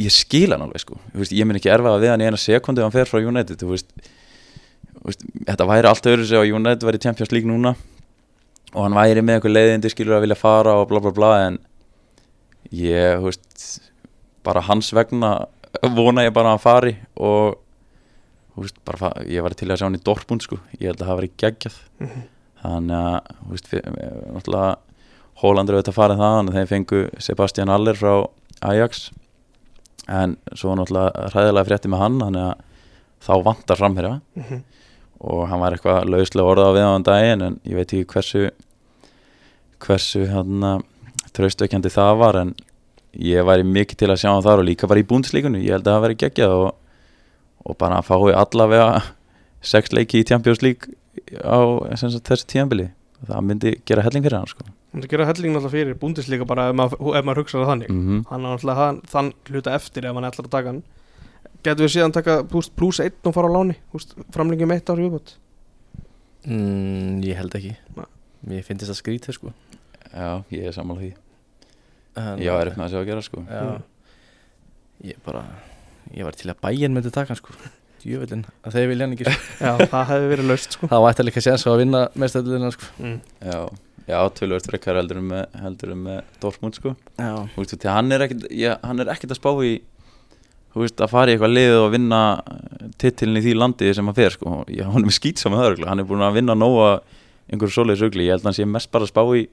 ég 0.00 0.14
skil 0.14 0.54
hann 0.54 0.64
alveg 0.64 0.80
sko. 0.80 0.96
Veist, 1.12 1.34
ég 1.36 1.46
minn 1.48 1.60
ekki 1.60 1.72
erfa 1.72 1.98
við 2.00 2.14
hann 2.14 2.24
í 2.24 2.30
eina 2.30 2.40
sekundu 2.40 2.84
hann 2.84 2.94
fer 2.94 3.10
frá 3.10 3.20
United 3.20 3.60
þetta 5.00 5.68
væri 5.68 5.88
allt 5.88 6.08
öðru 6.08 6.26
sem 6.28 6.40
að 6.40 6.54
United 6.56 6.86
væri 6.86 7.00
í 7.00 7.04
Champions 7.04 7.32
League 7.32 7.48
núna 7.48 7.74
og 8.74 8.82
hann 8.84 8.94
væri 8.94 9.22
með 9.24 9.38
einhver 9.40 9.52
leiðindi 9.54 9.90
skilur 9.92 10.18
að 10.18 10.24
vilja 10.26 10.38
fara 10.38 10.76
og 10.80 10.88
bla 10.90 11.00
bla 11.02 11.10
bla 11.16 11.30
en 11.48 11.58
ég, 12.72 13.18
þú 13.18 13.26
veist 13.30 13.80
bara 14.46 14.62
hans 14.68 14.92
vegna 14.96 15.32
vona 15.96 16.24
ég 16.26 16.34
bara 16.34 16.52
að 16.52 16.56
hann 16.56 16.62
fari 16.64 16.92
og 17.16 17.56
þú 18.54 18.64
veist, 18.64 18.78
bara, 18.84 19.12
ég 19.30 19.42
var 19.46 19.54
til 19.56 19.68
að 19.70 19.80
sjá 19.80 19.86
hann 19.88 19.98
í 19.98 20.02
Dortmund 20.04 20.42
sko, 20.44 20.58
ég 20.78 20.90
held 20.90 21.00
að 21.02 21.08
það 21.10 21.18
væri 21.20 21.32
geggjað 21.44 21.76
Mhm. 22.00 22.22
þannig 22.60 22.96
að, 23.00 23.20
þú 23.40 23.50
veist, 23.54 23.70
náttúrulega 24.34 24.76
Hólandur 25.40 25.76
auðvitað 25.78 25.96
farið 25.96 26.18
það, 26.20 26.34
þannig 26.36 26.50
að 26.52 26.58
þeir 26.58 26.68
fengu 26.74 26.98
Sebastian 27.24 27.70
Aller 27.72 27.94
frá 27.96 28.28
Ajax 28.60 29.10
en 30.08 30.36
svo 30.54 30.74
náttúrulega 30.76 31.30
hræðilega 31.32 31.66
frétti 31.70 31.88
með 31.88 32.02
hann, 32.02 32.18
þannig 32.20 32.42
að 32.50 32.60
þá 33.24 33.32
vantar 33.46 33.76
framherja 33.80 34.20
Mhm. 34.36 34.62
Og 35.20 35.46
hann 35.50 35.60
var 35.60 35.76
eitthvað 35.76 36.08
lauslega 36.08 36.54
orðað 36.54 36.76
við 36.76 36.86
á 36.88 36.90
hann 36.94 37.06
daginn 37.06 37.46
en 37.46 37.58
ég 37.68 37.76
veit 37.76 37.92
ekki 37.92 38.08
hversu 38.14 38.50
hversu 39.80 40.26
hann 40.32 40.66
traustökjandi 41.36 41.92
það 41.92 42.12
var 42.20 42.38
en 42.40 42.54
ég 43.16 43.44
væri 43.46 43.66
mikið 43.66 44.02
til 44.02 44.10
að 44.12 44.20
sjá 44.22 44.30
hann 44.30 44.44
þar 44.44 44.62
og 44.62 44.68
líka 44.68 44.88
bara 44.90 45.02
í 45.02 45.06
búndslíkunni, 45.08 45.64
ég 45.64 45.76
held 45.76 45.86
að 45.86 45.96
það 45.96 46.04
væri 46.04 46.18
geggjað 46.24 46.56
og, 46.56 46.70
og 47.66 47.78
bara 47.80 48.00
að 48.00 48.08
fái 48.10 48.34
allavega 48.38 48.90
sex 49.60 49.92
leiki 49.92 50.22
í 50.22 50.26
League 50.62 50.94
á 51.44 51.58
sagt, 51.98 52.24
þessu 52.28 52.46
tíðanbili 52.48 52.90
það 53.26 53.42
myndi 53.44 53.72
gera 53.84 54.04
helling 54.06 54.24
fyrir 54.24 54.38
hann 54.38 54.48
sko. 54.48 54.64
Það 54.94 55.10
gera 55.12 55.26
helling 55.28 55.52
náttúrulega 55.54 55.74
fyrir 55.74 55.98
búndisleika 56.00 56.46
bara 56.48 56.70
ef 56.70 56.78
maður, 56.78 57.02
ef 57.18 57.26
maður 57.26 57.42
hugsaði 57.42 57.68
þannig. 57.68 57.90
Mm 57.92 58.22
hann 58.30 58.46
er 58.46 58.54
náttúrulega 58.54 58.86
þann 59.12 59.32
hluta 59.50 59.74
eftir 59.76 60.06
ef 60.08 60.16
hann 60.16 60.28
ætlar 60.30 60.48
að 60.48 60.54
taka 60.54 60.72
hann 60.72 60.82
Getur 61.60 61.84
við 61.86 61.92
síðan 61.94 62.14
taka 62.16 62.38
pluss, 62.48 62.70
pluss 62.72 63.00
einn 63.04 63.28
og 63.28 63.34
fara 63.36 63.50
á 63.50 63.56
láni 63.56 63.76
framlengjum 64.32 64.72
eitt 64.72 64.88
ári 64.92 65.06
viðbútt 65.06 65.34
mm, 66.48 67.18
ég 67.26 67.36
held 67.36 67.56
ekki. 67.58 67.74
Nei. 67.96 68.06
mér 68.48 68.62
finnst 68.64 68.86
þetta 68.86 68.96
skrítið 68.96 69.36
sko. 69.36 69.52
Já, 70.10 70.30
ég 70.54 70.70
er 70.70 70.72
sammála 70.76 71.02
því. 71.04 71.10
En- 72.20 72.40
Já, 72.40 72.54
er 72.56 72.70
upp 72.70 72.78
með 72.80 72.86
að 72.86 72.94
sjá 72.94 73.00
að 73.02 73.10
gera 73.10 73.26
sko. 73.26 73.44
Já. 73.44 73.82
Ég 75.10 75.20
bara 75.24 75.44
Ég 76.10 76.26
var 76.26 76.34
til 76.34 76.50
að 76.50 76.58
bæinn 76.64 76.96
myndi 76.96 77.12
taka 77.14 77.36
sko. 77.38 77.54
Djöfullin 78.00 78.42
að 78.64 78.74
þeir 78.74 78.88
vilja 78.90 79.06
hann 79.06 79.14
ekki 79.14 79.28
sko. 79.28 79.44
Já, 79.60 79.72
það 79.92 80.08
hefði 80.08 80.30
verið 80.32 80.48
laust 80.50 80.74
sko. 80.74 80.88
Það 80.90 81.02
var 81.04 81.12
ætti 81.14 81.26
líka 81.28 81.42
séns 81.44 81.66
að 81.68 81.78
vinna 81.84 82.00
mestöldina 82.18 82.70
sko. 82.74 82.88
Mm. 82.98 83.18
Já, 83.44 83.58
já 84.08 84.18
tölvöld 84.40 84.66
frekar 84.66 84.98
heldur 84.98 85.20
um 85.20 85.28
með, 85.34 85.44
heldur 85.60 85.92
um 85.94 86.02
með 86.08 86.32
Dortmund 86.42 86.80
sko. 86.80 86.94
Já. 87.20 87.30
Þú 87.54 87.62
veist, 87.62 87.86
hann 87.86 88.16
er 88.16 88.24
er 88.24 89.12
ekkit 89.14 89.36
að 89.36 89.38
spá 89.38 89.50
í 89.68 89.74
Þú 90.70 90.84
veist, 90.84 91.00
að 91.02 91.10
fara 91.10 91.32
í 91.32 91.34
eitthvað 91.34 91.54
lið 91.56 91.76
og 91.80 91.88
vinna 91.94 92.20
titilin 93.02 93.40
í 93.40 93.42
því 93.42 93.54
landi 93.58 93.94
sem 93.96 94.06
hann 94.06 94.16
fer 94.16 94.36
sko. 94.36 94.60
Já, 94.70 94.84
hann 94.86 95.02
er 95.02 95.08
með 95.08 95.16
skýt 95.16 95.42
saman 95.42 95.58
það 95.58 95.70
örugglega. 95.70 95.90
Hann 95.90 96.02
er 96.02 96.06
búin 96.06 96.22
að 96.22 96.36
vinna 96.38 96.54
nóga 96.54 96.90
einhverju 97.50 97.74
svoleiðis 97.74 98.04
ugli 98.06 98.28
Ég 98.28 98.36
held 98.36 98.44
að 98.44 98.50
hann 98.52 98.58
sé 98.60 98.66
mest 98.70 98.92
bara 98.94 99.08
að 99.08 99.10
spá 99.10 99.22
í 99.34 99.48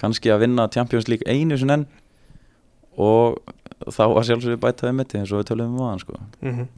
kannski 0.00 0.32
að 0.32 0.46
vinna 0.46 0.68
Champions 0.72 1.10
League 1.12 1.28
einu 1.28 1.58
sinni 1.60 1.76
enn. 1.76 1.88
Og 2.96 3.36
þá 3.84 4.04
að 4.06 4.24
sjálfsögðu 4.30 4.60
bæta 4.62 4.88
við 4.88 4.96
mitti 4.96 5.20
eins 5.20 5.34
og 5.34 5.42
við 5.42 5.50
tölum 5.52 5.76
um 5.76 5.88
aðan 5.88 6.04
sko. 6.06 6.22
Mm 6.40 6.70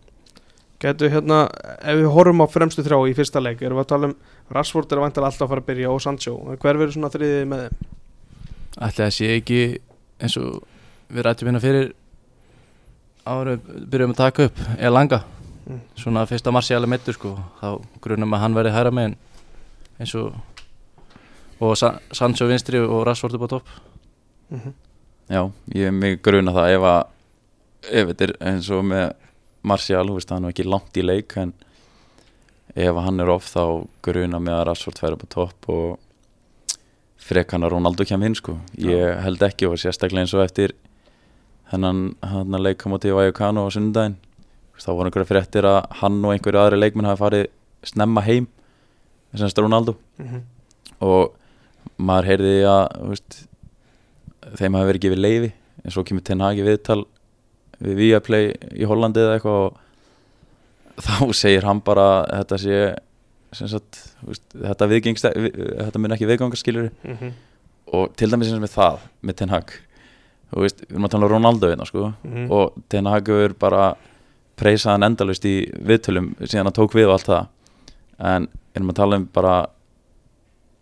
Getu 0.83 1.07
hérna, 1.07 1.45
ef 1.79 1.95
við 1.95 2.09
horfum 2.11 2.43
á 2.43 2.47
fremstu 2.51 2.83
þrjá 2.83 2.97
í 3.07 3.13
fyrsta 3.15 3.39
leik, 3.39 3.61
erum 3.63 3.79
við 3.79 3.85
að 3.85 3.91
tala 3.93 4.09
um 4.09 4.15
Rashford 4.51 4.91
er 4.91 4.99
vantilega 4.99 5.29
alltaf 5.29 5.45
að 5.47 5.53
fara 5.53 5.63
að 5.63 5.69
byrja 5.69 5.91
og 5.93 6.01
Sancho. 6.03 6.33
Hver 6.59 6.81
verður 6.81 6.97
svona 6.97 7.11
þriðið 7.15 7.45
með 7.53 7.61
þeim? 7.63 7.93
Ætli 8.83 9.05
það 9.05 9.13
sé 9.15 9.29
ekki 9.37 9.61
eins 10.19 10.37
og 10.41 10.57
við 11.13 11.27
rættum 11.29 11.51
hérna 11.53 11.61
fyrir 11.63 11.93
árum 13.27 13.61
byrjum 13.91 14.15
að 14.15 14.17
taka 14.17 14.45
upp 14.51 14.59
eða 14.79 14.93
langa 14.93 15.23
Mm. 15.63 15.79
svona 15.95 16.25
fyrsta 16.27 16.51
marsi 16.51 16.75
alveg 16.75 16.91
meittur 16.91 17.15
sko. 17.15 17.37
Þá 17.61 17.85
grunum 18.03 18.35
að 18.35 18.41
hann 18.43 18.55
verði 18.57 18.73
hæra 18.75 18.91
megin 18.91 19.17
eins 20.01 20.15
og 20.19 20.35
og 21.63 21.77
Sa 21.79 21.93
Sancho 22.11 22.49
vinstri 22.51 22.81
og 22.83 23.05
Rashford 23.07 23.35
upp 23.35 23.43
á 23.47 23.49
topp. 23.49 23.67
Mm 24.51 24.59
-hmm. 24.61 24.73
Já, 25.31 25.53
ég 25.75 25.87
er 25.87 25.91
mig 25.93 26.23
gruna 26.23 26.53
það 26.53 26.75
ef 26.75 26.83
að 26.83 27.07
ef 27.93 28.09
þetta 28.09 28.25
er 28.25 28.33
eins 28.41 28.71
og 28.71 28.85
með 28.85 29.13
Martial, 29.63 30.07
þú 30.09 30.15
veist, 30.15 30.31
hann 30.31 30.45
er 30.45 30.51
ekki 30.51 30.65
langt 30.65 30.97
í 30.97 31.03
leik 31.03 31.37
en 31.37 31.53
ef 32.75 32.97
hann 32.97 33.21
er 33.21 33.29
off 33.29 33.55
þá 33.55 33.87
gruna 34.03 34.39
með 34.39 34.53
að 34.61 34.67
Rashford 34.67 34.99
færi 34.99 35.13
upp 35.13 35.23
á 35.23 35.29
topp 35.29 35.69
og 35.69 35.99
frekan 37.19 37.63
að 37.63 37.71
Ronaldo 37.71 38.05
kem 38.05 38.23
inn 38.23 38.35
sko. 38.35 38.59
Ég 38.77 39.23
held 39.23 39.39
ekki 39.43 39.67
og 39.69 39.79
sérstaklega 39.79 40.21
eins 40.21 40.35
og 40.35 40.45
eftir 40.45 40.73
hennan 41.73 42.03
hann 42.23 42.55
að 42.57 42.65
leika 42.69 42.91
mótið 42.93 43.15
Vallecano 43.17 43.65
á 43.67 43.69
sunnudaginn 43.75 44.17
þá 44.83 44.89
voru 44.97 45.09
einhverja 45.11 45.29
fréttir 45.31 45.67
að 45.69 45.79
hann 46.01 46.19
og 46.25 46.33
einhverju 46.35 46.59
aðri 46.63 46.79
leikmenn 46.83 47.07
hafi 47.11 47.23
farið 47.23 47.47
snemma 47.87 48.23
heim 48.27 48.47
þess 49.33 49.55
að 49.57 49.63
Ronaldo 49.65 49.95
Mhm. 50.19 50.41
og 51.01 51.33
maður 51.99 52.29
heyrði 52.31 52.55
að 52.67 53.09
veist, 53.13 53.37
þeim 54.59 54.75
hafi 54.79 54.89
verið 54.91 55.05
gefið 55.07 55.23
leiði 55.23 55.53
en 55.85 55.91
svo 55.95 56.05
kemur 56.05 56.25
Ten 56.25 56.41
Hag 56.41 56.59
í 56.59 56.67
viðtal 56.67 57.05
við 57.83 57.97
Viaplay 57.99 58.53
í 58.79 58.87
Hollandi 58.87 59.23
eða 59.23 59.39
eitthvað 59.39 59.63
og 59.67 59.79
þá 61.03 61.33
segir 61.43 61.65
hann 61.67 61.81
bara 61.85 62.27
þetta 62.31 62.59
sé 62.63 62.77
sem 63.53 63.69
sagt, 63.69 63.99
veist, 64.25 64.45
þetta, 64.57 64.87
þetta 64.89 65.99
mun 66.01 66.15
ekki 66.17 66.29
viðgangaskilur 66.31 66.91
Mhm. 67.05 67.33
og 67.93 68.15
til 68.17 68.31
dæmis 68.31 68.49
eins 68.53 68.63
með 68.63 68.75
það 68.77 68.99
með 69.23 69.37
Ten 69.37 69.49
Hag 69.53 69.73
þú 70.53 70.61
veist, 70.67 70.81
við 70.87 70.93
erum 70.97 71.05
að 71.09 71.11
tala 71.15 71.27
um 71.27 71.33
Ronaldo 71.33 71.71
hérna 71.73 71.87
sko. 71.89 72.13
Mhm. 72.25 72.51
og 72.51 72.73
Ten 72.89 73.07
Hag 73.07 73.27
hefur 73.29 73.55
bara 73.59 73.95
preysað 74.57 74.93
hann 74.97 75.03
endalust 75.09 75.45
í 75.49 75.55
viðtölum 75.81 76.35
síðan 76.43 76.69
hann 76.69 76.77
tók 76.77 76.93
við 76.95 77.09
og 77.09 77.15
allt 77.19 77.27
það. 77.31 77.47
En 78.21 78.49
erum 78.77 78.91
að 78.93 78.95
tala 79.01 79.17
um 79.17 79.27
bara 79.33 79.67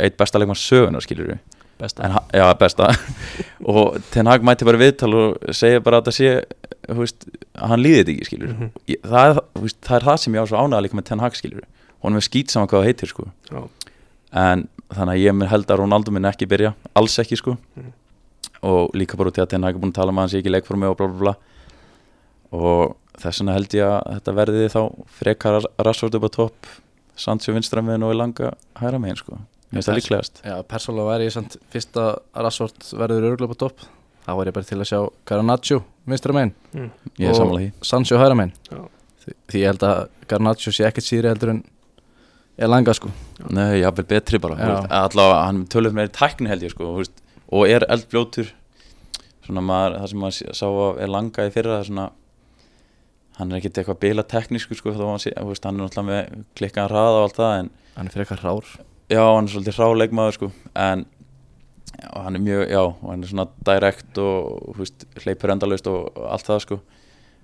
eitt 0.00 0.16
besta 0.16 0.38
leikmann 0.40 0.56
sögunar 0.58 1.00
skilur 1.04 1.28
við. 1.34 1.38
Besta. 1.80 2.04
En, 2.04 2.16
já, 2.36 2.44
besta. 2.60 2.90
Og 3.70 3.96
Ten 4.12 4.26
Hag 4.28 4.42
mæti 4.44 4.66
bara 4.68 4.76
viðtal 4.80 5.14
og 5.16 5.54
segja 5.56 5.80
bara 5.80 6.00
að 6.02 6.10
það 6.10 6.16
sé 6.18 6.32
veist, 6.98 7.24
að 7.56 7.68
hann 7.72 7.80
líði 7.80 8.00
þetta 8.02 8.12
ekki 8.16 8.26
skilur 8.28 8.50
Mhm. 8.52 8.70
ég, 8.90 9.00
það, 9.04 9.30
er, 9.30 9.70
það 9.86 9.96
er 9.96 10.04
það 10.08 10.18
sem 10.20 10.34
ég 10.34 10.42
á 10.44 10.46
svo 10.50 10.58
ánæða 10.60 10.82
líka 10.84 10.98
með 10.98 11.04
Ten 11.08 11.20
Hag 11.24 11.32
skilur 11.38 11.64
honum 12.02 12.16
er 12.20 12.26
skýt 12.26 12.50
saman 12.52 12.68
hvað 12.68 12.80
það 12.82 12.88
heitir 12.90 13.08
sko. 13.12 13.24
Já. 13.50 13.62
en 14.32 14.68
þannig 14.90 15.14
að 15.14 15.22
ég 15.24 15.48
held 15.50 15.66
að 15.72 15.78
Ronaldo 15.80 16.12
minn 16.12 16.24
ekki 16.28 16.46
byrja 16.48 16.74
alls 16.96 17.16
ekki 17.18 17.36
sko. 17.38 17.56
Mhm. 17.76 17.92
Og 18.62 18.90
líka 18.94 19.16
bara 19.16 19.30
út 19.32 19.38
í 19.38 19.42
að 19.42 19.48
Ten 19.54 19.62
Hag 19.64 19.74
er 19.74 19.80
búin 19.80 19.92
að 19.92 19.98
tala 20.00 20.12
um 20.12 20.18
að 20.18 20.26
hann 20.26 20.32
sé 20.34 20.38
ekki 20.40 20.50
í 20.50 20.54
leikformi 20.56 20.86
og 20.90 20.96
bla 20.98 21.06
bla 21.08 21.18
bla. 21.20 21.34
Og 22.56 22.96
þess 23.20 23.40
vegna 23.42 23.54
held 23.56 23.74
ég 23.78 23.86
að 23.86 24.10
þetta 24.16 24.34
verði 24.40 24.66
þá 24.72 24.80
frekar 25.20 25.60
Rashford 25.86 26.18
upp 26.18 26.26
á 26.26 26.30
topp 26.36 26.70
Sancho 27.20 27.52
vinstra 27.54 27.82
megin 27.84 28.04
og 28.06 28.12
Elanga 28.14 28.52
hæra 28.80 28.98
megin 29.00 29.18
sko. 29.20 29.36
Mér 29.70 29.78
finnst 29.78 29.90
það 29.90 29.98
líklegast. 30.00 30.40
Já, 30.42 30.54
persónulega 30.66 31.10
væri 31.12 31.26
ég 31.28 31.34
samt 31.36 31.56
fyrst 31.70 31.98
að 32.00 32.16
Rashford 32.34 32.88
verður 32.98 33.26
örgulega 33.30 33.52
på 33.52 33.58
topp. 33.60 33.84
Þá 34.26 34.30
var 34.38 34.48
ég 34.50 34.56
bara 34.56 34.66
til 34.68 34.78
að 34.80 34.88
sjá 34.90 35.00
Garnaccio 35.30 35.82
vinstra 36.10 36.34
megin 36.36 36.54
Mm. 36.74 36.90
ég 37.18 37.28
er 37.30 37.40
Og- 37.40 37.72
Sancho 37.82 38.16
hæra 38.18 38.34
megin. 38.34 38.52
Já. 38.70 38.88
því, 39.24 39.32
því 39.48 39.58
ég 39.60 39.66
held 39.66 39.78
að 39.80 40.08
Garnaccio 40.28 40.72
sé 40.72 40.84
ekkert 40.88 41.06
síðri 41.06 41.28
heldur 41.30 41.50
en 41.50 41.64
Elanga 42.58 42.92
sko. 42.94 43.08
Nei, 43.50 43.80
jafnvel 43.80 44.06
betri 44.06 44.38
bara. 44.40 44.56
Allavega 44.90 45.44
hann 45.46 45.66
tölur 45.66 45.92
meiri 45.92 46.08
tækni 46.12 46.48
held 46.48 46.62
ég 46.62 46.70
sko. 46.74 46.84
Þú 46.84 46.96
veist, 46.98 47.12
og 47.50 47.66
er 47.68 47.86
eldfljótur. 47.90 48.50
Svona 49.46 49.62
maður, 49.64 49.98
það 50.00 50.10
sem 50.12 50.24
maður 50.24 50.56
sá 50.60 50.66
að 50.68 51.00
er 51.02 51.12
langa 51.14 51.46
í 51.46 51.54
fyrra 51.54 51.76
það 51.76 51.82
er 51.82 51.90
svona 51.90 52.08
hann 53.40 53.52
er 53.52 53.60
ekkert 53.60 53.80
eitthvað 53.80 54.00
bila 54.02 54.24
teknísku 54.28 54.76
sko 54.76 54.92
að 54.92 55.00
hann, 55.06 55.48
veist, 55.48 55.64
hann 55.64 55.78
er 55.78 55.86
náttúrulega 55.86 56.08
með 56.10 56.44
klikkan 56.58 56.90
hraða 56.90 57.16
og 57.16 57.26
allt 57.26 57.38
það 57.40 57.54
en 57.56 57.70
hann 57.96 58.10
er 58.10 58.14
fyrir 58.14 58.26
eitthvað 58.26 58.44
rár. 58.44 58.70
Já, 59.10 59.22
hann 59.24 59.48
er 59.48 59.54
svolítið 59.54 59.78
hráleikmaður 59.80 60.36
sko 60.36 60.50
en 60.84 61.06
hann 62.14 62.36
er 62.36 62.44
mjög, 62.44 62.64
já, 62.70 62.82
hann 63.06 63.24
er 63.24 63.30
svona 63.32 63.46
direkt 63.66 64.20
og 64.22 64.76
veist, 64.78 65.06
hleypur 65.24 65.54
endalaust 65.54 65.88
og, 65.90 66.10
allt 66.30 66.48
það 66.48 66.64
sko. 66.66 66.80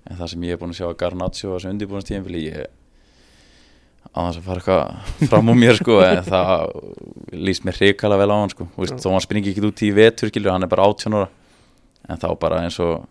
En 0.07 0.19
það 0.21 0.31
sem 0.33 0.45
ég 0.47 0.55
er 0.55 0.61
búin 0.61 0.71
að 0.71 0.79
sjá 0.79 0.87
að 0.87 0.99
Garnaccio 1.01 1.49
og 1.51 1.57
þessu 1.57 1.71
undirbúinastíðinfili 1.73 2.43
ég 2.45 2.69
á 4.13 4.19
þess 4.27 4.39
að 4.39 4.47
fara 4.47 4.61
eitthvað 4.61 5.27
fram 5.31 5.51
úr 5.51 5.59
mér 5.59 5.79
sko 5.79 5.99
en 6.05 6.23
það 6.31 6.63
líst 7.47 7.65
mér 7.67 7.79
hrikala 7.81 8.19
vel 8.21 8.29
á 8.31 8.37
hann 8.37 8.53
sko 8.53 8.69
Þú 8.75 8.83
veist, 8.83 8.95
Já. 8.97 9.03
þó 9.03 9.09
hann 9.15 9.25
springi 9.25 9.51
ekki 9.53 9.65
út 9.67 9.83
í 9.83 9.91
vetur 9.97 10.31
skilur 10.31 10.53
hann 10.53 10.67
er 10.67 10.71
bara 10.71 10.87
18 10.87 11.17
ára 11.17 11.29
en 12.07 12.21
þá 12.23 12.27
bara 12.39 12.63
eins 12.63 12.79
og 12.83 13.05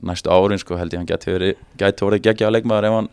næstu 0.00 0.32
árin 0.32 0.60
sko 0.60 0.78
held 0.80 0.94
ég 0.94 1.02
hann 1.02 1.08
geti 1.10 1.34
verið 1.34 1.64
geti 1.80 2.06
orðið 2.06 2.26
geggja 2.28 2.52
leikmaður 2.52 2.88
ef 2.88 2.96
hann 2.98 3.10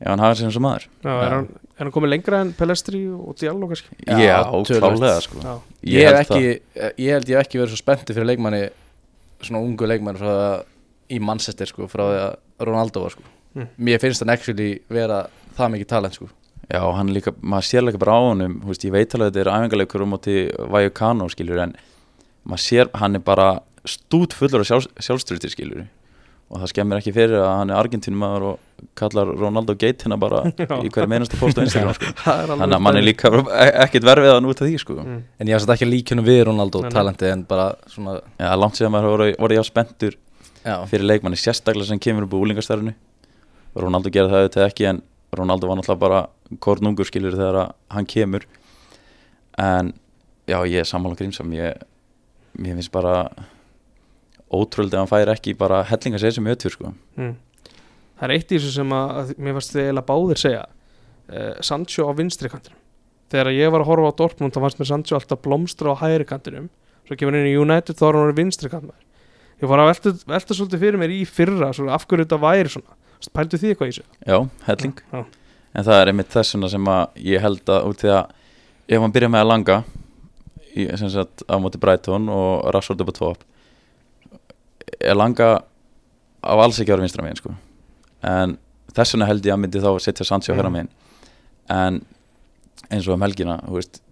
ef 0.00 0.08
hann 0.10 0.24
hafa 0.24 0.46
eins 0.48 0.58
og 0.58 0.64
maður 0.64 0.86
Já, 0.88 1.12
er, 1.14 1.34
hann, 1.36 1.48
er 1.78 1.84
hann 1.84 1.92
komið 1.94 2.12
lengra 2.16 2.40
en 2.44 2.52
Pelestri 2.58 3.02
og 3.14 3.36
Diallo 3.40 3.70
kannski? 3.70 3.98
Já, 4.04 4.40
klálega 4.68 5.20
sko 5.24 5.40
Já, 5.40 5.54
ég, 5.86 6.08
held 6.08 6.18
hef 6.18 6.24
ekki, 6.24 6.54
ég 6.98 7.28
ég 7.30 7.38
ekki 7.40 7.62
verið 7.62 7.74
svo 7.76 7.80
spenntur 7.80 8.18
fyrir 8.18 8.32
leikmanni 8.34 8.64
svona 9.44 9.62
ungu 9.64 9.88
leikmanni 9.88 10.20
frá 10.20 10.30
það 10.32 10.56
í 11.14 11.20
Manchester 11.20 11.68
sko, 11.68 11.86
frá 11.90 12.04
því 12.08 12.20
að 12.22 12.64
Ronaldo 12.64 13.02
var 13.04 13.12
sko. 13.12 13.24
Mm. 13.54 13.66
mér 13.86 14.00
finnst 14.02 14.22
hann 14.24 14.32
actually 14.34 14.80
vera 14.90 15.24
það 15.58 15.72
mikið 15.74 15.90
talent 15.94 16.18
sko. 16.18 16.28
Já, 16.72 16.80
hann 16.96 17.10
líka, 17.12 17.34
maður 17.44 17.66
sér 17.68 17.84
líka 17.84 18.00
bara 18.00 18.14
á 18.16 18.20
honum 18.24 18.54
þú 18.62 18.70
veist, 18.72 18.84
ég 18.88 18.94
veit 18.94 19.14
alveg 19.14 19.26
að 19.28 19.34
þetta 19.34 19.42
er 19.44 19.52
æfingarleikur 19.52 20.04
um 20.06 20.14
átti 20.16 20.36
Vallecano 20.72 21.26
skilur 21.28 21.60
en 21.66 21.74
maður 22.48 22.62
sér, 22.64 22.88
hann 22.96 23.18
er 23.18 23.24
bara 23.24 23.48
stút 23.84 24.32
fullur 24.32 24.64
af 24.64 24.70
sjálf, 24.70 24.88
sjálfstyrti 25.04 25.50
skilur 25.52 25.84
og 26.54 26.60
það 26.60 26.70
skemmir 26.72 27.00
ekki 27.00 27.12
fyrir 27.16 27.40
að 27.40 27.50
hann 27.58 27.70
er 27.72 27.78
Argentínumæður 27.80 28.46
og 28.50 28.88
kallar 28.98 29.30
Ronaldo 29.40 29.74
Geitina 29.80 30.16
bara 30.20 30.42
Já. 30.60 30.76
í 30.84 30.90
hverja 30.92 31.08
meinasta 31.10 31.38
post 31.40 31.56
á 31.60 31.62
Instagram 31.66 31.94
sko. 31.96 32.10
það 32.20 32.40
er 32.42 32.52
alveg 32.52 32.62
þannig 32.64 32.78
að 32.78 32.84
mann 32.86 32.98
er 33.00 33.06
líka 33.08 33.30
e- 33.40 33.70
ekkert 33.84 34.08
verfið 34.08 34.32
að 34.32 34.42
nú 34.44 34.52
út 34.52 34.60
af 34.60 34.68
því 34.68 34.80
sko. 34.82 34.96
mm. 35.04 35.22
en 35.40 35.50
ég 35.50 35.56
var 35.56 35.64
satt 35.64 35.74
ekki 35.76 35.88
að 35.88 35.92
líka 35.94 36.18
við 36.28 36.42
Ronaldo 36.50 36.82
Nei, 36.84 36.88
nei. 36.88 36.94
talenti 36.96 37.30
en 37.32 37.44
bara 37.48 37.66
svona 37.92 38.18
Já, 38.40 38.50
langt 38.60 38.80
að 38.80 38.92
maður 38.96 39.12
voru, 39.14 39.30
voru 39.40 39.58
já 39.58 39.64
spenntur 39.68 40.16
já, 40.64 40.76
fyrir 40.92 41.08
leikmanni 41.08 41.40
sérstaklega 41.40 41.88
sem 41.92 42.00
kemur 42.00 42.28
upp 42.28 42.36
úr 42.36 42.44
úlingastarfinu 42.48 42.94
Ronaldo 43.84 44.12
gera 44.12 44.30
það 44.30 44.44
auðvitað 44.44 44.68
ekki 44.68 44.88
en 44.92 45.02
Ronaldo 45.38 45.68
var 45.68 45.78
náttúrulega 45.78 46.02
bara 46.02 46.20
kornungur 46.62 47.08
skilur 47.08 47.36
þegar 47.36 47.74
hann 47.94 48.06
kemur. 48.08 48.46
En 49.60 49.92
já 50.50 50.58
ég 50.66 50.82
er 50.82 50.88
sammála 50.88 51.18
grímsam 51.18 51.52
ég, 51.54 51.82
mér 52.58 52.78
finnst 52.78 52.92
bara 52.94 53.16
ótrúlega 54.52 54.98
að 54.98 55.04
hann 55.04 55.12
fær 55.12 55.32
ekki 55.34 55.56
bara 55.58 55.82
hellinga 55.88 56.20
segir 56.20 56.36
sem 56.38 56.50
öttur 56.52 56.74
sko. 56.74 56.92
Mm. 57.18 57.34
Það 58.14 58.26
er 58.28 58.34
eitt 58.36 58.52
í 58.52 58.58
þessu 58.58 58.72
sem 58.76 58.94
að, 58.94 59.12
að 59.20 59.34
mér 59.38 59.56
fannst 59.58 59.74
þið 59.74 59.84
eiginlega 59.84 60.08
báðir 60.10 60.42
segja. 60.42 60.64
Uh, 61.24 61.52
Sancho 61.64 62.06
á 62.06 62.12
vinstri 62.18 62.50
kantinum. 62.52 62.80
Þegar 63.32 63.50
ég 63.56 63.72
var 63.72 63.82
að 63.82 63.88
horfa 63.88 64.12
á 64.12 64.18
Dortmund 64.20 64.54
þá 64.54 64.60
fannst 64.66 64.82
mér 64.82 64.90
Sancho 64.90 65.16
alltaf 65.18 65.40
blómstra 65.42 65.94
á 65.96 66.02
hægri 66.02 66.28
kantinum. 66.28 66.68
Svo 67.08 67.16
kemur 67.18 67.34
hann 67.34 67.46
inn 67.46 67.54
í 67.54 67.58
United 67.58 67.98
þá 67.98 68.04
er 68.06 68.12
hann 68.12 68.26
orðinn 68.26 68.42
vinstri 68.42 68.70
kantinum. 68.70 69.00
Ég 69.62 69.70
fór 69.70 69.80
að 69.80 69.90
velta, 69.90 70.12
velta 70.28 70.56
svolítið 70.58 70.84
fyrir 70.84 71.00
mér 71.00 71.14
í 71.14 71.22
fyrra 71.26 71.70
af 71.70 72.06
hverju 72.06 72.26
þetta 72.26 72.40
væri 72.42 72.74
svona 72.74 72.98
Pældu 73.32 73.58
því 73.60 73.72
eitthvað 73.72 73.90
í 73.90 73.94
þessu? 73.94 74.04
já, 74.26 74.38
helling 74.68 75.02
Já. 75.12 75.20
en 75.74 75.86
það 75.88 76.00
er 76.00 76.10
einmitt 76.12 76.32
þessuna 76.34 76.70
sem 76.72 76.90
að 76.92 77.20
ég 77.30 77.44
held 77.44 77.72
að 77.72 77.88
út 77.90 78.02
því 78.02 78.12
að 78.14 78.32
ef 78.88 79.04
hann 79.04 79.14
byrja 79.14 79.30
með 79.32 79.44
að 79.44 79.50
langa 79.50 79.78
í, 80.74 80.86
sem 81.00 81.10
sagt 81.12 81.44
á 81.48 81.54
móti 81.62 81.80
Brighton 81.80 82.28
og 82.32 82.68
Rashford 82.74 83.04
upp 83.04 83.12
á 83.12 83.18
top 83.20 83.44
er 85.00 85.18
langa 85.18 85.50
á 86.44 86.52
alls 86.54 86.80
ekki 86.80 86.92
vera 86.92 87.04
vinstra 87.04 87.24
megin 87.24 87.40
sko. 87.40 87.54
en 88.22 88.58
þessuna 88.94 89.28
held 89.30 89.46
ég 89.46 89.56
að 89.56 89.62
myndi 89.64 89.84
þá 89.84 89.92
setja 90.00 90.26
Sancho 90.26 90.52
mm. 90.52 90.58
Mm. 90.58 90.62
hérna 90.62 90.74
megin 90.74 90.90
en 91.74 92.02
eins 92.90 93.06
og 93.08 93.16
um 93.16 93.24
helgina 93.24 93.60
veist, 93.68 94.02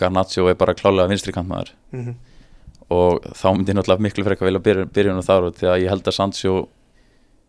Garnaccio 0.00 0.46
er 0.48 0.56
bara 0.56 0.74
klálega 0.74 1.10
vinstri 1.10 1.34
kantmaður 1.34 1.74
Mm 1.92 2.14
og 2.92 3.24
þá 3.32 3.46
myndi 3.54 3.72
ég 3.72 3.78
náttúrulega 3.78 4.04
miklu 4.04 4.24
frekar 4.26 4.48
vilja 4.48 4.86
byrja 4.92 5.14
nú 5.16 5.24
þar 5.24 5.48
út 5.48 5.60
því 5.60 5.68
að 5.70 5.82
ég 5.84 5.92
held 5.92 6.08
að 6.08 6.16
Sancho 6.18 6.54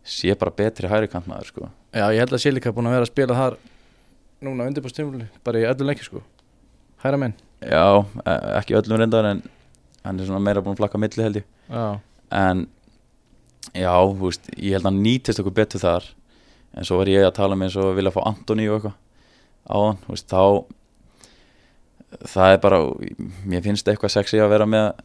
sé 0.06 0.34
bara 0.38 0.52
betri 0.54 0.88
hæri 0.90 1.08
kantmaður 1.10 1.50
sko. 1.50 1.68
Já, 1.96 2.06
ég 2.14 2.20
held 2.22 2.34
að 2.36 2.42
sé 2.44 2.52
líka 2.52 2.72
búin 2.74 2.88
að 2.90 2.96
vera 2.96 3.06
að 3.06 3.12
spila 3.12 3.36
þar 3.38 3.56
núna 4.46 4.66
undirbúrstímuli, 4.70 5.26
bara 5.44 5.62
í 5.62 5.66
öllu 5.68 5.88
leikju 5.88 6.06
sko. 6.10 6.22
Hæra 7.02 7.18
menn 7.20 7.34
Já, 7.64 8.04
e- 8.26 8.40
ekki 8.60 8.76
öllum 8.78 9.00
reyndar 9.00 9.24
en 9.30 9.42
hann 10.04 10.20
er 10.20 10.28
svona 10.28 10.42
meira 10.44 10.62
búin 10.62 10.76
að 10.76 10.82
flakka 10.82 11.00
milli 11.00 11.24
held 11.24 11.40
ég. 11.40 11.46
Já, 11.72 11.86
en 12.30 12.66
já, 13.74 13.90
þú 13.96 14.28
veist, 14.28 14.50
ég 14.56 14.76
held 14.76 14.84
að 14.84 14.90
hann 14.92 15.02
nýtist 15.02 15.40
okkur 15.42 15.56
betur 15.56 15.82
þar. 15.82 16.06
En 16.76 16.84
svo 16.84 16.98
var 17.00 17.08
ég 17.10 17.24
að 17.24 17.34
tala 17.38 17.56
með 17.56 17.70
eins 17.70 17.78
og 17.80 17.94
vilja 17.96 18.12
fá 18.12 18.20
Antoni 18.28 18.68
og 18.68 18.76
eitthvað 18.78 18.96
á 19.66 19.76
hann, 19.82 19.98
þú 20.04 20.12
veist, 20.14 20.28
þá 20.30 20.42
það 22.36 22.52
er 22.54 22.60
bara, 22.62 22.78
mér 23.48 23.64
finnst 23.64 23.88
eitthvað 23.90 24.14
sexy 24.14 24.38
að 24.40 24.52
vera 24.52 24.66
með 24.68 25.00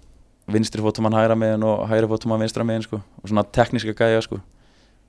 vinstri 0.51 0.83
fótumann 0.83 1.15
hægra 1.15 1.37
megin 1.39 1.63
og 1.65 1.85
hægri 1.89 2.09
fótumann 2.11 2.41
vinstra 2.43 2.65
megin 2.67 2.85
sko, 2.85 2.99
og 3.01 3.29
svona 3.31 3.43
tekníska 3.55 3.95
gæja 3.97 4.21
sko, 4.25 4.39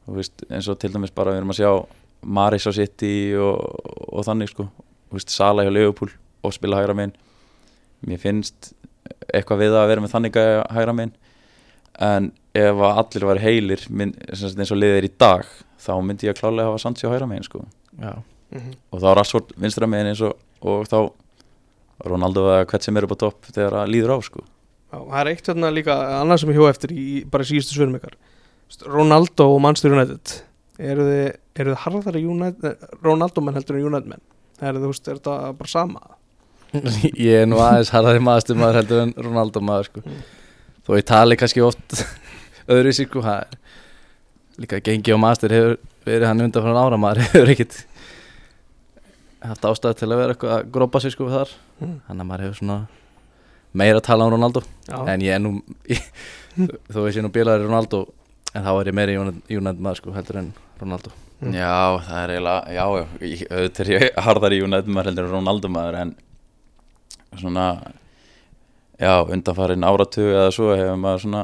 veist, 0.06 0.44
eins 0.50 0.68
og 0.68 0.78
til 0.82 0.90
dæmis 0.92 1.10
bara 1.14 1.30
við 1.32 1.38
erum 1.42 1.50
að 1.54 1.60
sjá 1.62 1.72
Maris 2.22 2.66
á 2.66 2.72
City 2.74 3.34
og, 3.38 3.58
og 4.12 4.24
þannig 4.26 4.50
sko, 4.52 4.68
þú 5.10 5.18
veist, 5.18 5.30
Sala 5.34 5.64
hjá 5.66 5.72
Leopold 5.74 6.12
og 6.42 6.52
spila 6.54 6.80
hægra 6.80 6.94
megin 6.98 7.14
mér 8.06 8.18
finnst 8.18 8.72
eitthvað 9.32 9.58
við 9.62 9.76
að 9.78 9.88
vera 9.92 10.00
með 10.02 10.14
þannig 10.16 10.32
gæja 10.34 10.62
hægra 10.74 10.94
megin 10.98 11.14
en 12.02 12.32
ef 12.54 12.82
að 12.82 12.98
allir 13.02 13.26
væri 13.30 13.42
heilir 13.46 13.82
sagt 14.34 14.58
eins 14.58 14.72
og 14.74 14.78
liðir 14.80 15.06
í 15.06 15.12
dag 15.18 15.46
þá 15.82 15.92
myndi 16.02 16.26
ég 16.28 16.38
klálega 16.38 16.70
hafa 16.70 16.78
Sancho 16.82 17.10
hægra 17.12 17.26
megin 17.30 17.44
sko. 17.46 17.64
já, 18.00 18.14
Mhm. 18.52 18.72
og 18.92 19.00
þá 19.00 19.14
Rashford 19.16 19.52
vinstra 19.56 19.86
megin 19.88 20.10
eins 20.12 20.20
og, 20.20 20.34
og 20.60 20.84
þá 20.86 21.10
Ronaldo 22.04 22.42
eða 22.50 22.66
hvert 22.66 22.82
sem 22.84 22.96
er 22.96 23.04
upp 23.06 23.14
á 23.14 23.22
topp 23.22 23.46
þegar 23.54 23.76
að 23.82 23.92
líður 23.94 24.12
á 24.12 24.18
sko. 24.26 24.42
Já, 24.92 24.98
það 24.98 25.20
er 25.20 25.30
eitt 25.30 25.46
hérna 25.48 25.70
líka 25.72 25.94
annað 26.20 26.40
sem 26.42 26.50
ég 26.52 26.58
hjó 26.58 26.66
eftir 26.68 26.92
í 26.92 27.04
bara 27.30 27.44
síðustu 27.48 27.76
svörum 27.78 27.96
ykkar 27.96 28.16
Ronaldo 28.86 29.48
og 29.54 29.60
Manchester 29.62 29.94
United. 29.94 30.34
Eru 30.82 31.06
þið, 31.06 31.28
eru 31.60 31.74
þið 31.74 31.80
harðari 31.84 32.24
United, 32.26 32.64
eh, 32.72 32.98
Ronaldo 33.04 33.44
menn 33.44 33.56
heldur 33.58 33.78
en 33.78 33.86
United 33.90 34.10
menn? 34.14 34.24
Er, 34.62 34.78
þú 34.78 34.90
veist, 34.92 35.08
er 35.08 35.18
þetta 35.20 35.52
bara 35.58 35.70
sama? 35.70 36.02
Ég 37.28 37.42
er 37.42 37.48
nú 37.48 37.60
aðeins 37.60 37.92
harðari 37.92 38.22
maður 38.24 38.58
maður 38.60 38.80
heldur 38.80 39.02
en 39.04 39.14
Ronaldo 39.18 39.62
maður 39.64 39.90
sko. 39.90 40.04
Þó 40.82 40.92
ég 40.96 41.06
tali 41.06 41.38
kannski 41.38 41.62
oft 41.62 41.98
öðru 42.72 42.94
sér 42.96 43.10
sko 43.10 43.22
það 43.22 43.44
er 43.44 43.58
líka 44.62 44.80
gengi 44.84 45.14
og 45.14 45.20
master 45.22 45.52
hefur 45.54 45.76
verið 46.06 46.28
hann 46.28 46.44
undan 46.44 46.64
frá 46.64 46.78
ára 46.80 46.98
maður 47.00 47.22
hefur 47.28 47.52
ekkit 47.54 47.76
haft 49.42 49.64
ástæð 49.66 49.94
til 49.98 50.08
að 50.08 50.20
vera 50.20 50.34
eitthvað 50.34 50.56
að 50.56 50.72
grópa 50.74 51.02
sig 51.02 51.14
sko 51.14 51.28
þar. 51.30 51.52
Mm. 51.82 51.94
þannig 52.06 52.24
að 52.24 52.28
maður 52.30 52.44
hefur 52.46 52.58
svona 52.60 52.78
meira 53.72 54.00
að 54.00 54.06
tala 54.06 54.26
um 54.26 54.34
Ronaldo. 54.34 54.62
Já, 54.86 54.96
en 55.12 55.24
ég 55.24 55.36
er 55.36 55.42
nú 55.42 55.54
ég, 55.90 56.02
þó 56.92 57.00
ég 57.06 57.16
sé 57.16 57.24
nú 57.24 57.32
bílaður 57.34 57.68
Ronaldo 57.68 58.02
en 58.54 58.64
þá 58.66 58.70
er 58.80 58.90
ég 58.90 58.94
meira 58.94 59.14
United 59.50 59.80
maður 59.82 60.00
sko 60.02 60.12
heldur 60.16 60.40
en 60.44 60.52
Ronaldo 60.80 61.10
Mm. 61.42 61.56
Já, 61.58 61.98
það 62.06 62.18
er 62.22 62.30
eiginlega, 62.36 62.70
já, 62.70 62.84
já 62.86 63.06
ég- 63.26 63.48
auðvitað 63.50 63.80
er 63.82 63.88
ég 63.96 64.18
harðar 64.22 64.52
í 64.54 64.58
United 64.62 64.86
maður 64.94 65.08
heldur 65.10 65.24
en 65.26 65.32
Ronaldo 65.32 65.68
maður 65.74 65.96
en 65.98 66.12
svona 67.40 67.64
já, 69.00 69.14
undanfarin 69.26 69.82
áratug 69.88 70.28
eða 70.30 70.52
svo 70.54 70.68
hefur 70.76 71.00
maður 71.02 71.24
svona 71.24 71.42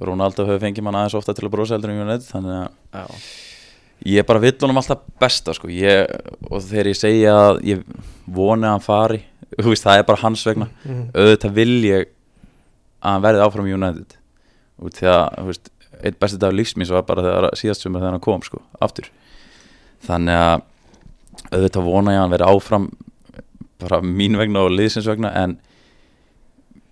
Ronaldo 0.00 0.46
hefur 0.48 0.62
fengið 0.64 0.86
mann 0.86 0.96
aðeins 0.96 1.16
ofta 1.18 1.34
til 1.36 1.44
að 1.44 1.52
brosa 1.58 1.76
heldur 1.76 1.92
en 1.92 2.00
United 2.06 2.24
þannig 2.30 2.56
að 2.56 2.70
já, 2.96 3.20
ég 4.16 4.26
bara 4.32 4.42
vill 4.46 4.56
honum 4.64 4.80
alltaf 4.80 5.04
besta 5.20 5.52
sko. 5.56 5.68
ég, 5.68 6.08
og 6.50 6.60
þegar 6.64 6.90
ég 6.94 6.96
segja 7.00 7.36
að 7.50 7.60
ég 7.68 7.84
voni 8.26 8.64
að 8.64 8.76
hann 8.78 8.86
fari 8.88 9.20
þú 9.60 9.70
veist, 9.74 9.84
það 9.84 9.98
er 10.00 10.08
bara 10.08 10.22
hans 10.24 10.44
vegna 10.48 10.70
Mhm. 10.86 11.10
auðvitað 11.12 11.52
vil 11.60 11.76
ég 11.84 12.06
að 13.02 13.12
hann 13.12 13.22
verði 13.28 13.44
áfram 13.44 13.68
í 13.68 13.76
United 13.76 14.16
út 14.80 14.92
því 14.96 15.12
að 15.12 15.24
þú 15.36 15.46
veist, 15.52 15.70
eitt 16.06 16.18
besti 16.22 16.38
dag 16.40 16.54
lífsmins 16.54 16.92
var 16.94 17.04
bara 17.08 17.24
þegar 17.24 17.58
síðast 17.58 17.84
sumar 17.84 18.02
þegar 18.02 18.16
hann 18.16 18.24
kom 18.24 18.44
sko, 18.46 18.62
aftur. 18.82 19.10
Þannig 20.06 20.40
að 20.40 20.64
auðvitað 21.52 21.86
vona 21.86 22.14
ég 22.14 22.20
að 22.20 22.24
hann 22.24 22.34
verði 22.34 22.50
áfram 22.54 22.90
bara 23.82 24.02
mín 24.02 24.38
vegna 24.40 24.64
og 24.66 24.74
liðsins 24.74 25.08
vegna 25.08 25.32
en 25.36 25.56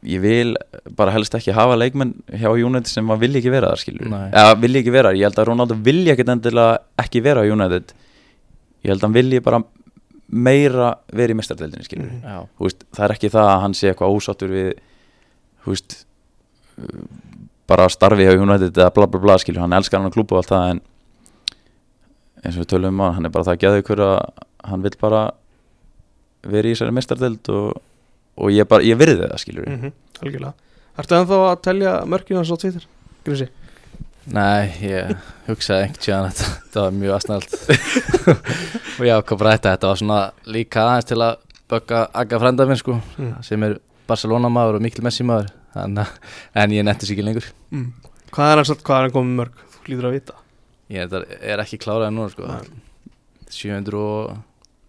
ég 0.05 0.21
vil 0.21 0.51
bara 0.99 1.15
helst 1.15 1.35
ekki 1.37 1.55
hafa 1.57 1.79
leikmenn 1.81 2.13
hjá 2.29 2.51
United 2.53 2.91
sem 2.91 3.07
maður 3.09 3.23
vilja 3.25 3.41
ekki 3.41 3.53
vera 3.55 3.71
þar 3.73 3.81
skilur 3.81 4.11
eða 4.13 4.57
vilja 4.61 4.83
ekki 4.83 4.93
vera, 4.93 5.13
þar. 5.13 5.21
ég 5.21 5.29
held 5.29 5.39
að 5.41 5.49
Ronaldo 5.49 5.79
vilja 5.87 6.13
ekki 6.15 6.27
endilega 6.35 6.75
ekki 7.01 7.23
vera 7.25 7.45
á 7.45 7.49
United. 7.49 7.95
Ég 8.85 8.93
held 8.93 9.01
að 9.01 9.07
hann 9.09 9.17
vilji 9.17 9.41
bara 9.45 9.63
meira 10.29 10.91
vera 11.13 11.33
í 11.33 11.39
mestardeldinni 11.39 11.87
skilur 11.87 12.11
já, 12.21 12.43
Þú 12.59 12.67
veist, 12.69 12.85
það 12.97 13.07
er 13.07 13.15
ekki 13.17 13.33
það 13.33 13.51
að 13.53 13.63
hann 13.65 13.77
sé 13.79 13.91
eitthvað 13.91 14.19
ósáttur 14.19 14.53
við 14.53 14.71
veist, 15.65 15.97
bara 17.71 17.87
starfi 17.93 18.27
hjá 18.27 18.35
United 18.37 18.77
eða 18.77 18.91
bla 18.95 19.07
bla 19.09 19.21
bla 19.23 19.39
skilur, 19.41 19.63
hann 19.65 19.73
elskar 19.77 20.01
hann 20.01 20.11
að 20.11 20.17
klúpa 20.19 20.37
og 20.37 20.43
allt 20.43 20.53
það 20.53 20.71
en 20.75 20.83
eins 22.45 22.57
og 22.59 22.65
við 22.65 22.71
tölum 22.75 22.93
um 22.93 23.01
hann, 23.07 23.15
hann 23.19 23.29
er 23.29 23.33
bara 23.35 23.47
það 23.49 23.61
geðu 23.65 23.81
ykkur 23.83 24.03
að 24.05 24.19
hann 24.69 24.83
vil 24.85 24.95
bara 25.01 25.23
vera 26.45 26.69
í 26.69 26.75
þessari 26.75 26.93
mestardeld 26.97 27.49
og, 27.55 27.79
og 28.37 28.53
ég, 28.53 28.67
bara, 28.69 28.85
ég 28.85 28.99
virði 29.01 29.23
það 29.31 29.41
skilur 29.45 29.69
Mhm, 29.71 29.95
algjörlega 30.21 30.53
Ertu 30.95 31.17
ennþá 31.19 31.39
að 31.51 31.63
telja 31.67 31.93
mörkina 32.07 32.45
svo 32.47 32.55
Twitter? 32.61 32.85
Grísi? 33.27 33.49
Nei, 34.31 34.69
ég 34.85 35.09
hugsaði 35.49 35.89
einhvern 35.89 36.05
tíðan 36.05 36.29
að 36.29 36.37
þetta, 36.45 36.85
var 36.85 36.95
mjög 37.01 37.17
asnælt 37.17 37.57
og 38.99 39.03
ég 39.09 39.17
ákvað 39.19 39.41
bara 39.41 39.57
þetta, 39.57 39.73
þetta 39.75 39.91
var 39.91 40.01
svona 40.01 40.21
líka 40.55 40.85
aðeins 40.85 41.09
til 41.11 41.19
að 41.25 41.41
bögga 41.73 42.05
aga 42.23 42.39
frænda 42.45 42.69
minn 42.69 42.81
sko, 42.81 43.01
Mm. 43.19 43.35
sem 43.43 43.63
er 43.67 43.79
Barcelona 44.09 44.49
maður 44.53 44.79
og 44.79 44.85
mikil 44.85 45.05
Messi 45.05 45.25
maður 45.25 45.49
en, 45.83 46.01
en 46.63 46.75
ég 46.75 46.87
nettis 46.87 47.13
ekki 47.15 47.25
lengur. 47.27 47.47
Mm. 47.75 47.93
Hvað 48.35 48.51
er 48.53 48.61
hann 48.63 48.75
er 48.75 48.97
hann 48.97 49.15
komið 49.15 49.39
mörg? 49.41 49.63
Þú 49.75 49.93
lítur 49.93 50.09
að 50.09 50.17
vita. 50.17 50.37
Ég 50.93 51.15
er, 51.17 51.27
er 51.41 51.63
ekki 51.65 51.79
kláraði 51.83 52.15
núna 52.15 52.33
sko. 52.33 52.49
Nei. 52.51 52.83
700 53.55 53.99
og 54.01 54.37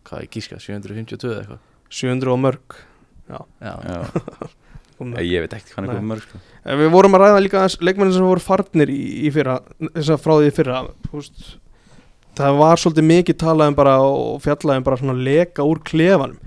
hvað 0.06 0.22
er 0.22 0.30
gíska, 0.34 0.60
752 0.62 1.32
eða 1.32 1.42
eitthvað. 1.44 1.64
700 2.02 2.34
og 2.34 2.42
mörg. 2.42 2.78
Já, 3.26 3.40
Já, 3.66 3.74
mörg. 5.02 5.22
ég 5.26 5.44
veit 5.44 5.54
ekkert 5.58 5.74
hvað 5.74 5.80
hann 5.80 5.90
er 5.90 5.94
komið 6.00 6.10
mörg 6.14 6.26
sko. 6.26 6.42
Við 6.82 6.92
vorum 6.94 7.18
að 7.18 7.24
ræða 7.26 7.44
líka 7.46 7.62
aðeins 7.62 7.78
leikmennin 7.84 8.16
sem 8.16 8.28
voru 8.28 8.44
farnir 8.44 8.92
í, 8.94 9.02
í 9.28 9.32
fyrra 9.34 9.60
þess 9.92 10.12
að 10.16 10.22
frá 10.24 10.34
því 10.40 10.50
í 10.50 10.56
fyrra 10.56 10.82
veist, 11.12 11.46
það 12.40 12.60
var 12.62 12.82
svolítið 12.82 13.08
mikið 13.12 13.40
talað 13.46 13.72
um 13.72 13.78
bara 13.80 13.96
og 14.06 14.40
fjallað 14.46 14.82
um 14.82 14.88
bara 14.88 15.02
svona 15.02 15.18
leka 15.30 15.66
úr 15.68 15.82
klefanum. 15.86 16.40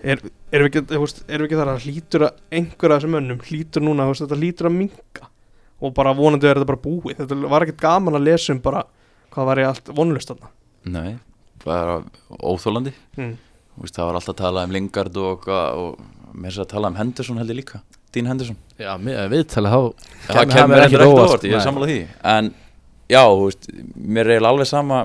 Er, 0.00 0.22
erum 0.50 0.66
við 0.66 0.70
ekki, 0.80 1.00
veist, 1.02 1.22
erum 1.28 1.44
við 1.44 1.50
ekki 1.50 1.60
þar 1.60 1.72
að 1.72 1.84
hlýtur 1.86 2.24
að 2.26 2.40
einhverja 2.58 2.96
af 2.96 3.00
þessum 3.00 3.14
mönnum 3.16 3.42
hlýtur 3.46 3.84
núna, 3.86 4.06
veist, 4.10 4.24
þetta 4.24 4.38
hlýtur 4.40 4.70
að 4.70 4.76
minka 4.76 5.28
og 5.80 5.94
bara 5.96 6.14
vonandi 6.16 6.48
er 6.48 6.58
þetta 6.60 6.68
bara 6.68 6.82
búið. 6.84 7.20
Þetta 7.22 7.38
var 7.50 7.64
ekkert 7.64 7.80
gaman 7.80 8.18
að 8.18 8.26
lesa 8.28 8.54
um 8.54 8.62
bara 8.64 8.82
hvað 9.32 9.48
var 9.50 9.60
ég 9.62 9.70
allt 9.70 9.92
vonlust 9.96 10.32
þarna. 10.32 10.50
Nei, 10.90 11.12
bara 11.64 12.00
óþólandi 12.40 12.92
mm. 13.16 13.36
Veist, 13.80 13.96
það 13.96 14.10
var 14.10 14.18
alltaf 14.18 14.34
að 14.34 14.40
tala 14.42 14.64
um 14.66 14.74
Lingard 14.74 15.16
og, 15.20 15.38
eitthvað 15.38 15.80
og 15.80 16.34
mér 16.36 16.52
er 16.52 16.64
að 16.64 16.72
tala 16.74 16.90
um 16.90 16.98
Henderson 16.98 17.40
heldur 17.40 17.56
líka. 17.56 17.80
Dean 18.10 18.26
Henderson. 18.26 18.58
Já 18.80 18.90
viðtalið 18.98 19.72
þá 19.72 19.80
það 20.26 20.40
kæmi- 20.40 20.54
kemur 20.56 20.74
mér 20.74 20.84
ekki 20.84 20.98
ekkert 20.98 21.14
óvart, 21.14 21.46
ég 21.46 21.56
er 21.56 21.64
sammála 21.64 21.88
því. 21.88 21.98
En 22.32 22.50
já, 23.10 23.22
mér 24.18 24.32
er 24.34 24.48
alveg 24.50 24.68
sama 24.68 25.00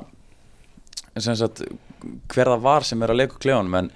sem 1.15 1.37
sagt, 1.39 1.61
hver 2.33 2.51
það 2.51 2.65
var 2.65 2.83
sem 2.83 3.03
er 3.05 3.13
að 3.13 3.21
leika 3.21 3.39
klefanum 3.39 3.77
en 3.79 3.91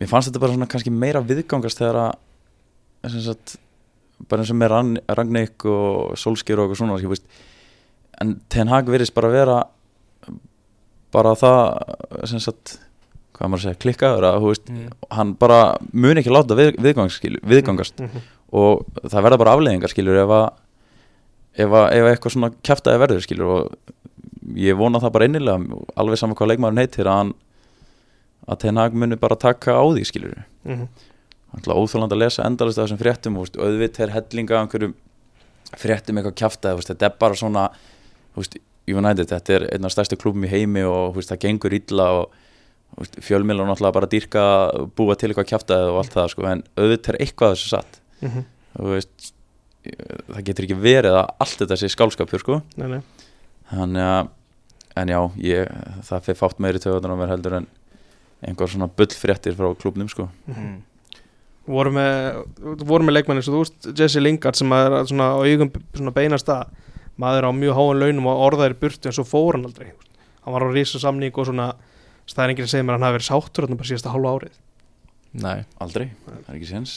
mér 0.00 0.08
fannst 0.10 0.30
þetta 0.30 0.40
bara 0.42 0.54
svona 0.56 0.68
kannski 0.72 0.92
meira 0.94 1.20
viðgangast 1.26 1.80
þegar 1.82 1.98
að 2.04 3.18
sagt, 3.26 3.56
bara 4.28 4.42
eins 4.44 4.52
og 4.54 4.58
með 4.60 4.74
Ragnik 5.18 5.64
og 5.68 6.14
Solskjör 6.20 6.62
og 6.62 6.70
eitthvað 6.70 6.80
svona 6.82 7.10
veist, 7.12 7.26
en 8.22 8.36
Ten 8.52 8.70
Hag 8.70 8.86
virðist 8.90 9.14
bara 9.16 9.32
vera 9.32 9.58
bara 11.12 11.34
það 11.36 12.26
sem 12.30 12.40
sagt, 12.40 12.78
hvað 13.36 13.50
maður 13.52 13.58
að 13.60 13.66
segja, 13.66 13.80
klikkaður 13.84 14.28
að, 14.28 14.38
veist, 14.46 14.68
Mm. 14.70 14.92
hann 15.10 15.34
bara 15.34 15.76
mun 15.92 16.16
ekki 16.16 16.30
láta 16.32 16.54
við, 16.56 16.76
viðgangast, 16.80 18.00
Mm 18.00 18.08
-hmm. 18.08 18.22
og 18.52 18.86
það 19.04 19.22
verða 19.22 19.38
bara 19.38 19.52
afleiðingar 19.56 19.90
skilur 19.90 20.16
ef 20.22 20.28
að 20.28 20.52
ef, 21.58 21.68
að, 21.68 21.92
ef 21.92 22.04
eitthvað 22.08 22.32
svona 22.32 22.50
kjaftaði 22.62 22.98
verður 22.98 23.22
skilur 23.22 23.46
og 23.46 23.76
ég 24.56 24.76
vona 24.76 25.00
það 25.00 25.12
bara 25.12 25.24
innilega 25.24 25.78
alveg 25.96 26.18
saman 26.18 26.36
hvað 26.36 26.48
leikmaðurinn 26.52 26.82
heitir 26.82 27.06
að 27.06 27.18
hann 27.18 27.34
að 28.48 28.58
Ten 28.58 28.76
Hag 28.76 28.94
muni 28.94 29.16
bara 29.16 29.36
taka 29.36 29.76
á 29.78 29.84
því 29.84 30.04
skilur 30.08 30.42
Mm 30.64 30.76
-hmm. 30.78 30.88
alltaf 31.54 31.76
óþjóðland 31.76 32.12
að 32.12 32.18
lesa 32.22 32.44
endalist 32.46 32.78
af 32.78 32.86
þessum 32.88 32.98
fréttum 32.98 33.36
og 33.38 33.48
auðvitt 33.58 34.00
er 34.00 34.10
hellinga 34.10 34.60
einhverjum 34.62 34.94
fréttum 35.76 36.16
eitthvað 36.18 36.76
veist, 36.76 36.88
þetta 36.88 37.06
er 37.06 37.16
bara 37.18 37.34
svona 37.34 37.68
veist, 38.36 38.56
United, 38.88 39.26
þetta 39.28 39.50
er 39.54 39.68
einn 39.72 39.84
af 39.84 39.90
stærstu 39.92 40.16
klubum 40.16 40.44
í 40.44 40.48
heimi 40.48 40.82
og 40.82 41.14
veist, 41.16 41.30
það 41.30 41.38
gengur 41.38 41.72
illa 41.72 42.10
og 42.20 42.30
fjölmjölar 43.20 43.66
náttúrulega 43.66 43.92
bara 43.92 44.06
dýrka 44.06 44.42
búa 44.96 45.14
til 45.16 45.30
eitthvað 45.30 45.48
kjaftaði 45.48 45.88
og 45.90 45.98
allt 45.98 46.12
það 46.14 46.28
sko, 46.28 46.46
en 46.46 46.62
auðvitt 46.76 47.08
er 47.08 47.16
eitthvað 47.20 47.52
þessu 47.54 47.68
satt 47.68 48.00
Mhm. 48.22 48.44
þú 48.78 48.88
veist 48.94 49.32
það 50.30 50.44
getur 50.44 50.64
ekki 50.64 50.80
verið 50.80 51.12
að 51.18 51.26
allt 51.40 51.58
þetta 51.58 51.76
sé 51.76 51.88
skálskapur 51.88 52.38
sko 52.38 52.62
Nei, 52.76 52.88
nei. 52.88 53.00
þannig 53.72 54.02
að 54.02 54.28
en 54.96 55.08
já, 55.08 55.30
ég, 55.38 55.68
það 56.02 56.20
fyrir 56.22 56.38
fátt 56.38 56.58
meiri 56.60 56.78
töðunar 56.78 57.12
á 57.16 57.18
mér 57.18 57.28
heldur 57.32 57.54
en 57.56 57.66
einhver 58.42 58.70
svona 58.70 58.90
bullfréttir 58.90 59.56
frá 59.58 59.70
klubnum 59.78 60.10
sko. 60.10 60.28
Mm. 60.50 60.80
voru 61.70 61.92
með, 61.94 62.42
voru 62.82 63.06
með 63.06 63.18
leikmenni 63.20 63.44
svo 63.46 63.54
þú 63.54 63.64
veist 63.64 63.90
Jesse 63.98 64.22
Lingard 64.22 64.58
sem 64.58 64.72
að 64.74 64.98
er 64.98 65.10
svona 65.12 65.28
á 65.38 65.40
svona 65.94 66.14
beinast 66.16 66.50
að 66.50 66.72
maður 67.22 67.46
á 67.46 67.50
mjög 67.54 67.76
háan 67.78 68.00
launum 68.02 68.28
og 68.32 68.44
orðaðir 68.48 68.78
burtu 68.80 69.08
en 69.10 69.14
svo 69.14 69.24
fór 69.28 69.58
hann 69.58 69.68
aldrei 69.68 69.92
hann 70.42 70.54
var 70.56 70.66
á 70.66 70.74
rísa 70.74 70.98
samning 70.98 71.34
og 71.38 71.46
svona 71.46 71.72
það 72.30 72.44
er 72.44 72.52
enginn 72.52 72.66
að 72.66 72.72
segja 72.72 72.86
mér 72.86 72.94
að 72.94 72.98
hann 72.98 73.06
hafi 73.06 73.18
verið 73.18 73.28
sáttur 73.28 73.66
þarna 73.66 73.78
bara 73.80 73.90
síðasta 73.90 74.12
hálfa 74.12 74.32
árið. 74.36 74.60
Nei, 75.42 75.58
Aldrei, 75.82 76.06
það 76.26 76.38
er 76.42 76.56
ekki 76.58 76.68
séns. 76.68 76.94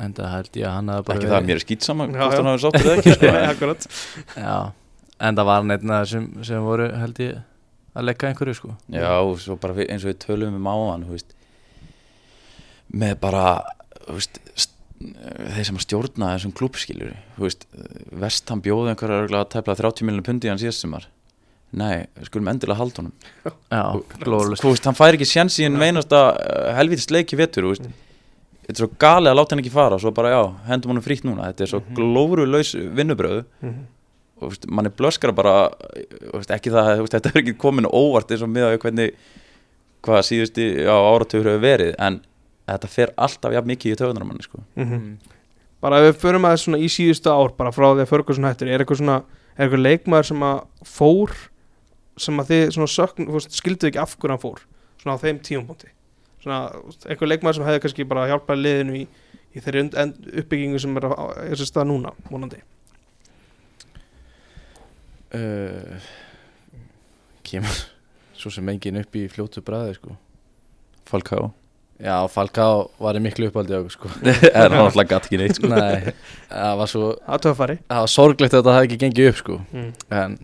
En 0.00 0.14
það 0.16 0.30
held 0.32 0.56
ég 0.58 0.66
að 0.68 0.74
hann 0.74 0.92
hafi 0.92 1.06
bara 1.08 1.20
Ekki 1.20 1.30
það 1.30 1.36
að 1.38 1.48
mér 1.48 1.58
er 1.60 1.64
skýt 1.64 1.86
saman 1.86 2.14
hvort 2.14 2.36
hann 2.38 2.50
hafi 2.50 2.62
sáttur 2.64 2.88
eða 2.90 2.96
ekki 3.00 3.74
sko. 3.74 4.54
En 5.24 5.36
það 5.38 5.46
var 5.46 5.60
hann 5.62 5.70
einn 5.70 5.92
af 5.94 6.00
þessum 6.02 6.24
sem 6.44 6.64
voru 6.66 6.88
held 6.98 7.20
ég 7.22 7.36
að 7.94 8.06
leggja 8.08 8.28
einhverju 8.32 8.54
sko. 8.58 8.74
Já, 8.90 9.10
svo 9.38 9.56
bara 9.60 9.74
eins 9.86 10.04
og 10.04 10.10
við 10.12 10.18
tölum 10.26 10.56
um 10.58 10.66
áðan 10.70 11.04
með 12.94 13.16
bara 13.22 13.44
veist, 14.08 14.38
st- 14.54 14.72
þeir 15.54 15.66
sem 15.68 15.78
að 15.78 15.84
stjórna 15.84 16.30
þessum 16.34 16.52
klúbskilur 16.56 17.14
vestan 18.24 18.62
bjóði 18.64 18.92
einhverja 18.94 19.26
að 19.40 19.50
tæpla 19.56 19.76
30 19.80 20.06
miljonum 20.08 20.26
pundi 20.28 20.48
í 20.48 20.52
hann 20.52 20.60
síðast 20.62 20.84
sumar. 20.84 21.08
Nei, 21.74 22.04
við 22.14 22.28
skulum 22.28 22.48
endilega 22.52 22.78
halda 22.78 23.02
honum. 23.02 23.14
Já, 23.72 23.82
glóðlust 24.22 24.62
Þú 24.62 24.70
veist, 24.70 24.84
hann 24.86 24.94
fær 24.98 25.16
ekki 25.16 25.26
sjens 25.26 25.56
í 25.58 25.64
en 25.66 25.74
meinasta 25.80 26.20
helvítist 26.76 27.10
leiki 27.10 27.34
vetur, 27.40 27.66
þú 27.66 27.72
veist. 27.72 27.88
Þetta 28.64 28.76
er 28.78 28.80
svo 28.84 28.88
galið 29.02 29.32
að 29.32 29.38
láta 29.40 29.52
hann 29.56 29.60
ekki 29.64 29.72
fara 29.74 29.98
Svo 30.00 30.12
bara, 30.14 30.30
já, 30.32 30.42
hendum 30.70 30.92
honum 30.94 31.04
frítt 31.04 31.26
núna. 31.26 31.48
Þetta 31.50 31.66
er 31.66 31.72
svo 31.72 31.80
glórulaus 31.98 32.70
vinnubröðu 32.96 33.42
Mhm. 33.60 33.74
og 33.74 34.03
þú 34.44 34.52
veist, 34.52 34.68
manni 34.70 34.92
blöskar 34.94 35.32
bara 35.36 35.54
ekki 36.54 36.72
það, 36.74 37.04
þetta 37.12 37.32
er 37.32 37.40
ekki 37.42 37.56
komin 37.60 37.88
óvart 37.88 38.30
eins 38.34 38.44
og 38.44 38.52
miða 38.52 38.72
við 38.74 38.82
hvernig 38.84 39.16
hvað 40.04 40.26
síðusti 40.28 40.66
á 40.84 40.96
áratugur 40.96 41.50
hefur 41.52 41.64
verið 41.64 41.94
en 42.02 42.20
þetta 42.68 42.90
fer 42.90 43.14
alltaf 43.20 43.54
jafn 43.54 43.70
mikið 43.72 43.94
í 43.94 43.98
töðunar 44.00 44.28
manni 44.28 44.44
sko. 44.44 44.62
Mhm. 44.76 45.16
bara 45.84 45.98
ef 46.00 46.06
við 46.14 46.20
förum 46.22 46.46
aðeins 46.48 46.62
svona 46.64 46.80
í 46.80 46.88
síðustu 46.88 47.28
ár 47.28 47.52
bara 47.56 47.72
frá 47.72 47.90
því 47.92 48.04
að 48.04 48.08
Ferguson 48.08 48.46
hættir 48.48 48.68
er 48.72 48.80
eitthvað 48.80 49.02
svona, 49.02 49.16
er 49.58 49.66
eitthvað 49.66 49.82
leikmaður 49.84 50.28
sem 50.30 50.40
að 50.40 50.62
fór 50.88 51.34
sem 52.16 52.40
að 52.40 52.48
þið 52.48 52.62
svona 52.72 52.88
sökn, 52.88 53.28
skilduð 53.52 53.90
ekki 53.90 54.00
af 54.00 54.14
hverju 54.16 54.32
hann 54.32 54.40
fór 54.40 54.62
svona 55.02 55.16
á 55.20 55.22
þeim 55.24 55.40
tímapunkti 55.44 55.90
svona 56.40 56.60
eitthvað 57.04 57.28
leikmaður 57.34 57.58
sem 57.58 57.66
hefði 57.68 57.82
kannski 57.84 58.08
bara 58.08 58.28
hjálpað 58.30 58.62
liðinu 58.64 58.96
í, 58.96 59.04
í 59.52 59.60
þeirri 59.60 59.84
uppbyggingu 60.40 60.80
sem 60.80 60.96
er 60.96 61.04
á 61.04 61.12
er 61.36 61.52
þessi 61.52 61.68
stað 61.68 61.90
núna, 61.92 62.14
vonandi 62.30 62.62
uh, 65.34 66.12
Kemur 67.44 67.82
svo 68.38 68.52
sem 68.52 68.68
engin 68.72 69.00
upp 69.00 69.16
í 69.16 69.26
fljótu 69.32 69.62
bræði 69.64 69.98
sko. 69.98 70.16
Falcao? 71.08 71.52
Já, 72.02 72.16
Falcao 72.28 72.88
var 72.98 73.16
í 73.16 73.22
miklu 73.22 73.48
uppaldi 73.48 73.78
sko. 73.92 74.10
Er 74.50 74.72
hann 74.72 74.80
alltaf 74.80 75.06
gatt 75.08 75.28
ekki 75.28 75.38
neitt 75.40 75.60
sko. 75.60 75.70
Nei, 75.70 76.10
það 76.50 76.80
var 76.80 76.90
svo 76.90 77.12
það 77.28 78.02
var 78.02 78.10
sorglegt 78.10 78.56
að 78.56 78.60
þetta 78.60 78.74
hefði 78.74 78.88
ekki 78.88 79.00
gengið 79.04 79.30
upp 79.30 79.40
sko. 79.40 79.60
Mm. 79.72 79.92
en 80.18 80.36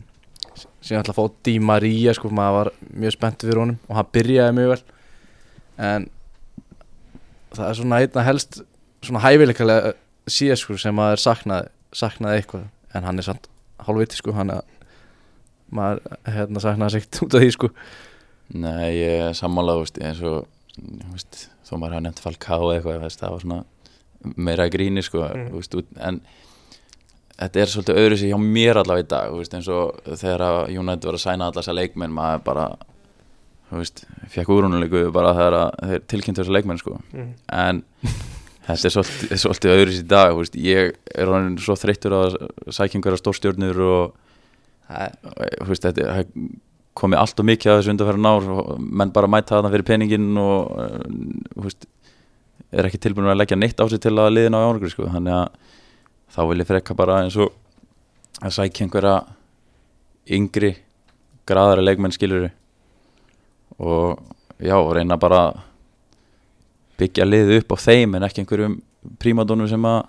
síðan 0.80 1.03
ætla 1.03 1.12
að 1.12 1.18
fá 1.18 1.36
Di 1.45 1.57
Maria 1.61 2.14
sko, 2.16 2.30
maður 2.32 2.57
var 2.57 2.72
mjög 3.03 3.16
spennt 3.16 3.45
fyrir 3.45 3.61
honum 3.61 3.80
og 3.88 3.99
hann 3.99 4.11
byrjaði 4.14 4.57
mjög 4.57 4.72
vel. 4.72 4.80
En 5.91 6.09
það 7.57 7.66
er 7.66 7.78
svona 7.80 8.01
einna 8.05 8.26
helst 8.30 8.61
svona 9.05 9.24
hæfileikalega 9.26 9.95
síðan 10.30 10.61
sko 10.62 10.78
sem 10.80 10.97
maður 10.97 11.24
saknaði, 11.24 11.72
saknaði 11.97 12.41
eitthvað. 12.41 12.68
En 12.95 13.07
hann 13.09 13.20
er 13.20 13.26
samt 13.26 13.51
hálfviti 13.82 14.20
sko 14.20 14.36
hann 14.36 14.55
að 14.55 14.80
maður 15.77 16.01
hérna 16.27 16.61
saknaði 16.64 16.91
sig 16.99 17.09
út 17.25 17.35
af 17.35 17.43
því 17.45 17.51
sko 17.57 17.71
Nei, 18.51 18.91
ég 18.99 19.29
er 19.29 19.35
sammála 19.39 19.77
þú 19.79 19.83
veist, 19.85 19.99
eins 20.03 20.21
og 20.27 20.47
veist, 21.12 21.37
þó 21.68 21.77
maður 21.79 21.93
hafa 21.95 22.05
nefnt 22.09 22.23
Falcao 22.25 22.71
eða 22.73 22.79
eitthvað, 22.81 23.03
veist, 23.05 23.21
það 23.23 23.35
var 23.37 23.45
svona 23.45 23.61
meira 24.37 24.66
gríni 24.73 25.03
sko, 25.07 25.21
Mm. 25.31 25.51
veist, 25.55 25.77
en 26.03 26.21
þetta 27.41 27.61
er 27.62 27.71
svolítið 27.73 28.01
öðru 28.03 28.18
sér 28.18 28.33
hjá 28.35 28.41
mér 28.43 28.81
allavega 28.83 29.07
í 29.07 29.09
dag, 29.09 29.37
eins 29.55 29.68
og 29.71 30.01
þegar 30.11 30.43
að 30.49 30.59
United 30.83 31.07
var 31.09 31.14
að 31.14 31.23
sæna 31.23 31.47
allar 31.47 31.62
þessar 31.62 31.79
leikmenn 31.79 32.12
maður 32.12 32.43
bara, 32.45 32.66
fekk 34.35 34.51
úrunulegu 34.51 35.05
bara 35.14 35.31
þegar 35.39 35.57
að 35.61 35.71
þeir 35.93 36.03
tilkynntu 36.11 36.43
þessar 36.43 36.57
leikmenn 36.59 36.81
sko, 36.83 36.97
Mm. 37.14 37.31
en 37.53 37.83
þetta 38.66 38.85
er 38.91 38.95
svolítið, 38.97 39.37
svolítið 39.45 39.77
öðru 39.77 39.95
sér 39.95 40.03
í 40.05 40.09
dag, 40.11 40.35
veist, 40.37 40.55
ég 40.59 40.97
er 41.14 41.27
svo 41.62 41.79
þreyttur 41.79 42.16
að 42.18 42.37
sækja 42.71 42.99
einhverja 42.99 43.23
stórstjórnur 43.23 43.81
og 43.87 44.14
það 44.91 46.03
er, 46.03 46.26
komið 47.01 47.20
allt 47.20 47.41
og 47.41 47.47
mikið 47.47 47.72
að 47.72 47.80
þessu 47.80 47.93
undarfæra 47.95 48.32
ár 48.34 48.49
og 48.55 48.70
menn 48.82 49.12
bara 49.14 49.30
mæta 49.30 49.57
þarna 49.57 49.72
fyrir 49.72 49.86
peningin 49.86 50.28
og 50.41 50.72
þú 51.55 51.64
veist, 51.66 51.86
er 52.70 52.86
ekki 52.86 53.01
tilbúin 53.03 53.30
að 53.30 53.41
leggja 53.41 53.59
neitt 53.59 53.80
á 53.80 53.84
sig 53.91 54.03
til 54.03 54.14
að 54.18 54.32
liðina 54.34 54.61
á 54.62 54.66
árangur 54.66 54.93
sko. 54.93 55.09
þannig 55.11 55.36
að 55.38 55.49
þá 56.34 56.41
vil 56.51 56.61
ég 56.62 56.68
frekka 56.68 56.97
bara 56.99 57.22
eins 57.24 57.38
og 57.41 57.55
að 58.41 58.57
sækja 58.59 58.86
einhverja 58.86 59.14
yngri 60.30 60.74
graðari 61.49 61.86
leikmenn 61.86 62.14
skilur 62.14 62.51
og 63.80 64.20
já, 64.61 64.76
reyna 64.76 65.18
bara 65.18 65.41
að 65.49 65.61
byggja 67.01 67.26
liðið 67.26 67.62
upp 67.62 67.74
á 67.74 67.76
þeim 67.80 68.16
en 68.16 68.26
ekki 68.26 68.43
einhverjum 68.43 68.78
prímadónum 69.22 69.70
sem 69.70 69.86
að 69.88 70.03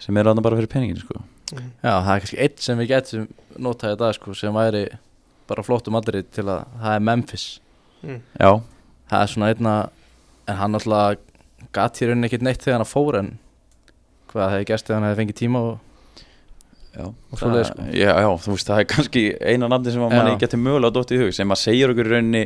sem 0.00 0.16
er 0.16 0.30
þarna 0.30 0.44
bara 0.44 0.56
fyrir 0.56 0.70
peningin 0.70 1.00
sko. 1.02 1.18
Já, 1.58 1.92
það 1.92 2.12
er 2.14 2.20
kannski 2.24 2.38
eitt 2.44 2.60
sem 2.64 2.78
við 2.78 2.88
getum 2.94 3.26
notað 3.58 3.94
í 3.96 4.00
dag 4.04 4.14
sko 4.16 4.34
sem 4.38 4.54
væri 4.54 4.84
bara 5.50 5.64
flottum 5.66 5.96
aldrei 5.98 6.22
til 6.22 6.44
að 6.46 6.64
það 6.80 6.94
er 6.94 7.04
Memphis. 7.08 7.46
Mm. 8.04 8.20
já, 8.40 8.50
það 9.10 9.22
er 9.24 9.32
svona 9.34 9.48
einna 9.52 9.74
en 10.48 10.56
hann 10.60 10.78
alltaf 10.78 11.18
gat 11.76 11.98
hér 12.00 12.14
unni 12.14 12.26
ekkert 12.30 12.42
neitt 12.46 12.62
þegar 12.64 12.80
hann 12.80 12.88
fór 12.88 13.18
en 13.20 13.32
hvað 14.30 14.52
hefði 14.54 14.68
gerst 14.70 14.86
þegar 14.88 15.00
hann 15.00 15.08
hefði 15.10 15.22
fengið 15.24 15.40
tíma 15.44 15.62
og 15.70 15.78
Já, 16.90 17.04
Og 17.06 17.38
svoleiðis, 17.38 17.68
sko. 17.70 17.84
já, 17.94 18.08
já, 18.18 18.26
þú 18.42 18.50
veist, 18.56 18.66
það 18.66 18.80
er 18.82 18.86
kannski 18.90 19.20
eina 19.46 19.68
nafni 19.70 19.92
sem 19.94 20.02
að 20.02 20.10
manni 20.16 20.32
getur 20.40 20.58
mögulega 20.58 20.90
dótt 20.96 21.12
í 21.14 21.20
hug 21.20 21.28
sem 21.36 21.52
að 21.54 21.60
segja 21.60 21.86
okkur 21.86 22.08
í 22.08 22.14
rauninni 22.16 22.40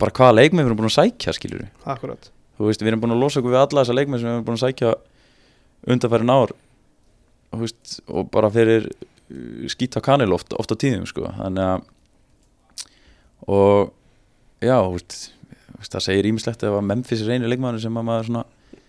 bara 0.00 0.14
hvaða 0.16 0.36
leikmenn 0.38 0.64
við 0.64 0.70
erum 0.70 0.78
búin 0.80 0.88
að 0.88 0.94
sækja, 0.94 1.34
skilur 1.36 1.60
við 1.66 1.90
Akkurat. 1.92 2.30
Þú 2.56 2.70
veist, 2.70 2.80
við 2.80 2.88
erum 2.94 3.02
búin 3.04 3.12
að 3.12 3.20
losa 3.20 3.42
okkur 3.42 3.52
við 3.52 3.60
alla 3.60 3.82
þessa 3.84 3.96
leikmenn 3.98 4.22
sem 4.22 4.28
við 4.30 4.32
erum 4.38 4.46
búin 4.48 4.56
að 4.56 4.64
sækja 4.64 4.94
undanfærin 5.92 6.32
ár 6.32 6.54
veist, 7.62 8.00
og 8.08 8.30
bara 8.34 8.50
fyrir 8.52 8.88
uh, 8.90 9.66
skýta 9.72 10.02
kanil 10.04 10.34
oft, 10.36 10.54
oft 10.58 10.72
á 10.72 10.76
tíðum 10.76 11.06
sko. 11.08 11.30
þannig 11.38 11.70
að 11.70 11.92
og 13.46 13.92
já, 14.64 14.78
veist, 14.90 15.30
það 15.82 16.06
segir 16.08 16.30
ímislegt 16.30 16.64
að 16.66 16.80
Memphis 16.86 17.22
er 17.22 17.36
einu 17.36 17.50
leikmann 17.50 17.80
sem 17.82 17.98
að 17.98 18.08
maður 18.08 18.30
svona 18.30 18.44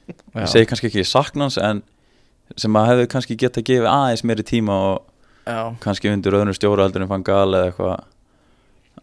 ég 0.08 0.52
segi 0.52 0.70
kannski 0.70 0.90
ekki 0.90 1.06
saknans 1.08 1.58
en 1.62 1.84
sem 2.56 2.80
að 2.80 2.92
hefðu 2.94 3.08
kannski 3.12 3.38
geta 3.40 3.64
gefið 3.66 3.90
aðeins 3.92 4.24
meiri 4.24 4.46
tíma 4.48 4.78
og 4.94 5.02
já, 5.44 5.60
kannski 5.84 6.12
undir 6.14 6.38
heldur 6.38 7.04
en 7.04 7.12
fann 7.12 7.26
gal 7.28 7.50
eða 7.52 7.72
eitthvað 7.72 7.98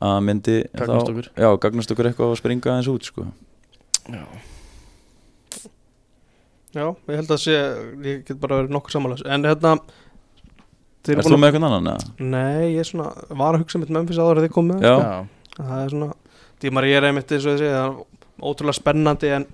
að 0.04 0.18
myndi 0.26 0.56
Gagnast 0.74 1.92
okkur. 1.92 2.08
eitthvað 2.10 2.32
og 2.32 2.40
springa 2.40 2.72
aðeins 2.72 2.90
út 2.90 3.10
sko. 3.10 3.28
já. 4.08 4.24
Já, 6.74 6.86
ég 7.08 7.20
held 7.20 7.30
að 7.34 7.40
sé, 7.44 7.54
ég 8.04 8.24
get 8.26 8.40
bara 8.42 8.60
verið 8.62 8.74
nokkuð 8.74 8.94
sammála 8.96 9.18
þessu. 9.18 9.28
En 9.34 9.46
hérna 9.46 9.74
eru 11.12 11.24
þú 11.24 11.34
búin 11.34 11.42
með 11.42 11.50
eitthvað 11.52 11.66
annan? 11.68 11.88
eða? 11.92 12.28
Nei, 12.32 12.62
ég 12.74 12.80
er 12.82 12.88
svona, 12.88 13.10
var 13.30 13.56
að 13.58 13.64
hugsa 13.64 13.80
mitt 13.82 13.92
Memphis 13.94 14.20
áður 14.20 14.40
að 14.40 14.46
þið 14.48 14.54
komið 14.56 14.86
Já. 14.86 14.94
já. 15.04 15.58
Það 15.58 15.82
er 15.84 15.92
svona, 15.92 16.08
Dímar 16.64 16.86
ég 16.88 16.96
er 16.98 17.06
einmitt 17.10 17.34
eins 17.36 17.44
og 17.44 17.54
þessi, 17.58 17.68
það 17.74 17.84
er 17.84 18.48
ótrúlega 18.50 18.78
spennandi 18.78 19.30
en, 19.36 19.44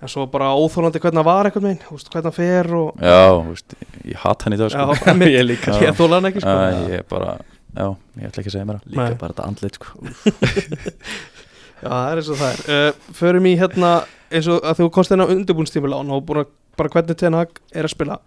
en 0.00 0.12
svo 0.12 0.24
bara 0.32 0.48
óþólandi 0.56 1.02
hvernig 1.02 1.20
það 1.20 1.28
var 1.28 1.48
eitthvað 1.50 1.66
meginn, 1.66 1.82
hvernig 1.92 2.26
það 2.28 2.38
fer 2.38 2.70
og 2.78 3.04
Já, 3.04 3.20
veist, 3.50 3.76
ég 4.08 4.22
hatt 4.24 4.46
hann 4.46 4.56
í 4.56 4.60
dag 4.62 4.72
sko. 4.74 4.86
Já, 4.98 5.14
ég 5.36 5.46
líka 5.46 5.76
ég 5.84 5.98
þóla 5.98 6.18
hann 6.18 6.30
ekki 6.32 6.42
sko 6.42 6.56
Æ, 6.56 6.80
ég 6.88 7.02
er 7.02 7.06
bara, 7.12 7.34
já, 7.74 7.86
ég 8.18 8.30
ætla 8.32 8.42
ekki 8.42 8.50
að 8.52 8.56
segja 8.56 8.68
mér 8.72 8.80
líka 8.88 9.04
Nei. 9.04 9.18
bara 9.20 9.34
þetta 9.36 9.48
andlit 9.52 9.78
sko 9.78 9.88
Já, 11.78 11.88
það 11.88 12.10
er 12.12 12.20
eins 12.20 12.30
og 12.32 12.40
það 12.40 12.48
er. 12.54 12.62
Uh, 12.74 13.12
Förum 13.18 13.46
í 13.48 13.52
hérna, 13.60 13.92
eins 14.34 14.48
og 14.50 14.64
að 14.66 14.80
þú 14.80 14.88
komst 14.96 15.12
hérna 15.14 15.28
undirbúnstímulán 15.34 16.10
og 16.14 16.24
búin 16.26 16.42
að 16.42 16.50
bara 16.78 16.92
hvernig 16.94 17.18
Ten 17.18 17.36
Hag 17.38 17.60
er 17.74 17.86
að 17.86 17.94
spila. 17.94 18.18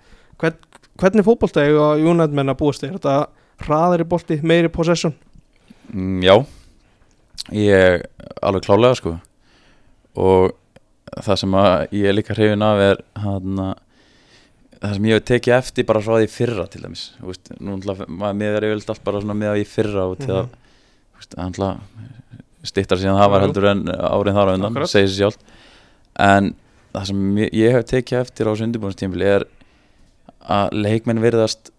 Hvern, 0.41 0.57
hvernig 0.99 1.27
fótbolta 1.27 1.65
ég 1.67 1.77
og 1.79 2.01
United 2.03 2.35
menn 2.37 2.51
að 2.51 2.59
búast? 2.63 2.83
Er 2.87 2.95
þetta 2.95 3.17
hraðari 3.65 4.07
bolti, 4.07 4.39
meiri 4.43 4.71
possession? 4.73 5.13
mm, 5.91 6.23
Já, 6.25 6.35
ég 7.55 8.07
alveg 8.41 8.65
klálega 8.65 8.97
sko. 8.99 9.15
Og 10.19 10.51
það 11.11 11.39
sem 11.43 11.55
að 11.59 11.95
ég 11.99 12.09
er 12.09 12.15
líka 12.17 12.35
hrifin 12.35 12.63
af 12.65 12.81
er 12.83 13.01
hann 13.19 13.63
það 14.81 14.95
sem 14.95 15.07
ég 15.09 15.19
hef 15.19 15.27
tekið 15.29 15.55
eftir 15.59 15.87
bara 15.87 16.01
frá 16.01 16.15
því 16.17 16.25
í 16.25 16.31
fyrra 16.31 16.65
til 16.71 16.81
dæmis, 16.85 17.03
þú 17.19 17.29
veist, 17.29 17.51
nú 17.61 17.75
ætla 17.77 17.95
maður 18.07 18.37
miðar 18.39 18.65
yfirleitt 18.67 18.93
allt 18.93 19.03
bara 19.05 19.21
svona 19.21 19.37
miða 19.37 19.59
í 19.61 19.65
fyrra 19.69 20.07
og 20.09 20.15
til 20.23 20.31
að 20.39 20.47
þú 20.49 21.19
veist, 21.19 21.35
hann 21.37 21.53
ætla 21.53 21.69
stittar 22.67 22.99
síðan 23.01 23.17
það 23.19 23.31
var 23.33 23.45
heldur 23.45 23.67
en 23.71 23.83
árin 23.89 24.35
þar 24.37 24.51
á 24.51 24.55
undan, 24.57 24.71
Akkurat. 24.71 24.91
segir 24.91 25.09
sér 25.09 25.17
sjálft. 25.23 25.45
En 26.21 26.51
það 26.93 27.05
sem 27.11 27.21
ég, 27.41 27.53
ég 27.57 27.75
hef 27.77 27.87
tekið 27.89 28.19
eftir 28.21 28.49
á 28.49 28.51
þessu 28.51 28.67
undirbúinstímfili 28.67 29.29
er 29.37 29.45
að 30.51 30.75
leikmenn 30.75 31.21
virðast 31.23 31.71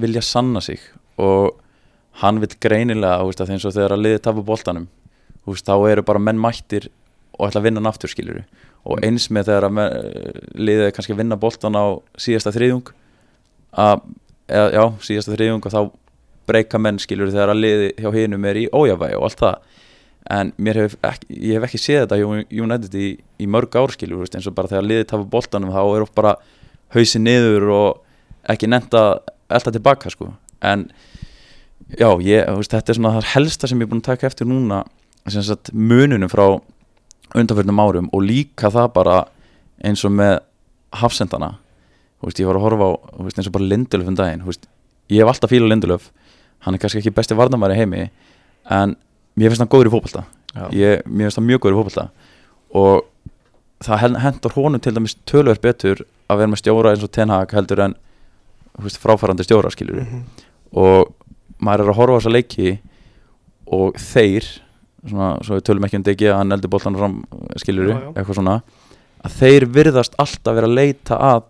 vilja 0.00 0.22
sanna 0.24 0.60
sig 0.64 0.80
og 1.20 1.56
hann 2.22 2.40
vil 2.40 2.50
greinilega 2.60 3.24
veist, 3.26 3.40
eins 3.44 3.64
og 3.68 3.74
þegar 3.74 3.96
að 3.96 4.02
liði 4.04 4.20
þú 5.40 5.54
veist, 5.54 5.66
þá 5.66 5.74
eru 5.90 6.02
bara 6.06 6.18
menn 6.22 6.40
mættir 6.40 6.88
og 7.38 7.48
ætla 7.48 7.60
að 7.62 7.66
vinna 7.68 7.80
hann 7.80 7.90
aftur 7.90 8.12
skilur 8.12 8.42
og 8.84 9.00
eins 9.04 9.28
með 9.32 9.48
þegar 9.50 9.66
að 9.68 9.72
me- 9.76 9.88
liðið 10.60 10.86
er 10.86 10.94
kannski 10.96 11.16
vinna 11.16 11.36
boltan 11.40 11.76
á 11.76 11.84
síðasta 12.20 12.52
þriðjung 12.54 12.92
að, 13.76 14.00
eða, 14.48 14.68
já, 14.76 14.84
síðasta 15.08 15.34
þriðjung 15.36 15.66
og 15.66 15.74
þá 15.74 15.80
breyka 16.50 16.78
menn 16.82 16.98
skilur 17.00 17.30
þegar 17.32 17.52
að 17.54 17.60
liði 17.64 17.90
hjá 17.98 18.10
hinum 18.14 18.44
er 18.50 18.56
í 18.60 18.68
ójafægi 18.72 19.18
og 19.18 19.26
allt 19.28 19.42
það 19.44 19.58
en 20.28 20.52
hef 20.66 20.96
ekki, 21.06 21.26
ég 21.30 21.56
hef 21.56 21.66
ekki 21.68 21.80
séð 21.80 22.02
þetta 22.04 22.18
hjá 22.20 22.62
United 22.62 22.94
í, 22.94 23.08
í 23.40 23.46
mörg 23.50 23.76
ár 23.76 23.94
skilur 23.94 24.20
þú 24.20 24.24
veist, 24.24 24.36
eins 24.36 24.48
og 24.50 24.56
bara 24.56 24.70
þegar 24.70 24.88
liðið 24.88 25.06
tafa 25.12 25.28
boltanum 25.32 25.72
þá 25.72 25.80
er 25.82 26.04
oft 26.04 26.14
bara 26.18 26.34
hausin 26.94 27.24
niður 27.24 27.70
og 27.74 28.02
ekki 28.50 28.68
nefnt 28.70 28.96
að 28.98 29.12
elda 29.50 29.72
tilbaka 29.74 30.12
sko. 30.12 30.32
En 30.62 30.88
já, 31.96 32.10
ég, 32.20 32.44
veist, 32.58 32.74
þetta 32.74 32.92
er 32.92 33.00
svona 33.00 33.14
það 33.18 33.30
helsta 33.34 33.70
sem 33.70 33.80
ég 33.80 33.88
er 33.88 33.92
búin 33.92 34.04
að 34.04 34.10
taka 34.12 34.28
eftir 34.30 34.48
núna 34.50 34.84
sagt 35.30 35.72
mununum 35.72 36.30
frá 36.32 36.44
undanförnum 37.36 37.80
árum 37.80 38.12
og 38.12 38.24
líka 38.26 38.70
það 38.72 38.92
bara 38.94 39.18
eins 39.86 40.04
og 40.04 40.14
með 40.14 40.40
hafsendana. 41.00 41.54
Veist, 42.20 42.40
ég 42.42 42.48
var 42.50 42.58
að 42.58 42.66
horfa 42.66 42.88
á 42.90 43.18
veist, 43.24 43.38
eins 43.38 43.48
og 43.48 43.56
bara 43.56 43.68
Lindelöf 43.70 44.10
um 44.10 44.18
daginn 44.18 44.44
ég 45.10 45.22
hef 45.22 45.30
alltaf 45.30 45.50
fílað 45.50 45.72
Lindelöf 45.72 46.10
hann 46.64 46.76
er 46.76 46.82
kannski 46.82 47.00
ekki 47.00 47.14
besti 47.14 47.36
varnamæri 47.38 47.78
heimi 47.78 48.08
en 48.70 48.94
mér 49.40 49.50
finnst 49.54 49.62
hann 49.64 49.72
góður 49.72 49.88
í 49.88 49.94
ég, 50.76 51.02
mér 51.08 51.28
finnst 51.30 51.40
hann 51.40 51.48
mjög 51.48 51.62
góður 51.64 51.76
í 51.76 51.80
fótbolta. 51.80 52.04
Og 52.76 53.04
það 53.80 54.00
hen- 54.04 54.18
hendur 54.26 54.52
honum 54.58 54.80
til 54.84 54.92
dæmis 54.94 55.16
tölver 55.26 55.60
betur 55.64 56.02
að 56.30 56.42
vera 56.42 56.50
með 56.52 56.60
stjóra 56.62 56.92
eins 56.92 57.04
og 57.06 57.10
Ten 57.16 57.32
Hag 57.32 57.50
heldur 57.56 57.80
en 57.86 57.94
veist, 58.80 59.00
fráfærandi 59.02 59.44
stjóra 59.46 59.70
skilur 59.72 60.02
Mhm. 60.04 60.20
og 60.76 61.14
maður 61.60 61.80
er 61.86 61.90
að 61.92 61.96
horfa 61.98 62.16
á 62.16 62.20
þessa 62.20 62.32
leiki 62.36 62.78
og 63.66 63.94
þeir 63.96 64.44
svona, 65.08 65.30
svo 65.42 65.56
við 65.58 65.64
tölum 65.64 65.84
ekki 65.88 65.96
um 65.96 66.02
DG 66.02 66.22
að 66.30 66.36
hann 66.38 66.52
eldur 66.52 66.70
boltan 66.70 66.96
fram 66.96 67.24
já. 67.96 68.12
eitthvað 68.14 68.34
svona 68.38 68.62
að 69.24 69.30
þeir 69.40 69.66
virðast 69.74 70.14
alltaf 70.18 70.54
vera 70.54 70.66
að 70.66 70.74
leita 70.74 71.18
að 71.18 71.42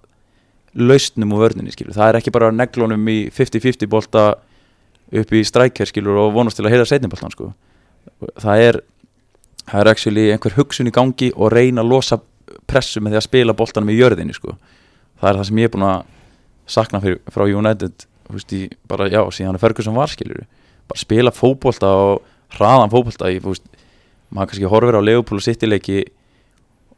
lausnum 0.76 1.32
og 1.34 1.41
vörninni 1.43 1.72
skilur 1.74 1.95
það 1.95 2.09
er 2.09 2.18
ekki 2.20 2.32
bara 2.32 2.51
neglunum 2.55 3.05
í 3.11 3.30
50-50 3.30 3.88
bolta 3.91 4.34
upp 5.12 5.32
í 5.34 5.43
strækjar 5.45 5.86
skilur 5.91 6.16
og 6.16 6.32
vonast 6.34 6.57
til 6.57 6.64
að 6.66 6.70
heyra 6.76 6.86
setniboltan 6.86 7.30
sko 7.34 7.53
það 8.41 8.65
er 8.69 8.81
það 9.71 9.81
er 9.81 9.91
actually 9.93 10.29
einhver 10.33 10.57
hugsun 10.57 10.91
í 10.91 10.95
gangi 10.95 11.31
og 11.37 11.53
reyna 11.55 11.85
að 11.85 11.93
losa 11.93 12.21
pressu 12.71 13.03
með 13.03 13.15
því 13.15 13.21
að 13.21 13.27
spila 13.29 13.57
boltanum 13.57 13.93
í 13.93 13.99
jörðinni 13.99 14.35
sko. 14.35 14.57
Það 15.21 15.31
er 15.31 15.39
það 15.39 15.49
sem 15.49 15.61
ég 15.61 15.69
er 15.69 15.75
búin 15.75 15.87
að 15.87 16.01
sakna 16.71 17.01
fyrir, 17.03 17.21
frá 17.31 17.45
United 17.47 18.07
veist, 18.31 18.55
í, 18.55 18.69
bara 18.89 19.09
já, 19.11 19.21
síðan 19.35 19.59
að 19.59 19.65
Ferguson 19.65 19.97
var 19.97 20.11
skilur 20.13 20.47
bara 20.91 21.03
spila 21.03 21.33
fótbolta 21.35 21.91
og 21.91 22.23
hraðan 22.57 22.93
veist, 22.93 23.67
maður 24.31 24.51
kannski 24.53 24.71
horfir 24.71 24.99
á 24.99 25.03
Leopold 25.03 25.41
og 25.41 25.47
City 25.47 25.69
leiki 25.69 26.03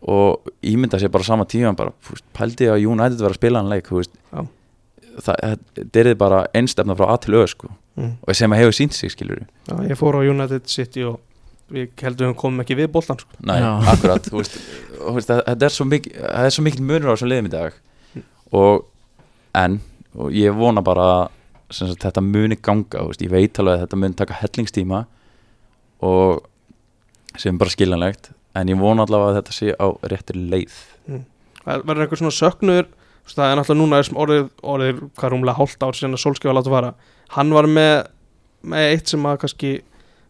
og 0.03 0.51
ímynda 0.67 0.99
sér 1.01 1.13
bara 1.13 1.25
sama 1.25 1.47
tíma 1.49 1.75
bara, 1.77 1.95
veist, 2.09 2.27
pældi 2.37 2.69
að 2.69 2.85
United 2.89 3.23
var 3.23 3.35
að 3.35 3.41
spila 3.41 3.63
hann 3.63 3.73
leik 3.73 3.89
Já. 3.89 4.45
það, 5.21 5.37
það 5.93 6.01
er 6.05 6.15
bara 6.21 6.45
einstefna 6.53 6.97
frá 6.99 7.13
A 7.13 7.17
til 7.23 7.39
Ö 7.41 7.47
sko 7.49 7.73
Mm. 7.93 8.15
og 8.25 8.37
sem 8.39 8.53
að 8.55 8.63
hefur 8.63 8.77
sínt 8.77 8.95
sig 8.97 9.13
skilur 9.13 9.43
Já, 9.69 9.75
ég 9.85 9.99
fór 10.01 10.17
á 10.17 10.21
United 10.25 10.71
City 10.73 11.03
og 11.05 11.19
við 11.73 11.91
heldum 12.05 12.31
við 12.31 12.39
komum 12.41 12.63
ekki 12.63 12.77
við 12.79 12.91
boltan 12.93 13.21
sko. 13.21 13.37
Nei, 13.49 13.59
Já. 13.61 13.71
akkurat 13.93 14.29
veist, 14.33 14.59
þú 14.97 15.15
veist, 15.17 15.31
það, 15.31 15.67
er 15.67 15.75
svo 15.75 15.87
mikil 15.89 16.15
það 16.21 16.49
er 16.49 16.55
svo 16.57 16.65
mikil 16.67 16.85
munur 16.89 17.13
á 17.13 17.15
þessum 17.15 17.33
liðum 17.33 17.49
í 17.49 17.53
dag. 17.53 17.77
Og 18.53 18.87
en 19.61 19.79
og 20.13 20.37
ég 20.37 20.57
vona 20.57 20.85
bara 20.85 21.09
að 21.73 21.95
þetta 22.03 22.25
muni 22.25 22.59
ganga, 22.61 23.01
þú 23.01 23.13
veist, 23.13 23.25
ég 23.25 23.33
veit 23.33 23.61
alveg 23.61 23.79
að 23.79 23.85
þetta 23.87 24.01
muni 24.03 24.19
taka 24.19 24.41
hellingstíma 24.43 25.05
og 26.05 26.43
sem 27.41 27.61
bara 27.61 27.73
skiljanlegt 27.73 28.33
en 28.59 28.73
ég 28.73 28.81
vona 28.81 29.07
allavega 29.07 29.33
að 29.33 29.39
þetta 29.41 29.57
sé 29.57 29.73
á 29.73 29.87
réttir 30.13 30.37
leið. 30.53 30.75
Það 31.63 31.87
verður 31.89 32.05
einhver 32.05 32.21
svona 32.21 32.37
veist, 33.23 33.39
það 33.39 33.49
er 33.49 33.59
náttúrulega 33.59 33.81
núna 33.81 34.01
er 34.03 34.13
orðið, 34.25 34.47
orðið 34.75 35.03
hvað 35.17 35.33
rúmlega 35.33 35.59
hálft 35.61 35.85
ár 35.87 35.97
síðan 35.97 36.19
að 36.19 36.23
Solskjafa 36.27 36.57
láta 36.59 36.73
fara 36.75 36.93
hann 37.37 37.55
var 37.55 37.69
með, 37.71 37.95
með 38.73 38.91
eitt 38.93 39.13
sem 39.13 39.27
að 39.29 39.41
kannski 39.45 39.73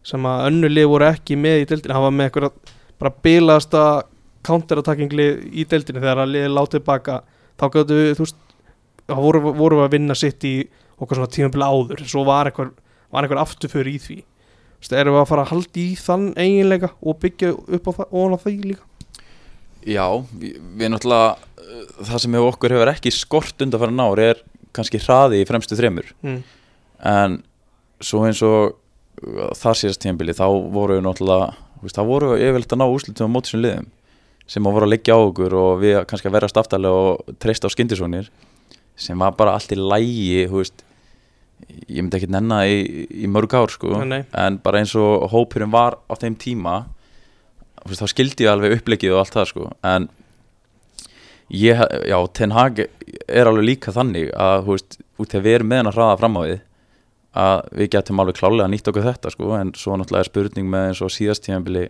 sem 0.03 0.25
að 0.27 0.47
önnu 0.49 0.71
lið 0.71 0.89
voru 0.91 1.07
ekki 1.07 1.37
með 1.39 1.61
í 1.61 1.67
deildinu, 1.71 1.95
hann 1.95 2.07
var 2.07 2.15
með 2.15 2.29
eitthvað 2.29 2.73
bara 2.99 3.13
bilaðasta 3.23 3.83
counterattacking 4.43 5.13
lið 5.15 5.43
í 5.51 5.65
deildinu 5.69 6.03
þegar 6.03 6.23
að 6.23 6.33
liðið 6.35 6.55
látið 6.57 6.79
tilbaka 6.79 7.19
þá 7.59 7.65
gætu 7.75 7.99
við, 7.99 8.09
þú 8.17 8.25
veist 8.25 8.39
þá 9.03 9.17
voru, 9.19 9.43
voru 9.51 9.79
við 9.79 9.87
að 9.87 9.93
vinna 9.95 10.17
sitt 10.17 10.47
í 10.47 10.55
okkar 10.99 11.19
svona 11.19 11.31
tímabili 11.31 11.67
áður, 11.67 12.03
svo 12.07 12.23
var 12.27 12.49
eitthvað 12.49 12.73
var 13.13 13.27
eitthvað 13.27 13.43
afturför 13.43 13.89
í 13.89 13.97
því. 14.01 14.17
Þú 14.23 14.83
veist, 14.83 14.95
erum 14.99 15.15
við 15.15 15.21
að 15.21 15.29
fara 15.29 15.45
að 15.45 15.51
halda 15.53 15.79
í 15.79 15.87
þann 15.99 16.25
eiginleika 16.39 16.89
og 16.99 17.19
byggja 17.21 17.51
upp 17.53 17.87
á 17.87 17.91
það, 17.99 18.07
ofan 18.09 18.35
á 18.35 18.39
því 18.43 18.55
líka? 18.71 18.87
Já, 19.83 20.05
við, 20.39 20.57
við 20.79 20.91
náttúrulega 20.93 21.29
uh, 21.35 21.85
það 22.07 22.23
sem 22.23 22.37
hefur 22.37 22.51
okkur 22.53 22.75
hefur 22.77 22.91
ekki 22.93 23.13
skort 23.13 23.63
undan 23.63 23.81
fyrir 23.83 23.95
nár 23.95 24.21
er 24.23 24.43
kannski 24.73 25.01
hraði 25.03 25.43
í 25.43 25.47
fremstu 25.47 25.77
þremur. 25.77 26.09
Mm. 26.25 26.41
En 27.09 27.41
svo 28.03 28.23
eins 28.27 28.41
og 28.45 28.73
uh, 28.73 29.51
þar 29.59 29.79
síðast 29.79 30.03
tíðanbili 30.03 30.37
þá 30.37 30.47
voru 30.73 30.99
við 30.99 31.05
náttúrulega 31.07 31.51
þá 31.83 32.03
voru 32.07 32.31
við 32.33 32.47
yfirleitt 32.47 32.73
að 32.75 32.81
ná 32.81 32.87
úrslutum 32.87 33.29
á 33.29 33.33
móti 33.35 33.53
sem 33.53 33.63
liðum 33.63 33.91
sem 34.47 34.65
að 34.67 34.75
voru 34.75 34.87
að 34.87 34.93
leggja 34.93 35.15
á 35.15 35.19
okkur 35.23 35.55
og 35.59 35.77
við 35.83 35.99
kannski 36.07 36.29
að 36.29 36.35
vera 36.37 36.49
staftalega 36.51 37.03
og 37.11 37.37
treysta 37.43 37.69
á 37.71 37.73
skyndisónir 37.73 38.31
sem 38.99 39.19
var 39.19 39.35
bara 39.37 39.55
allt 39.57 39.71
í 39.73 39.79
lægi 39.79 40.47
veist 40.51 40.83
ég 41.87 42.01
myndi 42.01 42.19
ekki 42.19 42.31
nenna 42.31 42.63
í, 42.67 43.05
í 43.23 43.29
mörg 43.31 43.53
ár 43.55 43.71
sko. 43.71 43.95
Nei, 44.07 44.23
en 44.35 44.59
bara 44.63 44.81
eins 44.81 44.93
og 44.99 45.29
hópurinn 45.33 45.71
var 45.73 45.97
á 46.09 46.13
þeim 46.19 46.35
tíma 46.39 46.83
veist, 47.85 48.01
þá 48.01 48.11
skildi 48.11 48.47
ég 48.47 48.53
alveg 48.53 48.77
upplegið 48.79 49.15
og 49.15 49.23
allt 49.23 49.37
það 49.37 49.49
sko. 49.51 49.69
En 49.87 50.09
ég, 51.53 51.79
já, 52.09 52.17
Ten 52.35 52.55
Hag 52.55 52.83
er 52.83 53.49
alveg 53.49 53.69
líka 53.69 53.95
þannig 53.95 54.31
að 54.35 54.69
veist, 54.69 54.99
út 55.21 55.33
í 55.33 55.39
að 55.39 55.51
erum 55.53 55.71
með 55.71 55.83
hann 55.83 55.91
að 55.93 55.99
hraða 55.99 56.21
fram 56.21 56.39
á 56.39 56.41
við 56.43 56.59
að 57.33 57.63
við 57.73 57.91
getum 57.95 58.21
alveg 58.21 58.37
klálega 58.37 58.69
nýtt 58.69 58.89
okkur 58.91 59.07
þetta 59.07 59.31
sko, 59.33 59.53
en 59.57 59.73
svo 59.77 59.97
náttúrulega 59.97 60.25
er 60.25 60.29
spurning 60.29 60.69
með 60.69 60.89
eins 60.89 61.01
og 61.01 61.13
síðast 61.13 61.45
tíðanbili 61.47 61.87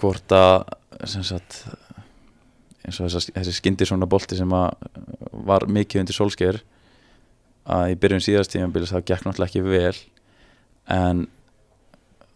hvort 0.00 0.32
að 0.32 0.64
sagt 1.04 1.62
eins 2.86 3.00
og 3.00 3.08
þessa, 3.08 3.32
þessi 3.34 3.54
skyndi 3.58 3.88
svona 3.88 4.08
bolti 4.08 4.38
sem 4.38 4.50
var 4.50 5.66
mikið 5.68 6.04
undir 6.04 6.16
sólskeir 6.16 6.60
að 7.66 7.92
í 7.92 7.96
byrjun 8.00 8.24
síðast 8.24 8.54
tíðanbili 8.54 8.88
það 8.88 9.08
gekk 9.10 9.26
náttúrulega 9.26 9.50
ekki 9.50 9.64
vel 9.66 9.96
en 10.96 11.26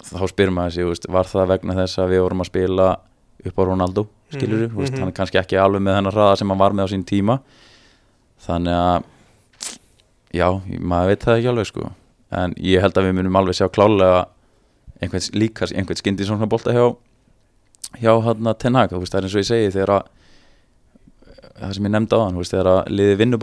þá 0.01 0.25
spyrir 0.33 0.55
maður 0.55 0.91
veist, 0.91 1.07
var 1.13 1.29
það 1.29 1.53
vegna 1.55 1.77
þess 1.79 2.01
að 2.03 2.15
við 2.15 2.25
vorum 2.25 2.43
að 2.45 2.51
spila 2.51 2.89
upp 3.47 3.61
á 3.61 3.63
Ronaldo 3.69 4.07
skilur 4.31 4.67
Mhm, 4.67 4.77
við, 4.77 4.91
mhm. 4.91 5.01
hann 5.01 5.11
er 5.11 5.17
kannski 5.17 5.41
ekki 5.41 5.59
alveg 5.61 5.83
með 5.83 5.99
hennar 5.99 6.17
hraða 6.17 6.37
sem 6.41 6.51
hann 6.51 6.61
var 6.61 6.77
með 6.77 6.91
á 6.91 6.93
sín 6.93 7.07
tíma 7.07 7.41
þannig 8.45 8.77
að 8.77 9.09
já, 10.41 10.49
maður 10.81 11.11
veit 11.13 11.25
það 11.27 11.39
ekki 11.41 11.51
alveg 11.53 11.69
sko. 11.71 11.91
En 12.41 12.55
ég 12.63 12.83
held 12.85 12.99
að 13.01 13.09
við 13.09 13.17
munum 13.21 13.39
alveg 13.41 13.59
sjá 13.59 13.67
klálega 13.75 14.21
einhvern 15.03 15.39
líka, 15.41 15.67
einhvern 15.75 15.99
skyndi 15.99 16.27
svona 16.29 16.49
bolta 16.51 16.75
hjá 16.77 16.85
hjá 18.01 18.13
hann 18.23 18.47
að 18.51 18.59
Ten 18.63 18.77
Hag, 18.79 18.93
þú 18.93 19.01
veist, 19.03 19.13
það 19.15 19.21
er 19.23 19.27
eins 19.27 19.35
og 19.37 19.41
ég 19.43 19.49
segi 19.49 19.71
þegar 19.75 19.93
að 19.97 20.11
það 21.61 21.73
sem 21.77 21.89
ég 21.89 21.93
nefndi 21.95 22.17
á 22.17 22.21
hann, 22.23 22.37
þú 22.37 22.43
veist, 22.45 22.55
þegar 22.55 22.71
að 22.73 22.91
liði 22.95 23.17
vinnu 23.21 23.39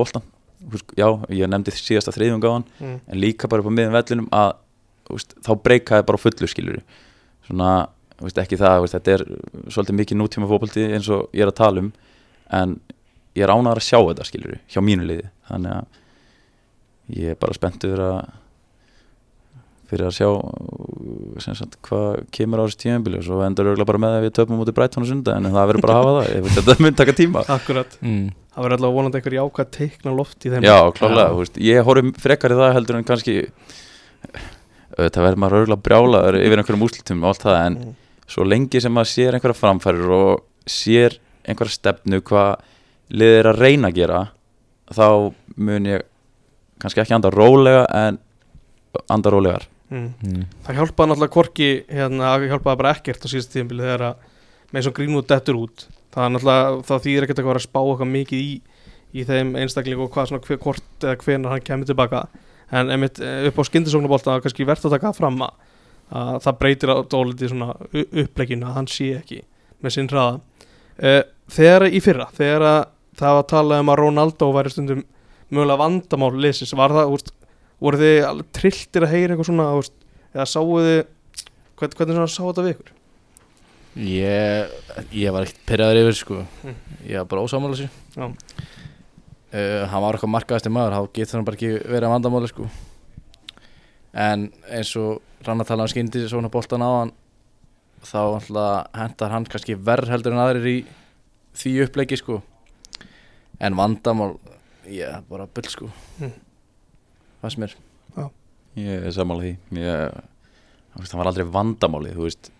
veist, 0.71 0.93
já, 0.97 1.07
ég 1.37 1.49
nefndi 1.51 1.73
síðasta 1.75 2.13
þriðjung 2.15 2.47
á 2.47 2.51
hann 2.53 2.65
Mm. 2.79 2.99
en 3.07 3.19
líka 3.21 3.49
bara 3.49 3.61
upp 3.61 3.69
á 3.69 3.77
miðum 3.77 3.97
vellinum 3.97 4.29
að 4.31 4.53
þú 5.07 5.17
veist, 5.17 5.35
þá 5.45 5.51
breykaði 5.67 6.05
bara 6.07 6.17
fullu 6.23 6.47
skilur 6.49 6.79
svona, 7.47 7.69
þú 8.17 8.23
veist, 8.27 8.37
ekki 8.41 8.57
það 8.57 8.81
veist, 8.85 8.95
þetta 8.97 9.13
er 9.17 9.23
svolítið 9.73 9.99
mikið 9.99 10.17
nútíma 10.21 10.49
fótbolti 10.49 10.87
eins 10.93 11.09
og 11.13 11.27
ég 11.33 11.43
er 11.45 11.51
að 11.51 11.59
tala 11.61 11.83
um 11.83 11.91
en 12.51 12.79
ég 13.35 13.43
er 13.45 13.53
ánægður 13.53 13.81
að 13.83 13.87
sjá 13.89 13.99
þetta 14.07 14.25
skilur 14.31 14.57
hjá 14.71 14.81
mínu 14.81 15.05
liði, 15.11 15.27
þannig 15.51 15.71
að 15.77 15.85
ég 17.15 17.33
er 17.33 17.39
bara 17.39 17.55
spenntur 17.55 18.01
að 18.03 18.19
fyrir 19.87 20.03
að 20.09 20.15
sjá 20.17 20.27
sem 21.39 21.55
sagt, 21.55 21.77
hvað 21.87 22.25
kemur 22.35 22.59
á 22.59 22.67
þessu 22.67 22.79
tímabili 22.81 23.21
og 23.21 23.23
svo 23.23 23.37
endur 23.45 23.69
örgulega 23.71 23.87
bara 23.87 24.01
með 24.03 24.15
að 24.17 24.25
við 24.25 24.33
töpum 24.35 24.59
út 24.59 24.67
í 24.67 24.73
Brighton 24.75 25.05
og 25.05 25.07
sunda 25.07 25.37
en 25.39 25.47
það 25.47 25.69
verður 25.69 25.85
bara 25.85 25.93
að 25.95 26.01
hafa 26.01 26.15
það, 26.17 26.27
ég 26.33 26.43
veit 26.43 26.57
þetta 26.57 26.75
mun 26.83 26.97
taka 26.99 27.13
tíma 27.15 27.43
Akkurat, 27.55 27.95
mm. 28.03 28.25
það 28.51 28.65
verður 28.65 28.75
alltaf 28.77 28.95
vonandi 28.97 29.21
einhver 29.21 29.35
jákvæð 29.37 29.69
teikna 29.77 30.15
loft 30.17 30.43
í 30.43 30.51
þeim 30.51 30.67
Já, 30.67 30.75
klálega, 30.97 31.29
þú 31.31 31.39
veist, 31.45 31.61
ég 31.69 31.87
horfum 31.87 32.11
frekar 32.19 32.51
í 32.51 32.57
það 32.59 32.73
heldur 32.75 32.99
en 32.99 33.07
kannski 33.07 33.37
það 34.97 35.21
verður 35.23 35.39
maður 35.45 35.57
örgulega 35.61 35.85
brjálaður 35.87 36.39
yfir 36.41 36.61
einhverjum 36.63 36.85
úslitum 36.89 37.23
og 37.23 37.31
allt 37.31 37.47
það 37.47 37.61
en 37.61 37.79
Mm. 37.87 37.95
svo 38.27 38.43
lengi 38.43 38.81
sem 38.83 38.91
maður 38.91 39.11
sér 39.13 39.35
einhverja 39.37 39.55
framfærir 39.61 40.09
og 40.11 40.43
sér 40.67 41.15
einhverja 41.47 41.77
stefnu 41.77 42.19
hvað 42.27 42.57
liðið 43.15 43.39
er 43.39 43.47
að 43.53 43.61
reyna 43.63 43.87
að 43.87 43.99
gera 44.01 44.21
þá 44.91 45.07
mun 45.55 45.87
ég 45.93 46.03
kannski 46.81 47.03
ekki 47.03 47.15
anda 47.17 47.31
rólega 47.33 47.83
en 47.97 48.19
anda 49.13 49.33
rólegar 49.33 49.67
mm. 49.89 50.07
Mm. 50.23 50.47
Það 50.65 50.81
hjálpaði 50.81 51.11
náttúrulega 51.11 51.35
korki 51.35 51.69
hérna, 51.89 52.33
það 52.33 52.47
hjálpaði 52.53 52.81
bara 52.81 52.95
ekkert 52.95 53.27
á 53.27 53.31
síðast 53.31 53.53
tíðanbili 53.53 53.85
þegar 53.85 54.07
að 54.09 54.25
með 54.75 54.89
og 54.89 54.97
grínút 54.97 55.29
dettur 55.31 55.61
út 55.61 55.87
það 56.13 56.25
er 56.25 56.33
náttúrulega, 56.35 56.81
það 56.89 57.05
þýðir 57.05 57.27
ekkert 57.27 57.41
að 57.43 57.49
vera 57.51 57.61
að 57.61 57.67
spá 57.67 57.79
eitthvað 57.83 58.11
mikið 58.15 58.43
í, 58.43 58.51
í 59.13 59.27
þeim 59.27 59.55
einstakling 59.61 60.03
og 60.03 60.11
hvað 60.13 60.31
svona 60.31 60.43
hver, 60.47 60.59
hvort 60.63 61.05
eða 61.07 61.21
hvenar 61.23 61.55
hann 61.55 61.65
kemur 61.65 61.89
tilbaka 61.89 62.25
en 62.75 62.91
einmitt 62.91 63.21
eh, 63.23 63.47
upp 63.47 63.61
á 63.63 63.67
skyndisóknabólta 63.69 64.41
kannski 64.43 64.67
verðt 64.67 64.89
að 64.89 64.97
taka 64.97 65.11
það 65.13 65.19
fram 65.21 65.43
að 65.47 65.55
að 66.07 66.37
það 66.45 66.59
breytir 66.61 66.91
á 66.91 66.97
dóliti 67.03 67.49
svona 67.51 67.73
uppleginu 67.91 68.67
að 68.67 68.77
hann 68.77 68.89
sé 68.91 69.09
ekki 69.17 69.41
með 69.83 69.95
sinn 69.95 70.09
hraða 70.11 70.37
uh, 71.03 71.21
þegar 71.51 71.87
í 71.89 72.01
fyrra, 72.03 72.29
þegar 72.35 72.65
að 72.67 72.79
það 73.17 73.33
var 73.33 73.43
að 73.43 73.49
tala 73.51 73.79
um 73.81 73.91
að 73.91 73.99
Ronaldo 74.01 74.49
væri 74.55 74.73
stundum 74.73 75.03
mögulega 75.49 75.81
vandamál 75.81 76.33
lesis, 76.43 76.73
var 76.77 76.95
það 76.95 77.13
úrst, 77.15 77.33
voru 77.83 78.01
þið 78.01 78.43
trilltir 78.57 79.05
að 79.05 79.13
heyra 79.13 79.33
eitthvað 79.33 79.49
svona 79.51 79.71
úrst, 79.77 79.95
eða 80.33 80.47
sáu 80.51 80.67
þið 80.75 81.01
hvern, 81.77 81.97
hvernig 81.99 82.17
svona 82.17 82.31
sá 82.31 82.41
þetta 82.43 82.65
við 82.65 82.73
ykkur? 82.75 82.93
Ég, 83.97 84.73
ég 85.17 85.33
var 85.33 85.47
ekkert 85.47 85.63
pyrraður 85.65 85.99
yfir 86.03 86.17
sko. 86.19 86.35
Mm. 86.61 86.75
Ég 87.07 87.17
var 87.17 87.29
bara 87.31 87.45
ósámála 87.47 87.77
sér 87.79 87.89
uh, 88.17 88.29
Hann 89.89 90.03
var 90.03 90.17
eitthvað 90.17 90.33
markaðasti 90.35 90.71
maður 90.73 90.97
Þá 90.97 91.15
getur 91.15 91.39
hann 91.39 91.47
bara 91.47 91.57
ekki 91.57 91.71
verið 91.79 92.05
að 92.05 92.13
vandamáli 92.13 92.51
sko. 92.51 92.67
En 94.17 94.51
eins 94.69 94.91
og 95.01 95.47
rann 95.47 95.63
að 95.63 95.71
tala 95.71 95.87
um 95.87 95.89
skyndi 95.89 96.27
svona 96.29 96.53
boltan 96.53 96.85
á 96.85 96.89
hann 96.91 97.15
Þá 98.05 98.21
hendar 98.93 99.33
hann 99.33 99.49
kannski 99.49 99.73
verð 99.73 100.13
heldur 100.13 100.35
en 100.35 100.43
aðrir 100.43 100.69
í 100.69 100.77
því 101.57 101.73
uppleiki 101.87 102.19
sko. 102.21 102.43
En 103.57 103.73
vandamál 103.79 104.35
Ég 104.87 105.03
er 105.07 105.23
bara 105.29 105.47
bull 105.51 105.67
sko. 105.71 105.89
Mm. 106.21 106.31
Hvað 107.41 107.53
sem 107.53 107.63
er 107.67 107.75
Ég 108.77 109.07
er 109.07 109.13
sammála 109.15 109.41
því. 109.41 109.53
Ég, 109.81 110.19
Það 110.97 111.17
var 111.19 111.29
aldrei 111.29 111.45
vandamáli 111.53 112.13
Þú 112.15 112.23
veist. 112.25 112.51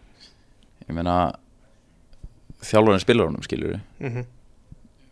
Ég 0.88 0.95
meina 0.97 1.15
Þjálfarinn 2.65 3.01
spilar 3.03 3.30
honum 3.30 3.45
skilur 3.45 3.80
mm 3.99 4.09
-hmm. 4.09 4.25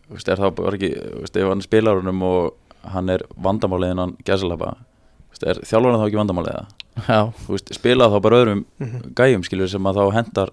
Þú 0.08 0.14
veist, 0.14 0.28
er 0.28 0.36
það 0.36 0.54
bara 0.54 0.76
ekki 0.76 0.90
Þú 0.94 1.20
veist, 1.20 1.36
ef 1.36 1.48
hann 1.48 1.62
spilar 1.62 1.94
honum 2.00 2.22
og 2.22 2.54
hann 2.82 3.10
er 3.10 3.22
vandamálið 3.36 3.90
en 3.90 3.98
hann 3.98 4.16
gæsalapa 4.24 4.76
er 5.44 5.58
þjálfarinn 5.60 6.00
þá 6.00 6.06
ekki 6.06 6.16
vandamálið 6.22 6.54
eða? 6.54 6.66
Já, 7.08 7.32
Þú 7.46 7.50
veist, 7.52 7.74
spila 7.74 8.08
þá 8.08 8.20
bara 8.22 8.36
öðrum 8.36 8.64
Mhm. 8.80 9.14
gæjum 9.14 9.44
skilur 9.44 9.68
sem 9.68 9.82
að 9.86 9.96
þá 9.96 10.12
hendar 10.12 10.50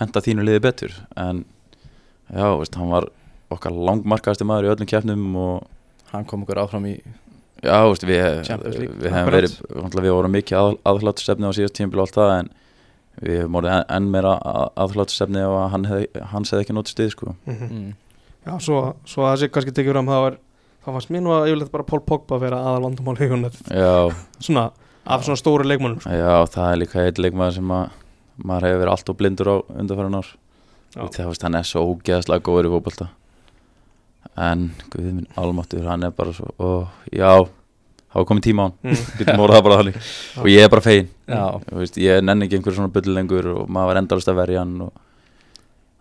henda 0.00 0.20
þínu 0.20 0.44
liði 0.44 0.60
betur. 0.60 0.92
En 1.16 1.44
já, 2.32 2.42
þú 2.42 2.58
veist, 2.58 2.74
hann 2.74 2.90
var 2.90 3.08
okkar 3.54 3.74
langmarkaðasti 3.88 4.46
maður 4.48 4.68
í 4.68 4.72
öllum 4.74 4.90
keppnum 4.90 5.26
og 5.40 5.66
hann 6.12 6.26
kom 6.28 6.44
okkur 6.46 6.62
áfram 6.64 6.88
í 6.90 6.96
Já, 7.64 7.80
þú 7.82 7.92
veist, 7.94 8.04
við, 8.04 8.24
við 9.00 9.12
hefum 9.14 9.30
verið, 9.32 9.54
við 9.96 10.12
vorum 10.12 10.34
mikið 10.36 10.58
að, 10.60 10.74
aðhláttstefni 10.90 11.48
á 11.48 11.56
síðast 11.56 11.76
tímpil 11.78 12.02
og 12.02 12.04
allt 12.04 12.18
það 12.18 12.32
en 12.34 12.50
við 13.22 13.38
hefum 13.40 13.56
orðið 13.60 13.72
enn, 13.72 13.86
enn 13.96 14.08
meira 14.12 14.34
aðhláttstefni 14.84 15.44
og 15.48 15.56
að 15.62 15.70
hann 15.72 15.86
hef, 15.88 16.18
hans 16.34 16.52
hefði 16.52 16.66
ekki 16.66 16.76
nótið 16.76 16.92
stið 16.92 17.14
sko. 17.14 17.36
Mhm. 17.48 17.70
mm. 17.70 17.94
Já, 18.46 18.52
svo, 18.62 18.80
svo 19.08 19.24
að 19.24 19.32
það 19.32 19.40
sé 19.40 19.48
kannski 19.54 19.72
tekið 19.74 19.96
fram 19.96 20.10
þá 20.12 20.18
er 20.18 20.36
þá 20.86 20.90
fannst 20.94 21.10
mér 21.10 21.22
nú 21.24 21.32
að 21.34 21.48
yfirleitt 21.50 21.72
bara 21.72 21.86
Pól 21.88 22.02
Pogba 22.06 22.38
vera 22.38 22.60
aðal 22.62 22.84
vandamál 22.84 23.16
í 23.18 23.26
United 23.26 23.72
Já, 23.74 24.14
svona, 24.38 24.68
af 25.02 25.24
svona 25.26 25.40
stóru 25.40 25.66
leikmannum 25.66 25.98
sko. 26.04 26.14
já, 26.14 26.34
það 26.54 26.68
er 26.68 26.80
líka 26.84 27.02
eitt 27.02 27.18
leikmaður 27.18 27.56
sem 27.56 27.72
að 27.74 27.96
maður 28.36 28.68
hefur 28.68 28.82
verið 28.84 28.92
allt 28.92 29.10
og 29.10 29.18
blindur 29.18 29.50
á 29.50 29.56
undanfæran 29.80 30.18
ár 30.20 30.30
og 31.02 31.10
það 31.16 31.58
er 31.58 31.66
svo 31.66 31.82
ógeðslega 31.90 32.46
góður 32.46 32.68
í 32.68 32.72
fótbolta 32.76 33.08
en, 34.46 34.66
guð 34.92 35.06
minn, 35.10 35.28
almáttur 35.38 35.86
hann 35.88 36.06
er 36.06 36.14
bara 36.16 36.34
svo, 36.36 36.50
ó, 36.58 36.88
já 37.12 37.30
það 37.36 38.20
var 38.20 38.28
komið 38.30 38.46
tíma 38.46 38.64
á 38.64 38.66
hann, 38.66 38.76
mm. 38.86 39.02
getum 39.20 39.42
orðað 39.44 39.58
það 39.58 39.66
bara 39.66 39.78
þannig. 39.80 39.98
Og 40.42 40.48
ég 40.50 40.64
er 40.64 40.72
bara 40.72 40.84
fegin 40.84 41.10
veist, 41.76 42.00
ég 42.00 42.22
nenni 42.24 42.46
ekki 42.46 42.58
einhverju 42.58 42.78
svona 42.78 42.94
bullu 42.94 43.16
lengur 43.16 43.50
og 43.52 43.68
maður 43.68 43.92
var 43.92 44.00
endalist 44.02 44.32
að 44.32 44.40
verja 44.40 44.62
hann 44.62 44.78
og 44.86 44.92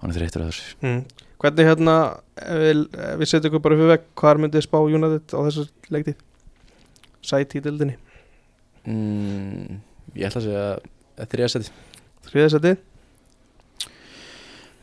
hann 0.01 0.13
er 0.13 0.19
þreyttur 0.19 0.45
að 0.45 0.53
þessu. 0.53 0.77
Mm. 0.85 1.01
Hvernig 1.43 1.69
hérna 1.69 1.97
ef 2.39 2.61
við, 2.61 2.85
ef 3.09 3.19
við 3.19 3.31
setjum 3.31 3.51
ykkur 3.51 3.65
bara 3.65 3.79
fyrir 3.81 3.93
veg 3.93 4.07
hvað 4.21 4.41
myndið 4.43 4.65
spá 4.65 4.79
United 4.79 5.35
á 5.35 5.39
þessu 5.49 5.67
leiktið 5.91 6.23
sæti 7.25 7.59
í 7.59 7.63
dildinni 7.65 7.95
mm, 8.85 9.79
ég 10.15 10.27
ætla 10.29 10.41
að 10.41 10.47
segja 10.47 11.29
þriðasæti 11.31 11.73
þriðasæti 12.29 12.75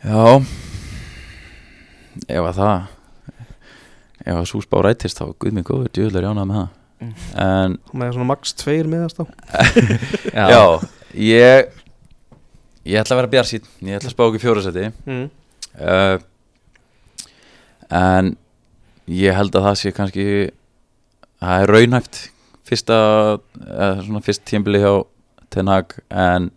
Já. 0.02 0.42
Ef 2.26 2.42
að 2.42 2.56
það 2.56 2.88
ef 4.22 4.38
að 4.38 4.48
svo 4.50 4.62
spá 4.64 4.78
rætist 4.84 5.20
þá 5.20 5.26
guð 5.42 5.56
mig 5.56 5.66
góður, 5.68 5.92
djöðlar 5.94 6.28
jánað 6.28 6.48
með 6.50 6.58
það. 6.60 6.78
Mm. 7.02 7.14
en 7.42 7.72
með 7.98 8.12
svona 8.14 8.28
max 8.28 8.52
tveir 8.54 8.86
miðast 8.86 9.18
á 9.18 9.24
já, 10.54 10.62
ég 11.18 11.72
ég 12.86 13.00
ætla 13.00 13.16
að 13.16 13.20
vera 13.22 13.32
bjarsýn 13.32 13.64
ég 13.88 13.98
ætla 13.98 14.10
að 14.10 14.14
spá 14.14 14.22
ekki 14.28 14.42
fjórasæti. 14.44 14.84
Mm. 15.08 15.24
uh, 15.82 16.16
en 17.98 18.34
ég 19.10 19.34
held 19.34 19.58
að 19.58 19.66
það 19.66 19.78
sé 19.80 19.94
kannski 19.96 20.26
það 21.42 21.64
er 21.64 21.74
raunhæft 21.74 22.20
fyrsta 22.68 22.98
eða 23.66 23.94
svona 24.06 24.22
fyrst 24.24 24.44
tímbili 24.48 24.82
hjá 24.82 24.92
Ten 25.52 25.68
Hag 25.68 25.98
en 26.08 26.50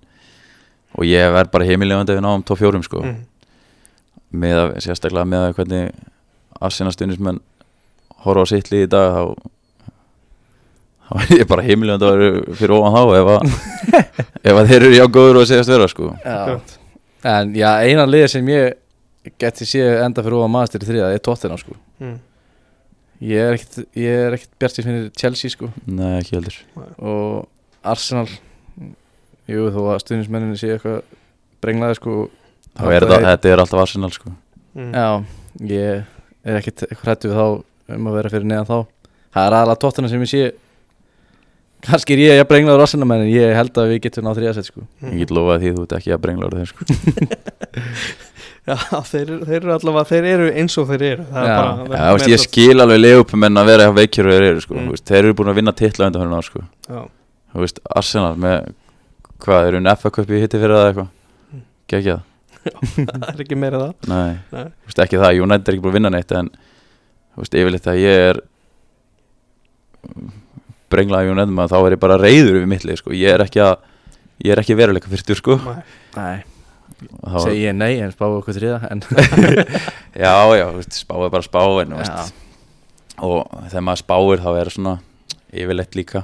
og 0.96 1.08
ég 1.08 1.32
verð 1.36 1.52
bara 1.52 1.68
heimilegandi 1.68 2.16
við 2.16 2.24
náum 2.24 2.44
tóf 2.46 2.62
fjórum 2.62 2.84
sko. 2.86 3.02
Mm. 3.04 3.24
með 4.36 4.62
að, 4.62 4.70
sérstaklega 4.86 5.28
með 5.28 5.48
að 5.50 5.58
hvernig 5.60 6.06
Arsena 6.64 6.94
stundismenn 6.94 7.42
horfa 8.26 8.46
á 8.46 8.52
sitt 8.52 8.72
lið 8.72 8.86
í 8.86 8.92
dag 8.92 9.16
þá 9.16 9.24
þá 11.06 11.12
er 11.22 11.34
ég 11.40 11.50
bara 11.50 11.66
heimilegandi 11.66 12.08
að 12.08 12.16
vera 12.22 12.56
fyrir 12.62 12.76
ofan 12.78 12.96
þá 12.96 13.02
ef 13.20 13.32
að, 13.34 13.52
ef 14.50 14.62
að 14.62 14.72
þeir 14.72 14.80
eru 14.80 14.96
já 14.96 15.06
góður 15.18 15.42
og 15.42 15.50
segjast 15.50 15.74
vera 15.74 15.90
sko. 15.92 16.14
Já. 16.26 16.80
En 17.36 17.54
já, 17.58 17.70
eina 17.86 18.08
liði 18.10 18.32
sem 18.36 18.50
ég 18.54 19.34
geti 19.42 19.68
séð 19.70 20.02
enda 20.06 20.26
fyrir 20.26 20.40
ofan 20.40 20.54
maður 20.54 20.82
í 20.82 20.90
þriða 20.90 21.12
er 21.14 21.24
Tottenham 21.26 21.62
sko. 21.62 21.78
Mm. 22.02 22.18
Ég 23.26 23.46
er 23.48 23.56
ekkert, 23.56 23.86
ég 23.98 24.26
er 24.26 24.36
ekkert 24.36 24.58
bjart 24.60 24.82
í 24.82 24.86
finnir 24.86 25.06
Chelsea 25.18 25.54
sko. 25.54 25.70
Nei, 25.88 26.18
ekki 26.20 26.36
heldur. 26.36 26.58
Og 27.00 27.46
Arsenal 27.86 28.28
Jú, 29.46 29.68
þó 29.70 29.82
að 29.94 30.02
stuðnismenninni 30.02 30.58
séu 30.58 30.74
eitthvað 30.74 31.04
brenglaði 31.62 31.98
sko 32.00 32.14
þá 32.74 32.86
er 32.90 33.06
þetta, 33.06 33.20
þetta 33.28 33.52
er 33.52 33.62
alltaf 33.62 33.82
Arsenal 33.84 34.12
sko. 34.14 34.32
Mm. 34.74 34.90
Já, 34.90 35.10
ég 35.70 36.48
er 36.50 36.58
ekkert 36.60 36.86
hrættu 37.04 37.30
við 37.30 37.38
þá 37.38 37.46
um 37.94 38.08
að 38.10 38.16
vera 38.20 38.30
fyrir 38.34 38.48
neðan 38.50 38.70
þá 38.70 38.78
Það 39.36 39.46
er 39.50 39.56
aðalega 39.60 39.82
Tottenham 39.84 40.10
sem 40.14 40.24
ég 40.26 40.32
sé 40.32 40.44
Kannski 41.86 42.16
er 42.16 42.22
ég 42.24 42.40
að 42.42 42.48
brenglaður 42.50 42.82
Arsenal 42.88 43.06
menn 43.06 43.26
en 43.28 43.30
ég 43.30 43.52
held 43.54 43.76
að 43.78 43.92
við 43.92 44.00
getum 44.08 44.26
náð 44.26 44.40
þriðasett 44.40 44.70
sko 44.72 44.82
Mm. 45.04 45.12
ég 45.12 45.20
get 45.26 45.34
lofað 45.38 45.60
því 45.62 45.74
þú 45.76 45.84
ert 45.86 45.96
ekki 46.00 46.14
að 46.16 46.22
brengla 46.24 46.48
orðið 46.50 46.70
sko. 46.72 46.86
Já, 48.66 48.76
þeir, 49.06 49.30
þeir 49.46 49.58
eru 49.60 49.74
allavega 49.76 50.08
þeir 50.10 50.26
eru 50.32 50.46
eins 50.58 50.74
og 50.82 50.88
þeir 50.90 51.04
eru 51.12 51.26
það 51.30 51.44
er 51.44 51.52
Já. 51.52 51.58
bara 51.60 52.00
Já, 52.00 52.06
veist, 52.16 52.30
ég 52.32 52.42
skil 52.42 52.82
alveg 52.82 53.02
leigupumenn 53.04 53.62
að 53.62 53.68
vera 53.70 53.90
veikjur 53.94 54.30
og 54.32 54.34
þeir 54.34 54.46
eru 54.48 54.64
sko. 54.64 54.78
Mm. 54.80 54.96
þeir 55.12 55.20
eru 55.20 55.36
búin 55.38 55.52
að 55.52 55.60
vinna 55.60 55.74
titla 55.78 56.08
undan 56.10 56.32
ná 56.34 56.40
sko. 56.48 56.64
Já, 56.90 57.04
Þú 57.54 57.62
veist, 57.62 57.78
Arsenal 58.02 58.32
með 58.42 58.72
hvað, 59.46 59.68
eru 59.70 59.78
unni 59.84 59.94
FA-köp 60.02 60.34
í 60.34 60.42
hitti 60.42 60.62
fyrir 60.64 60.76
það 60.80 60.88
eitthvað 60.90 61.12
Mm. 61.54 61.62
Gekja 61.94 62.16
það 63.06 63.28
er 63.30 63.42
ekki 63.46 63.56
meira 63.62 63.78
það 63.84 64.10
Nei, 64.10 64.32
Nei. 64.56 64.64
Þú 64.66 64.90
veist, 64.90 65.02
ekki 65.06 65.20
það, 65.22 65.38
United 65.46 65.68
er 65.70 65.76
ekki 65.78 65.84
búin 65.86 65.94
að 65.94 65.98
vinna 66.00 66.12
neitt 66.16 66.34
en 66.40 66.50
þú 67.36 67.44
veist, 67.44 67.58
yfirleitt 67.60 67.88
að 67.92 68.00
ég 68.02 68.24
er 68.32 68.42
brenglaði 70.94 71.32
United 71.34 71.54
maður 71.56 71.74
þá 71.74 71.78
er 71.90 71.96
ég 71.96 72.02
bara 72.04 72.18
reyður 72.22 72.60
við 72.62 72.68
mittlið 72.72 73.00
sko. 73.02 73.14
ég 73.16 73.34
er 73.36 73.44
ekki 73.46 73.62
að 73.64 73.76
ég 74.46 74.52
er 74.54 74.62
ekki 74.62 74.78
veruleika 74.78 75.10
fyrstur 75.12 75.40
sko. 75.40 75.56
Nei. 75.64 75.82
Nei, 76.16 76.44
Þá- 77.26 77.42
segi 77.44 77.64
ég 77.66 77.76
nei 77.76 78.00
en 78.04 78.14
spáðu 78.14 78.38
okkur 78.42 78.56
þriða 78.56 78.92
en 78.92 79.02
Já, 80.24 80.36
já, 80.56 80.66
þú 80.70 80.78
veist, 80.80 81.00
spá 81.02 81.16
er 81.26 81.34
bara 81.34 81.44
spá 81.48 81.60
en, 81.82 81.92
þú 81.96 82.00
veist, 82.00 82.38
og 83.26 83.42
þegar 83.72 83.86
maður 83.90 84.04
spáir 84.04 84.44
þá 84.46 84.50
er 84.62 84.72
svona 84.76 84.94
yfirleitt 85.56 85.98
líka 86.00 86.24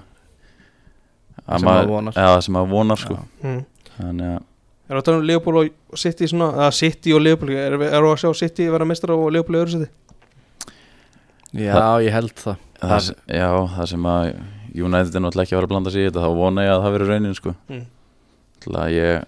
að 1.42 1.58
Sem 1.58 1.68
maður 1.68 1.90
vonar. 1.92 2.16
Já, 2.16 2.30
sem 2.46 2.56
maður 2.56 2.72
vonar 2.76 3.02
sko. 3.02 3.18
mm. 3.44 3.60
Þannig 3.98 4.32
að 4.38 4.48
Er 4.92 5.00
það 5.00 5.16
um 5.16 5.22
Leopold 5.24 5.58
og 5.96 6.00
City 6.00 6.28
svona, 6.28 6.50
eða 6.58 6.72
City 6.76 7.14
og 7.16 7.22
Leopold 7.24 7.54
er, 7.56 7.76
er 7.80 8.04
að 8.04 8.18
sjá 8.20 8.32
City 8.36 8.66
vera 8.74 8.84
mestra 8.88 9.16
og 9.16 9.30
Leopold 9.32 9.56
í 9.56 9.62
öðru 9.62 9.72
seti? 9.78 9.88
Já, 11.54 12.00
ég 12.06 12.12
held 12.16 12.34
það. 12.40 12.58
það, 12.80 12.90
Það- 12.90 13.06
sem- 13.08 13.16
Já, 13.36 13.50
það 13.76 13.88
sem 13.92 14.04
að 14.12 14.28
United 14.72 15.16
er 15.16 15.24
náttúrulega 15.26 15.44
ekki 15.48 15.56
að 15.56 15.60
fara 15.60 15.68
að 15.68 15.74
blanda 15.74 15.92
sig 15.92 16.02
í 16.06 16.10
þetta 16.10 16.24
þá 16.24 16.36
vona 16.38 16.64
ég 16.64 16.72
að 16.72 16.84
það 16.86 16.94
verður 16.96 17.10
raunin 17.12 17.36
sko. 17.36 17.56
Mm. 17.70 17.86
Að 18.72 18.92
ég, 18.96 19.26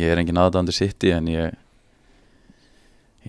ég 0.00 0.12
er 0.14 0.18
engin 0.22 0.40
aðdæðandi 0.40 0.72
City 0.76 1.10
en 1.12 1.26
ég 1.28 1.54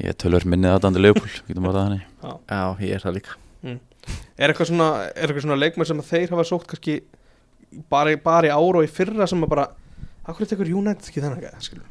ég 0.01 0.15
tölur 0.21 0.45
minnið 0.47 0.75
aðdæðandi 0.77 1.01
Leopold 1.03 1.41
getum 1.49 1.63
bara 1.67 1.81
þannig. 1.85 2.03
Já, 2.23 2.61
ég 2.79 2.93
er 2.95 3.03
það 3.03 3.17
líka. 3.19 3.35
Er 4.41 4.49
eitthvað 4.49 4.69
svona, 4.71 4.87
er 5.13 5.27
eitthvað 5.29 5.43
svona 5.45 5.59
leikmenn 5.61 5.85
sem 5.91 5.99
að 6.01 6.07
þeir 6.09 6.31
hafa 6.33 6.45
sótt 6.47 6.65
kannski 6.71 6.95
bara, 7.91 8.09
í- 8.15 8.21
bara 8.23 8.47
í 8.47 8.53
ára 8.55 8.79
og 8.81 8.87
í 8.87 8.89
fyrra 8.89 9.27
sem 9.29 9.43
að 9.43 9.49
bara 9.51 9.67
Akkur 10.25 10.45
er 10.45 10.49
tekur 10.55 10.69
United 10.69 11.05
ekki 11.09 11.21
þennan 11.21 11.41
ekki, 11.41 11.61
skilur 11.61 11.85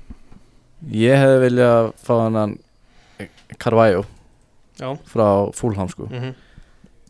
Ég 0.94 1.18
hefði 1.20 1.38
viljað 1.44 1.92
fá 2.00 2.12
hann 2.24 2.56
Carvalho 3.58 4.04
Já. 4.80 4.88
frá 5.12 5.28
Fulham 5.54 5.88
sko. 5.92 6.08
Mm 6.10 6.34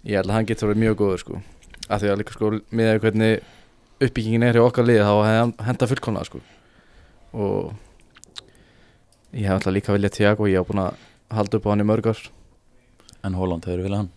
Ég 0.01 0.16
held 0.16 0.31
að 0.31 0.37
hann 0.39 0.47
getur 0.49 0.71
verið 0.71 0.81
mjög 0.81 0.95
góður 0.97 1.18
sko. 1.21 1.39
Af 1.93 2.01
því 2.01 2.09
að 2.09 2.18
líka 2.23 2.33
sko 2.33 2.49
með 2.73 2.87
að 2.95 3.01
hvernig 3.03 3.43
uppbyggingin 4.01 4.47
er 4.47 4.57
hjá 4.57 4.62
okkar 4.64 4.87
liði 4.89 5.03
þá 5.05 5.11
hefði 5.21 5.41
hann 5.43 5.53
henda 5.66 5.89
fullkomlega 5.91 6.25
sko. 6.31 6.41
Og 7.37 7.75
ég 9.37 9.45
hef 9.45 9.59
alltaf 9.59 9.75
líka 9.77 9.93
viljað 9.95 10.14
Tiago 10.16 10.49
ég 10.49 10.57
hef 10.62 10.71
búin 10.71 10.81
að 10.87 10.97
halda 11.37 11.61
upp 11.61 11.68
á 11.68 11.71
hann 11.75 11.85
í 11.85 11.89
mörg 11.91 12.09
ár. 12.14 12.23
En 13.29 13.37
Holland 13.37 13.68
hefur 13.68 13.85
viljað 13.85 14.01
hann? 14.01 14.11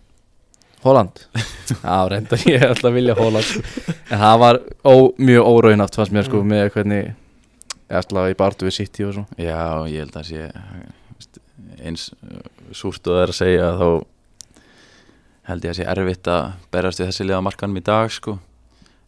Holland? 0.83 1.19
Já, 1.83 1.97
reyndar 2.11 2.41
ég 2.47 2.57
er 2.63 2.69
alltaf 2.71 2.89
að 2.89 2.97
vilja 3.01 3.17
Holland 3.19 3.47
sko. 3.51 3.61
En 4.07 4.23
það 4.23 4.39
var 4.45 4.61
ó, 4.87 4.93
mjög 5.19 5.51
óraunhaft 5.51 5.99
fannst 5.99 6.15
mér 6.15 6.27
sko 6.27 6.41
Mm. 6.43 6.49
með 6.55 6.71
hvernig 6.77 7.13
ætla 7.93 8.29
í 8.31 8.35
bartu 8.39 8.65
við 8.71 8.77
City 8.79 9.03
og 9.07 9.13
svo. 9.19 9.25
Já, 9.37 9.59
ég 9.91 9.99
held 10.07 10.15
að 10.23 10.29
sé 10.31 10.47
veist, 10.47 11.02
eins 11.83 12.09
uh, 12.23 12.41
súrt 12.75 13.05
og 13.07 13.17
það 13.17 13.23
er 13.25 13.33
að 13.33 13.39
segja 13.39 13.69
þá 13.79 13.87
held 15.49 15.65
ég 15.67 15.73
að 15.73 15.77
sé 15.81 15.87
erfitt 15.91 16.29
að 16.31 16.43
berast 16.71 17.01
við 17.01 17.09
þessi 17.11 17.25
liða 17.27 17.41
markanum 17.43 17.79
í 17.81 17.83
dag 17.83 18.11
sko. 18.15 18.37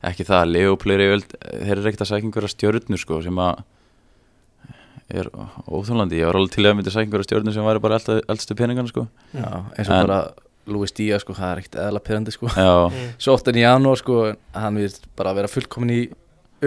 Ekki 0.06 0.26
það, 0.28 0.50
Leoplur 0.52 1.02
þeir 1.02 1.72
eru 1.78 1.88
ekkert 1.90 2.04
að 2.06 2.10
sækja 2.12 2.28
einhverja 2.28 2.52
stjörnur 2.52 3.02
sko 3.02 3.22
sem 3.26 3.40
að 3.42 3.64
er 5.16 5.30
óþólandi, 5.70 6.18
ég 6.20 6.28
var 6.28 6.38
alveg 6.40 6.54
til 6.56 6.66
að 6.66 6.76
myndi 6.80 6.92
sækja 6.94 7.06
einhverja 7.08 7.28
stjörnur 7.30 7.54
sem 7.56 7.66
væri 7.68 7.82
bara 7.84 8.00
eldstu 8.26 8.58
peningan 8.58 8.90
sko. 8.90 9.06
Já, 9.38 9.48
eins 9.78 9.88
og 9.90 9.96
En- 9.96 10.08
bara 10.10 10.20
Luis 10.66 10.92
Díaz 10.98 11.22
sko, 11.22 11.34
það 11.38 11.52
er 11.52 11.60
ekkert 11.62 11.76
eðla 11.86 12.00
pyrrandi 12.02 12.34
sko. 12.34 12.48
Já. 12.50 12.92
Svo 13.22 13.36
oft 13.38 13.48
en 13.52 13.60
í 13.60 13.62
janúar 13.62 14.00
sko, 14.02 14.16
hann 14.58 14.80
við 14.82 14.98
bara 15.16 15.30
að 15.32 15.36
vera 15.44 15.52
fullkomin 15.54 15.94
í 15.94 16.00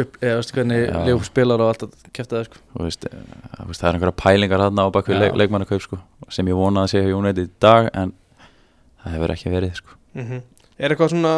upp, 0.03 0.19
eða 0.23 0.37
veistu 0.41 0.57
hvernig. 0.59 0.83
Leopold 1.07 1.27
spilar 1.29 1.63
og 1.65 1.71
allt 1.73 1.83
að 1.87 1.97
kæfta 2.17 2.37
það 2.39 2.47
sko 2.49 2.61
þú 2.77 2.85
veist, 2.87 3.07
eh, 3.09 3.65
veist 3.69 3.83
það 3.83 3.89
er 3.91 3.99
einhverja 3.99 4.17
pælingar 4.23 4.65
hann 4.67 4.79
á 4.83 4.87
bakvið 4.95 5.21
leik, 5.25 5.35
leikmannakaup 5.43 5.83
sko 5.85 5.99
sem 6.35 6.47
ég 6.51 6.59
vonaði 6.59 6.85
að 6.87 6.93
sé 6.95 7.03
hjá 7.07 7.17
United 7.19 7.45
í 7.47 7.51
dag 7.65 7.91
en 7.95 8.13
það 9.05 9.13
hefur 9.19 9.35
ekki 9.37 9.55
verið 9.57 9.75
sko 9.83 9.95
Mhm. 10.19 10.41
Er 10.79 10.93
eitthvað 10.95 11.11
svona, 11.11 11.33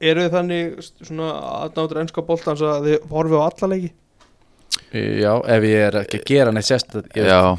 eru 0.00 0.20
þið 0.20 0.34
þannig 0.36 0.88
svona 1.08 1.28
aðnáttur 1.64 2.00
ennska 2.02 2.22
boltans 2.28 2.60
að 2.60 2.84
þið 2.86 3.06
horfið 3.08 3.40
á 3.40 3.44
alla 3.48 3.68
leiki? 3.72 3.90
Já, 4.92 5.32
ef 5.48 5.62
ég 5.64 5.86
er 5.86 5.96
ekki 6.02 6.18
að 6.20 6.24
gera 6.28 6.52
neitt 6.52 6.68
sérst 6.68 6.92
ég, 7.16 7.24
Já, 7.26 7.56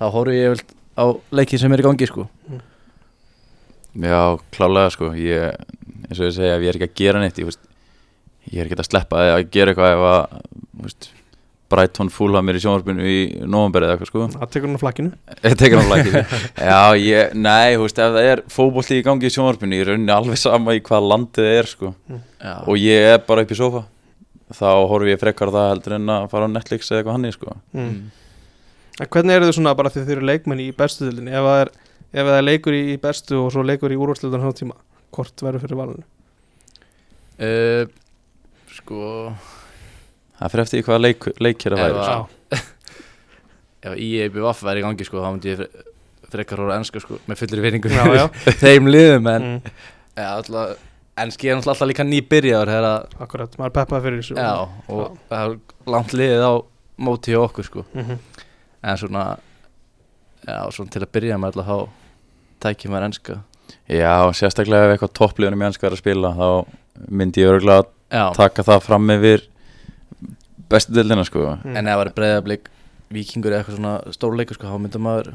þá 0.00 0.06
horfi 0.14 0.38
ég 0.40 0.54
vel 0.54 0.64
á 0.96 1.04
leikið 1.36 1.60
sem 1.60 1.72
er 1.76 1.82
í 1.82 1.86
gangi 1.86 2.08
sko 2.08 2.26
Já, 4.00 4.38
klálega 4.54 4.90
sko 4.94 5.10
ég, 5.18 5.56
eins 6.08 6.20
og 6.20 6.28
ég 6.28 6.34
segja, 6.36 6.56
ef 6.56 6.62
ég 6.64 6.70
er 6.72 6.78
ekki 6.78 6.88
að 6.88 6.98
gera 7.00 7.22
neitt 7.24 7.40
ég, 7.42 7.48
veist, 7.48 7.64
ég 8.48 8.60
er 8.62 8.68
ekki 8.68 8.78
að 8.80 8.88
sleppa 8.88 9.24
að 9.36 9.46
gera 9.52 9.74
eitthvað 9.74 9.96
ef 9.96 10.04
að 10.10 11.08
Brighton 11.70 12.08
fúla 12.10 12.40
mér 12.42 12.58
í 12.58 12.62
sjónvarpinu 12.64 13.04
í 13.06 13.18
november 13.46 13.84
eða 13.86 13.94
eitthvað 13.94 14.08
sko. 14.10 14.24
Það 14.32 14.48
tekur 14.54 14.66
hann 14.66 14.78
á 14.80 14.82
flakkinu. 14.82 15.10
Ég 15.44 15.52
tekur 15.60 15.78
hann 15.78 15.90
flækið 15.92 16.16
Já, 16.70 16.80
ég, 16.98 17.36
nei, 17.38 17.76
þú 17.76 17.84
veist, 17.84 18.00
ef 18.02 18.16
það 18.16 18.30
er 18.32 18.42
fótbolti 18.50 18.98
í 18.98 19.04
gangi 19.06 19.28
í 19.28 19.34
sjónvarpinu 19.36 19.78
ég 19.78 19.84
er 19.84 19.92
rauninni 19.92 20.14
alveg 20.14 20.40
sama 20.40 20.74
í 20.74 20.82
hvað 20.88 21.06
landið 21.12 21.46
það 21.46 21.58
er 21.60 21.70
sko. 21.70 21.92
Já, 22.10 22.54
og 22.64 22.80
ég 22.82 23.06
er 23.12 23.22
bara 23.28 23.46
upp 23.46 23.54
í 23.54 23.60
sofa 23.60 23.84
þá 24.50 24.66
horfi 24.90 25.12
ég 25.12 25.20
frekar 25.20 25.52
á 25.52 25.56
það 25.56 25.68
heldur 25.68 25.96
en 26.00 26.10
að 26.16 26.26
fara 26.32 26.50
á 26.50 26.54
Netflix 26.56 26.90
eða 26.90 26.98
eitthvað 27.00 27.16
hann 27.16 27.36
sko. 27.36 27.56
Mm. 27.70 27.86
mm. 27.86 28.00
En 29.00 29.08
hvernig 29.14 29.38
eru 29.38 29.46
þið 29.46 29.56
svona 29.60 29.76
bara 29.78 29.94
því 29.94 30.02
þið 30.02 30.14
eru 30.16 30.26
leikmenn 30.28 30.60
í 30.60 30.68
bestu 30.76 31.06
dildinni 31.06 31.32
ef 31.32 31.46
það 31.46 31.60
er, 31.62 31.70
ef 32.10 32.26
það 32.26 32.36
er 32.36 32.46
leikur 32.48 32.74
í 32.76 32.96
bestu 33.00 33.38
og 33.38 33.52
svo 33.54 33.62
leikur 33.64 33.94
í 33.94 34.00
úrvarslutan 34.00 34.42
Sko 38.76 39.32
Það 40.40 40.52
fyrir 40.54 40.62
eftir 40.64 40.84
hvaða 40.86 41.02
leik, 41.04 41.26
leikir 41.42 41.74
Ef 41.76 41.80
væri 41.82 41.96
að- 42.00 42.10
sko. 42.10 42.60
Ef 43.90 43.96
IEBVF 43.96 44.62
væri 44.66 44.82
í 44.82 44.84
gangi 44.84 45.06
sko, 45.08 45.22
þá 45.24 45.30
myndi 45.34 45.50
ég 45.54 45.60
fre- 45.62 45.86
frekar 46.30 46.60
hóra 46.62 46.76
enska 46.80 47.00
sko, 47.02 47.18
með 47.28 47.40
fullir 47.42 47.62
vinningu 47.64 47.90
Já, 47.92 48.04
já. 48.14 48.24
þeim 48.62 48.88
liðum 48.92 49.28
en 49.32 49.46
mm. 49.48 49.74
ja, 50.20 50.26
alltaf, 50.36 50.74
enski 51.24 51.50
er 51.50 51.56
alltaf 51.74 51.88
líka 51.90 52.04
að 52.86 53.22
Akkurat, 53.26 53.56
maður 53.60 53.74
peppaði 53.80 54.06
fyrir 54.06 54.22
þessu 54.22 54.36
Já, 54.38 54.52
og 54.88 55.16
það 55.32 55.46
er 55.46 55.92
langt 55.96 56.14
liðið 56.16 56.44
á 56.46 56.52
móti 57.00 57.34
hjá 57.34 57.40
okkur 57.46 57.68
sko 57.70 57.86
mm 57.94 58.04
En 58.80 58.96
svona 58.96 59.24
Já, 60.48 60.60
svona 60.72 60.88
til 60.94 61.02
að 61.04 61.10
byrja 61.12 61.36
með 61.40 61.50
alltaf 61.50 61.66
þá 61.68 61.78
tækjum 62.64 62.94
maður 62.94 63.08
enska 63.10 63.34
Já, 63.90 64.14
sérstaklega 64.36 64.86
ef 64.86 64.94
eitthvað 64.94 65.16
toppliðunum 65.18 65.62
í 65.62 65.66
ennska 65.68 65.86
er 65.88 65.96
að 65.96 66.00
spila 66.00 66.30
þá 66.36 66.48
myndi 67.10 67.42
ég 67.42 67.50
örgulega 67.52 67.84
Já, 68.10 68.24
taka 68.36 68.64
það 68.66 68.82
fram 68.86 69.14
yfir 69.16 69.46
bestu 70.70 70.94
dildina 70.94 71.24
sko. 71.26 71.46
Mm. 71.64 71.76
en 71.76 71.86
ef 71.86 71.92
það 71.94 72.00
var 72.02 72.12
breyðablík 72.18 72.68
vikingur 73.10 73.54
eða 73.54 73.62
eitthvað 73.62 73.78
svona 73.78 73.94
stórleikur 74.14 74.58
sko, 74.58 74.70
þá 74.70 74.82
myndum 74.82 75.06
maður 75.06 75.32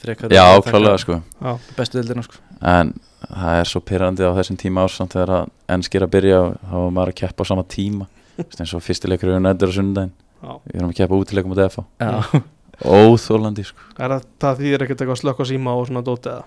frekar 0.00 0.34
Já, 0.34 0.44
að 0.44 0.66
klálega 0.68 1.00
sko. 1.00 1.20
Já, 1.40 1.52
bestu 1.78 2.00
deildina 2.00 2.24
sko. 2.26 2.42
En 2.60 2.92
það 3.26 3.60
er 3.60 3.70
svo 3.70 3.82
pyrrandi 3.84 4.26
á 4.28 4.36
þessum 4.36 4.60
tíma 4.60 4.84
ársamt 4.84 5.16
þegar 5.16 5.34
að 5.38 5.48
ennski 5.76 6.00
er 6.00 6.06
að 6.06 6.12
byrja 6.16 6.42
og 6.42 6.58
þá 6.60 6.76
er 6.80 6.92
maður 6.98 7.12
að 7.14 7.18
keppa 7.22 7.46
á 7.46 7.50
sama 7.52 7.64
tíma. 7.72 8.08
Eins 8.60 8.74
og 8.76 8.84
fyrstileikur 8.84 9.32
er 9.32 9.40
nættur 9.40 9.72
á 9.72 9.76
sundaginn 9.76 10.12
já. 10.12 10.52
við 10.66 10.76
erum 10.76 10.92
að 10.92 10.98
keppa 11.00 11.20
útileikum 11.22 11.56
á 11.56 11.68
Já, 11.96 12.42
óþólandi 12.84 13.64
sko. 13.64 13.80
Er 13.96 14.12
það, 14.12 14.28
það 14.44 14.58
þýðir 14.60 14.84
ekkert 14.84 15.02
eitthvað 15.02 15.20
slökk 15.22 15.40
á 15.40 15.44
síma 15.48 15.72
og 15.72 15.86
svona 15.88 16.04
dótið 16.04 16.34
eða? 16.34 16.44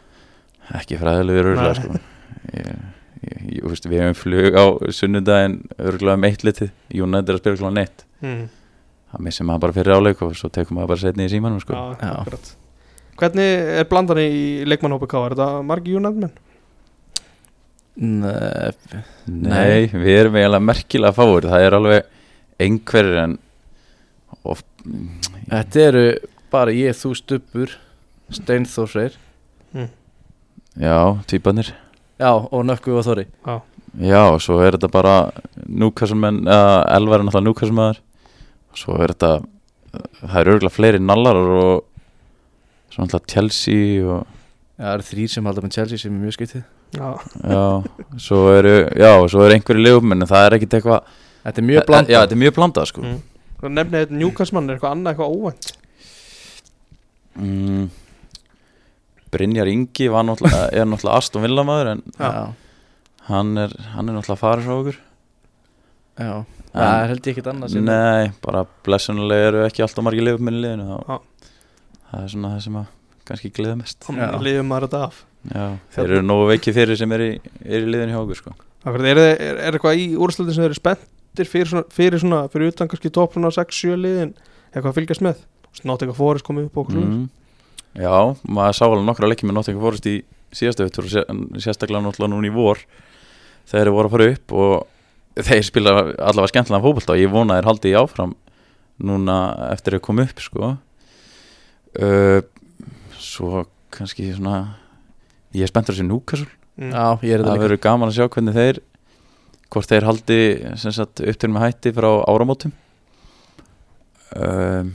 ekki 0.78 1.00
fræðilegur 1.02 1.56
Nei. 1.58 1.70
sko. 1.78 2.00
Ég, 2.54 2.82
ég, 3.26 3.60
veist, 3.66 3.88
við 3.90 4.04
hefum 4.04 4.18
flug 4.20 4.56
á 4.56 4.66
sunnudaginn 4.96 5.60
örgulega 5.78 6.20
um 6.20 6.28
eitt 6.30 6.46
litið. 6.48 6.72
United 6.94 7.30
er 7.30 7.38
að 7.38 7.42
spila 7.44 7.60
klokkan 7.60 7.82
eitt. 7.84 8.06
Mm. 8.24 8.48
það 9.10 9.24
missir 9.26 9.48
maður 9.48 9.64
bara 9.66 9.78
fyrir 9.80 9.96
áleik 9.98 10.22
og 10.26 10.36
svo 10.38 10.50
tekum 10.54 10.78
maður 10.78 10.92
bara 10.94 11.04
setni 11.04 11.26
í 11.26 11.32
símanum 11.32 11.62
sko. 11.64 11.74
Já, 11.74 11.98
Já. 12.04 12.40
Hvernig 13.20 13.66
er 13.82 13.88
blandan 13.90 14.22
í 14.22 14.64
leikmannhópi 14.70 15.10
K? 15.12 15.20
Er 15.26 15.34
þetta 15.36 15.48
margi 15.68 15.96
United-menn? 16.00 16.36
Nei, 18.00 18.72
Nei, 19.28 19.90
við 19.92 20.14
erum 20.14 20.38
eiginlega 20.40 20.64
merkilega 20.64 21.12
fáur 21.18 21.44
Það 21.50 21.64
er 21.66 21.76
alveg 21.76 22.06
einhverjir 22.64 23.18
en 23.26 23.34
of, 24.48 24.62
Þetta 25.50 25.82
eru 25.84 26.04
bara 26.54 26.72
ég, 26.72 26.96
þú 26.96 27.12
stubbur 27.20 27.74
Steinþór 28.32 28.88
Freyr. 28.94 29.18
Já, 30.80 30.96
týpanir 31.28 31.74
Já, 32.20 32.32
og 32.36 32.66
Nökku 32.68 32.98
og 33.00 33.06
Þóri. 33.08 33.26
Já, 33.48 33.60
Já, 33.98 34.22
og 34.30 34.42
svo 34.44 34.60
er 34.62 34.76
þetta 34.76 34.90
bara 34.94 35.14
núkassumenn, 35.66 36.44
eða 36.46 36.74
Elvar 36.94 37.24
er 37.24 37.26
náttúrulega 37.26 37.48
núkassumaður 37.48 38.02
Svo 38.78 38.98
er 39.02 39.14
þetta 39.16 39.32
Það 40.20 40.36
eru 40.42 40.54
örgulega 40.58 40.76
fleiri 40.76 41.00
nallar 41.02 41.40
og 41.40 41.86
svo 42.94 43.06
náttúrulega 43.08 43.34
Chelsea 43.34 44.04
og 44.06 44.28
Já, 44.78 44.84
það 44.84 44.94
eru 44.94 45.08
þrýr 45.08 45.32
sem 45.34 45.50
halda 45.50 45.64
með 45.66 45.74
Chelsea 45.80 46.04
sem 46.04 46.14
er 46.14 46.22
mjög 46.28 46.38
skiptið 46.38 46.62
já, 47.00 47.10
Já, 47.50 47.64
svo 48.28 48.44
eru 48.54 48.76
Já, 48.94 49.12
svo 49.32 49.48
eru 49.48 49.58
einhverju 49.58 49.88
leifum 49.88 50.16
en 50.16 50.30
það 50.30 50.46
er 50.46 50.58
ekkit 50.60 50.78
eitthvað 50.80 51.10
Þetta 51.40 51.62
er 51.62 51.66
mjög 51.66 51.86
blandað. 51.88 52.12
Já, 52.12 52.20
þetta 52.20 52.36
er 52.36 52.42
mjög 52.44 52.56
blandað 52.58 52.88
sko. 52.90 53.04
Mm. 53.06 53.20
Nefnið 53.80 54.04
þetta 54.04 54.18
Newcastle-mann 54.20 54.70
er 54.70 54.76
eitthvað 54.78 54.96
annað 54.96 55.14
eitthvað 55.14 55.36
óvænt? 55.40 55.70
Mm. 57.40 57.86
Brynjar 59.34 59.70
Ingi 59.72 60.10
var 60.12 60.26
náttúrulega, 60.28 60.70
er 60.74 60.88
náttúrulega 60.90 61.22
Aston 61.22 61.46
Villa 61.46 61.66
maður 61.68 61.94
en 61.96 62.04
hann 63.30 63.52
er, 63.62 63.76
hann 63.94 64.10
er 64.10 64.18
náttúrulega 64.18 64.42
farin 64.42 64.66
frá 64.66 64.76
okkur. 64.78 65.02
Já. 66.20 66.32
Það 66.70 66.94
er 66.94 67.10
held 67.10 67.28
ég 67.28 67.34
ekkert 67.34 67.50
annað 67.50 67.74
sem 67.74 67.86
Nei, 67.86 68.30
bara 68.44 68.64
blessunulega 68.86 69.50
eru 69.50 69.66
ekki 69.66 69.84
alltaf 69.86 70.06
margir 70.06 70.26
leifum 70.26 70.46
minni 70.46 70.62
liðinu 70.66 70.98
það 72.10 72.24
er 72.24 72.32
svona 72.34 72.52
það 72.54 72.66
sem 72.66 72.80
að 72.82 72.96
kannski 73.30 73.52
gleða 73.54 73.78
mest. 73.80 74.10
Já. 74.10 74.28
Lífum 74.42 74.70
maður 74.70 74.88
þetta 74.88 75.02
af? 75.08 75.22
Já, 75.50 75.66
þeir 75.96 76.06
eru 76.08 76.26
nógu 76.26 76.50
veikið 76.50 76.78
fyrir 76.80 77.00
sem 77.00 77.16
er 77.16 77.24
í, 77.24 77.30
er 77.64 77.86
í 77.86 77.90
liðinu 77.94 78.16
hjá 78.16 78.20
okkur 78.24 78.40
sko. 78.42 78.54
Akkurat, 78.84 79.08
er, 79.12 79.22
er, 79.24 79.62
er 79.68 79.78
eitthvað 79.78 80.02
í 80.02 80.06
úrslutin 80.20 80.56
sem 80.56 80.64
þeir 80.64 80.72
eru 80.72 80.80
spenntir 80.80 81.50
fyrir 81.50 81.72
svona, 81.72 81.86
fyrir, 81.94 82.22
svona, 82.22 82.42
fyrir 82.52 82.74
utan 82.74 82.90
kannski 82.92 83.12
svona 83.14 83.52
6-7 83.56 83.98
liðin 84.00 84.34
eitthvað 84.74 84.92
að 84.92 84.98
fylgjast 85.00 85.26
með? 85.26 85.44
Snátt 85.78 86.04
eitthvað 86.04 86.20
fórist 86.20 86.48
komið 86.48 86.70
upp 86.70 86.82
okkur 86.84 87.02
mm. 87.02 87.26
Já, 87.98 88.14
maður 88.46 88.78
sá 88.78 88.84
alveg 88.86 89.08
nokkra 89.08 89.30
leikið 89.32 89.50
með 89.50 89.58
Nottingham 89.58 89.86
Forest 89.86 90.10
í 90.10 90.16
síðasta 90.56 90.86
vittur 90.86 91.08
og 91.08 91.62
sérstaklega 91.62 92.04
náttúrulega 92.06 92.34
núna 92.34 92.50
í 92.50 92.54
vor 92.54 92.82
þeir 93.70 93.92
voru 93.94 94.10
að 94.10 94.14
fara 94.16 94.30
upp 94.34 94.54
og 94.60 95.44
þeir 95.46 95.66
spila 95.66 95.96
allavega 96.18 96.52
skemmtilega 96.52 96.84
fótbolta 96.86 97.16
og 97.16 97.22
ég 97.22 97.34
vona 97.34 97.56
að 97.56 97.60
þeir 97.62 97.70
haldi 97.70 97.92
í 97.92 97.98
áfram 98.00 98.36
núna 99.10 99.36
eftir 99.72 99.98
að 99.98 100.04
koma 100.06 100.26
upp 100.28 100.42
sko. 100.44 100.72
Uh, 101.98 102.42
Svo 103.20 103.66
kannski 103.94 104.30
svona 104.36 104.78
ég 105.56 105.66
er 105.66 105.72
spenntur 105.72 105.96
að 105.96 106.02
sé 106.02 106.06
Newcastle. 106.08 106.50
Mm. 106.80 106.94
Já, 106.94 107.06
ég 107.26 107.34
er 107.34 107.42
þetta 107.42 107.50
það 107.50 107.58
líka. 107.58 107.66
verður 107.66 107.82
gaman 107.84 108.12
að 108.12 108.18
sjá 108.18 108.28
hvernig 108.30 108.58
þeir 108.58 108.82
hvort 109.70 109.92
þeir 109.92 110.08
haldi 110.08 110.40
sem 110.82 110.94
sagt, 110.96 111.22
upptil 111.22 111.52
með 111.54 111.66
hætti 111.68 111.94
frá 111.94 112.10
áramótum. 112.30 112.74
Um, 114.34 114.94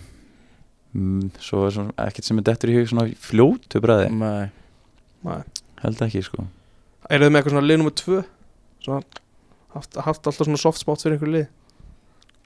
mm, 0.95 1.33
svo 1.43 1.65
er 1.67 1.75
svona 1.77 2.07
ekkert 2.07 2.29
sem 2.29 2.41
er 2.41 2.47
dettur 2.49 2.73
í 2.73 2.79
hug 2.79 2.89
svona 2.91 3.09
fljótu 3.21 3.83
bræði 3.85 4.09
Nei, 4.15 4.47
Nei. 5.27 5.43
held 5.83 6.07
ekki 6.07 6.25
sko. 6.27 6.47
Eru 7.11 7.27
þið 7.27 7.35
með 7.35 7.41
eitthvað 7.41 7.57
svona 7.57 7.69
lið 7.69 7.81
nummer 7.83 7.97
2 8.01 8.23
svona, 8.87 9.21
haft, 9.77 10.01
haft 10.07 10.31
alltaf 10.31 10.49
svona 10.49 10.63
soft 10.63 10.83
spot 10.83 11.05
fyrir 11.05 11.19
einhver 11.19 11.35
lið 11.35 11.47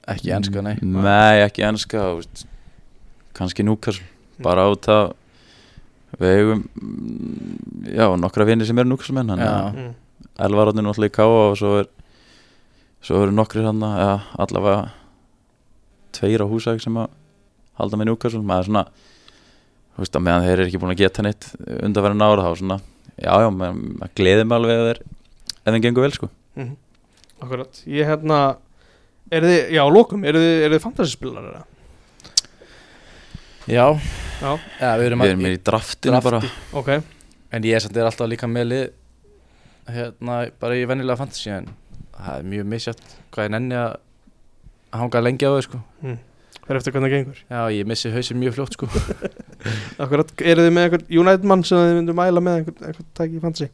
ekki 0.09 0.33
enska, 0.33 0.63
nei. 0.65 0.75
Nei 0.81 1.43
ekki 1.43 1.65
veist. 1.65 2.45
kannski 3.37 3.63
Newcastle. 3.63 4.05
Bara 4.41 4.65
át 4.71 4.87
að 4.89 5.11
við 6.19 6.37
eigum 6.39 6.61
mm, 6.81 7.89
já 7.93 8.05
nokkra 8.17 8.47
vinni 8.49 8.65
sem 8.65 8.77
eru 8.81 8.89
Newcastle 8.89 9.15
menn 9.19 9.35
mm. 9.37 9.91
Elvar 10.39 10.71
átni 10.71 10.81
náttúrulega 10.81 11.11
í 11.11 11.17
Káa 11.19 11.41
og 11.51 11.57
svo 11.59 11.73
er 11.83 11.89
svo 13.05 13.21
eru 13.23 13.35
nokkri 13.35 13.63
hann 13.63 13.83
ja, 13.83 14.19
allavega 14.39 14.89
tveir 16.15 16.43
á 16.43 16.47
húsæk 16.49 16.81
sem 16.83 16.97
að 16.99 17.13
halda 17.79 17.99
með 18.01 18.09
Newcastle 18.11 18.41
maður 18.45 18.63
er 18.65 18.69
svona 18.69 18.83
þú 19.95 20.03
veist 20.03 20.15
að 20.19 20.25
meðan 20.27 20.45
þeir 20.47 20.55
eru 20.57 20.67
ekki 20.69 20.81
búin 20.83 20.93
að 20.95 21.01
geta 21.03 21.25
neitt 21.25 21.49
undanverðin 21.79 22.25
ára 22.27 22.45
þá 22.47 22.51
svona 22.61 22.77
já 23.19 23.33
já, 23.43 23.49
maður, 23.51 23.81
maður 23.99 24.13
gleði 24.19 24.45
mig 24.47 24.57
alveg 24.59 24.79
að 24.79 24.87
þeir 24.89 25.01
ef 25.59 25.73
þeim 25.73 25.83
gengur 25.83 26.05
vel 26.07 26.13
sko. 26.15 26.29
Mhm. 26.59 26.75
Akkurat, 27.39 27.81
ég 27.87 28.07
hérna 28.09 28.39
Er 29.29 29.43
þið, 29.45 29.59
já, 29.75 29.83
lókum, 29.93 30.23
eru 30.25 30.39
þið, 30.41 30.61
er 30.65 30.71
þið 30.73 30.79
fantasyspilar 30.81 31.43
eða? 31.51 31.59
Já, 33.69 33.83
Já, 34.39 34.53
já 34.79 34.89
við 34.97 35.05
erum, 35.09 35.21
Við 35.21 35.33
erum 35.35 35.43
í 35.45 35.51
draftinu 35.67 36.15
Drafti. 36.15 36.29
bara 36.31 36.79
ok. 36.79 36.89
En 37.53 37.67
ég 37.67 37.75
er 37.77 37.83
samt 37.83 37.97
er 37.99 38.07
alltaf 38.09 38.29
líka 38.31 38.49
með 38.49 38.65
lið 38.71 38.85
Hérna, 39.89 40.39
bara 40.61 40.77
í 40.79 40.85
venjulega 40.89 41.19
fantasy 41.19 41.51
En 41.53 41.69
það 42.15 42.31
er 42.39 42.49
mjög 42.55 42.69
misjátt 42.73 43.05
Hvað 43.33 43.45
ég 43.47 43.53
nenni 43.53 43.77
að 43.77 43.95
hanga 44.97 45.21
lengi 45.21 45.45
á 45.45 45.51
þau 45.53 45.61
sko 45.67 45.81
Fyrir 46.69 46.77
eftir 46.83 46.93
hvernig 46.93 47.09
það 47.09 47.15
gengur. 47.15 47.37
Já, 47.49 47.61
ég 47.73 47.87
missi 47.89 48.09
hausinn 48.13 48.37
mjög 48.37 48.53
fljótt 48.59 48.75
sko. 48.77 48.87
Akkurat, 50.05 50.33
eru 50.45 50.61
þið 50.67 50.73
með 50.75 50.83
einhvern 50.85 51.05
United 51.17 51.47
mann 51.49 51.63
sem 51.65 51.79
þið 51.81 51.95
myndu 51.97 52.13
mæla 52.19 52.43
með 52.45 52.59
einhvern, 52.59 52.83
einhvern 52.91 53.07
tæki 53.17 53.39
í 53.39 53.41
fantasy? 53.41 53.69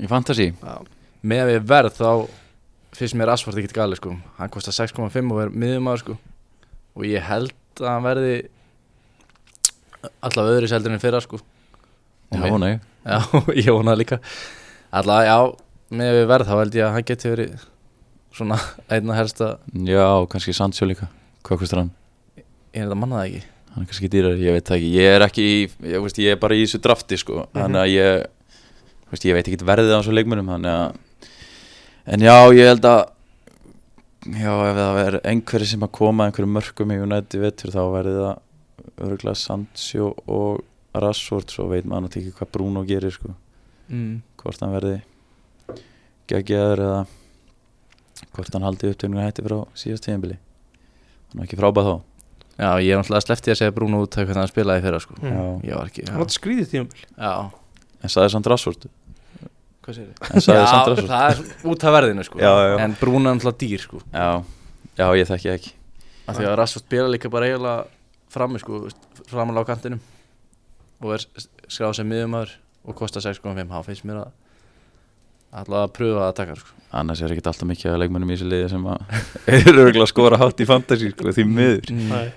Í 0.00 0.08
fantasy? 0.08 0.46
Já, 0.62 0.78
Með 1.28 1.42
að 1.42 1.50
við 1.50 1.66
verð 1.68 1.98
þá 1.98 2.08
finnst 2.96 3.18
mér 3.20 3.32
Asford 3.34 3.60
ekkert 3.60 3.76
gali 3.76 3.98
sko. 3.98 4.14
Hann 4.38 4.54
kostar 4.54 4.76
6,5 4.78 5.34
og 5.34 5.42
er 5.42 5.52
miðumaður 5.52 6.02
sko. 6.06 6.16
Og 6.96 7.04
ég 7.10 7.28
held 7.28 7.52
að 7.82 7.90
hann 7.90 8.06
verði 8.08 8.32
Alltaf 10.24 10.48
öðru 10.54 10.70
seldur 10.72 10.94
en 10.96 11.02
fyrra 11.02 11.20
sko. 11.20 11.42
Já, 12.32 12.48
Og 12.48 12.58
nei 12.64 12.78
Já, 13.08 13.20
ég 13.60 13.68
vona 13.74 13.92
það 13.92 14.00
líka. 14.06 14.20
Alltaf, 14.88 15.20
já, 15.28 15.36
með 16.00 16.14
að 16.14 16.18
við 16.22 16.26
verð 16.32 16.48
þá 16.48 16.56
held 16.62 16.80
ég 16.80 16.88
að 16.88 16.96
hann 16.96 17.06
geti 17.12 17.34
verið 17.34 17.68
Svona 18.38 18.58
einna 18.88 19.20
helsta 19.20 19.52
Já, 19.84 20.08
kannski 20.32 20.56
Sancho 20.56 20.88
líka 20.88 21.12
Hvað 21.46 21.62
kostar 21.62 21.82
hann? 21.82 21.92
Ég 22.38 22.80
er 22.82 22.88
þetta 22.88 22.98
manna 22.98 23.20
það 23.20 23.28
ekki? 23.28 23.42
Hann 23.68 23.84
er 23.84 23.90
kannski 23.90 24.10
dýrar, 24.12 24.40
ég 24.40 24.56
veit 24.56 24.66
það 24.68 24.78
ekki. 24.78 24.88
Ég 24.96 25.12
er 25.14 25.24
ekki 25.26 25.46
ég, 25.46 26.00
veist, 26.02 26.18
ég 26.24 26.34
er 26.34 26.40
bara 26.40 26.56
í 26.56 26.64
þessu 26.64 26.80
drafti 26.84 27.18
sko. 27.20 27.44
Þannig 27.54 27.82
að 27.82 27.92
ég 27.92 28.24
veist, 29.12 29.28
Ég 29.28 29.36
veit 29.36 29.46
ekki 29.48 29.68
verðið 29.68 29.94
á 29.94 30.00
þessu 30.00 30.16
að 30.72 31.04
En 32.08 32.22
já, 32.24 32.36
ég 32.56 32.70
held 32.70 32.86
að 32.88 33.00
Já, 34.28 34.50
ef 34.50 34.76
það 34.76 34.98
er 35.02 35.16
einhverju 35.30 35.66
sem 35.70 35.84
að 35.86 35.92
koma 35.94 36.26
einhverju 36.26 36.50
mörgum 36.50 36.90
í 36.92 36.96
United 37.00 37.40
vettur 37.40 37.70
þá 37.72 37.82
verði 37.94 38.14
það 38.16 39.04
örgulega 39.06 39.38
Sancho 39.38 40.08
og 40.26 40.64
Rashford 40.98 41.52
svo 41.54 41.68
veit 41.70 41.86
maður 41.86 42.08
náttúrulega 42.08 42.32
ekki 42.32 42.38
hvað 42.40 42.50
Bruno 42.56 42.82
gerir 42.88 43.14
sko. 43.14 43.30
Mm. 43.88 44.18
hvort 44.36 44.60
hann 44.60 44.74
verði 44.74 44.96
geggjaður 46.28 46.82
eða 46.84 46.98
hvort 48.34 48.52
hann 48.52 48.66
haldi 48.66 48.90
upptöknu 48.92 49.22
hætti 49.22 49.44
frá 49.46 49.56
síðast 49.78 50.04
tíðanbili 50.04 50.36
hann 51.30 51.40
var 51.42 51.48
ekki 51.48 51.58
frábæð 51.60 51.88
þá. 51.88 51.96
Já, 52.58 52.70
ég 52.82 52.90
er 52.90 52.98
náttúrulega 52.98 53.24
sleppti 53.26 53.52
að 53.54 53.58
segja 53.60 53.74
Bruno 53.76 54.00
út 54.02 54.16
hvernig 54.18 54.40
hann 54.40 54.50
spilaði 54.50 54.82
í 54.82 54.86
fyrra 54.86 55.00
sko. 55.02 55.18
Já. 55.22 55.42
Ég 55.68 56.14
var 56.18 56.32
skrýðið 56.34 56.72
Já, 57.14 57.32
en 58.02 58.12
saði 58.14 58.32
samt 58.34 58.50
Rashford. 58.50 58.88
Hvað 59.84 59.94
segir 59.94 60.08
þið? 60.10 60.32
en 60.34 60.44
saði 60.44 60.64
samt 60.66 60.90
Rashford. 60.90 61.12
það 61.12 61.28
er 61.30 61.70
út 61.72 61.86
af 61.86 61.94
verðinu 61.98 62.24
sko. 62.26 62.40
Já, 62.42 62.50
já. 62.72 62.74
En 62.82 62.96
Bruno 62.98 63.30
er 63.30 63.38
náttúrulega 63.38 63.62
dýr 63.62 63.84
sko. 63.84 64.02
Já, 64.10 64.28
já, 64.98 65.06
ég 65.20 65.30
þekki 65.30 65.52
ekki. 65.54 65.72
Af 66.28 66.36
Því 66.36 66.44
að 66.50 66.56
Rashford 66.60 66.84
spila 66.84 67.12
líka 67.12 67.30
bara 67.32 67.48
eiginlega 67.48 67.86
frammi 68.32 68.60
sko 68.60 68.82
Framan 69.28 69.56
á 69.56 69.64
kantinum 69.64 70.00
Og 71.00 71.14
er 71.16 71.24
skráð 71.70 71.94
sem 71.96 72.08
miðumæður 72.10 72.52
Og 72.88 72.96
kostar 72.98 73.24
6,5 73.24 73.72
Há 73.72 73.80
finnst 73.86 74.04
mér 74.08 74.20
að 74.26 74.34
Alltaf 75.52 75.78
að 75.80 75.94
pröfa 75.96 76.26
að 76.28 76.34
taka 76.42 76.58
sko. 76.58 76.74
Annars 76.98 77.20
er 77.24 77.32
ekki 77.34 77.44
alltaf 77.44 77.68
mikið 77.68 77.92
að 77.92 78.02
leikmennum 78.02 78.30
í 78.30 78.36
þessu 78.36 78.48
liði 78.52 78.68
sem 78.72 78.86
að 78.88 79.16
eru 79.58 79.82
örgulega 79.86 80.04
að 80.06 80.12
skora 80.12 80.38
hátt 80.40 80.60
í 80.64 80.68
fantasy 80.68 81.10
sko, 81.12 81.32
því 81.36 81.46
miður. 81.48 81.92
Nei, 82.12 82.28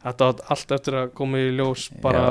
Þetta 0.00 0.30
var 0.30 0.46
allt 0.54 0.72
eftir 0.78 0.96
að 1.02 1.10
koma 1.18 1.42
í 1.42 1.50
ljós 1.58 1.90
bara 2.02 2.30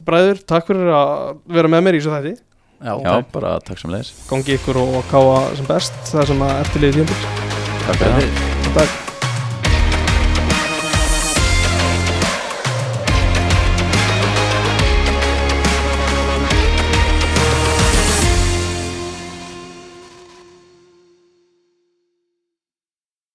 Bræður, 0.00 0.38
takk 0.48 0.68
fyrir 0.70 0.88
að 0.96 1.42
vera 1.52 1.68
með 1.68 1.82
mér 1.84 1.98
í 1.98 2.00
þessu 2.00 2.14
þætti. 2.14 2.36
Já, 2.80 2.94
já, 3.04 3.12
bara 3.34 3.58
takk 3.60 3.82
sem 3.82 3.92
leis 3.92 4.14
Gangi 4.30 4.56
ykkur 4.56 4.80
og 4.80 5.02
káa 5.10 5.42
sem 5.58 5.68
best 5.68 6.00
Það 6.14 6.32
sem 6.32 6.46
að 6.46 6.56
eftirliði 6.64 7.02
tímabil 7.02 7.46
takk 7.84 8.02
fyrir 8.06 9.09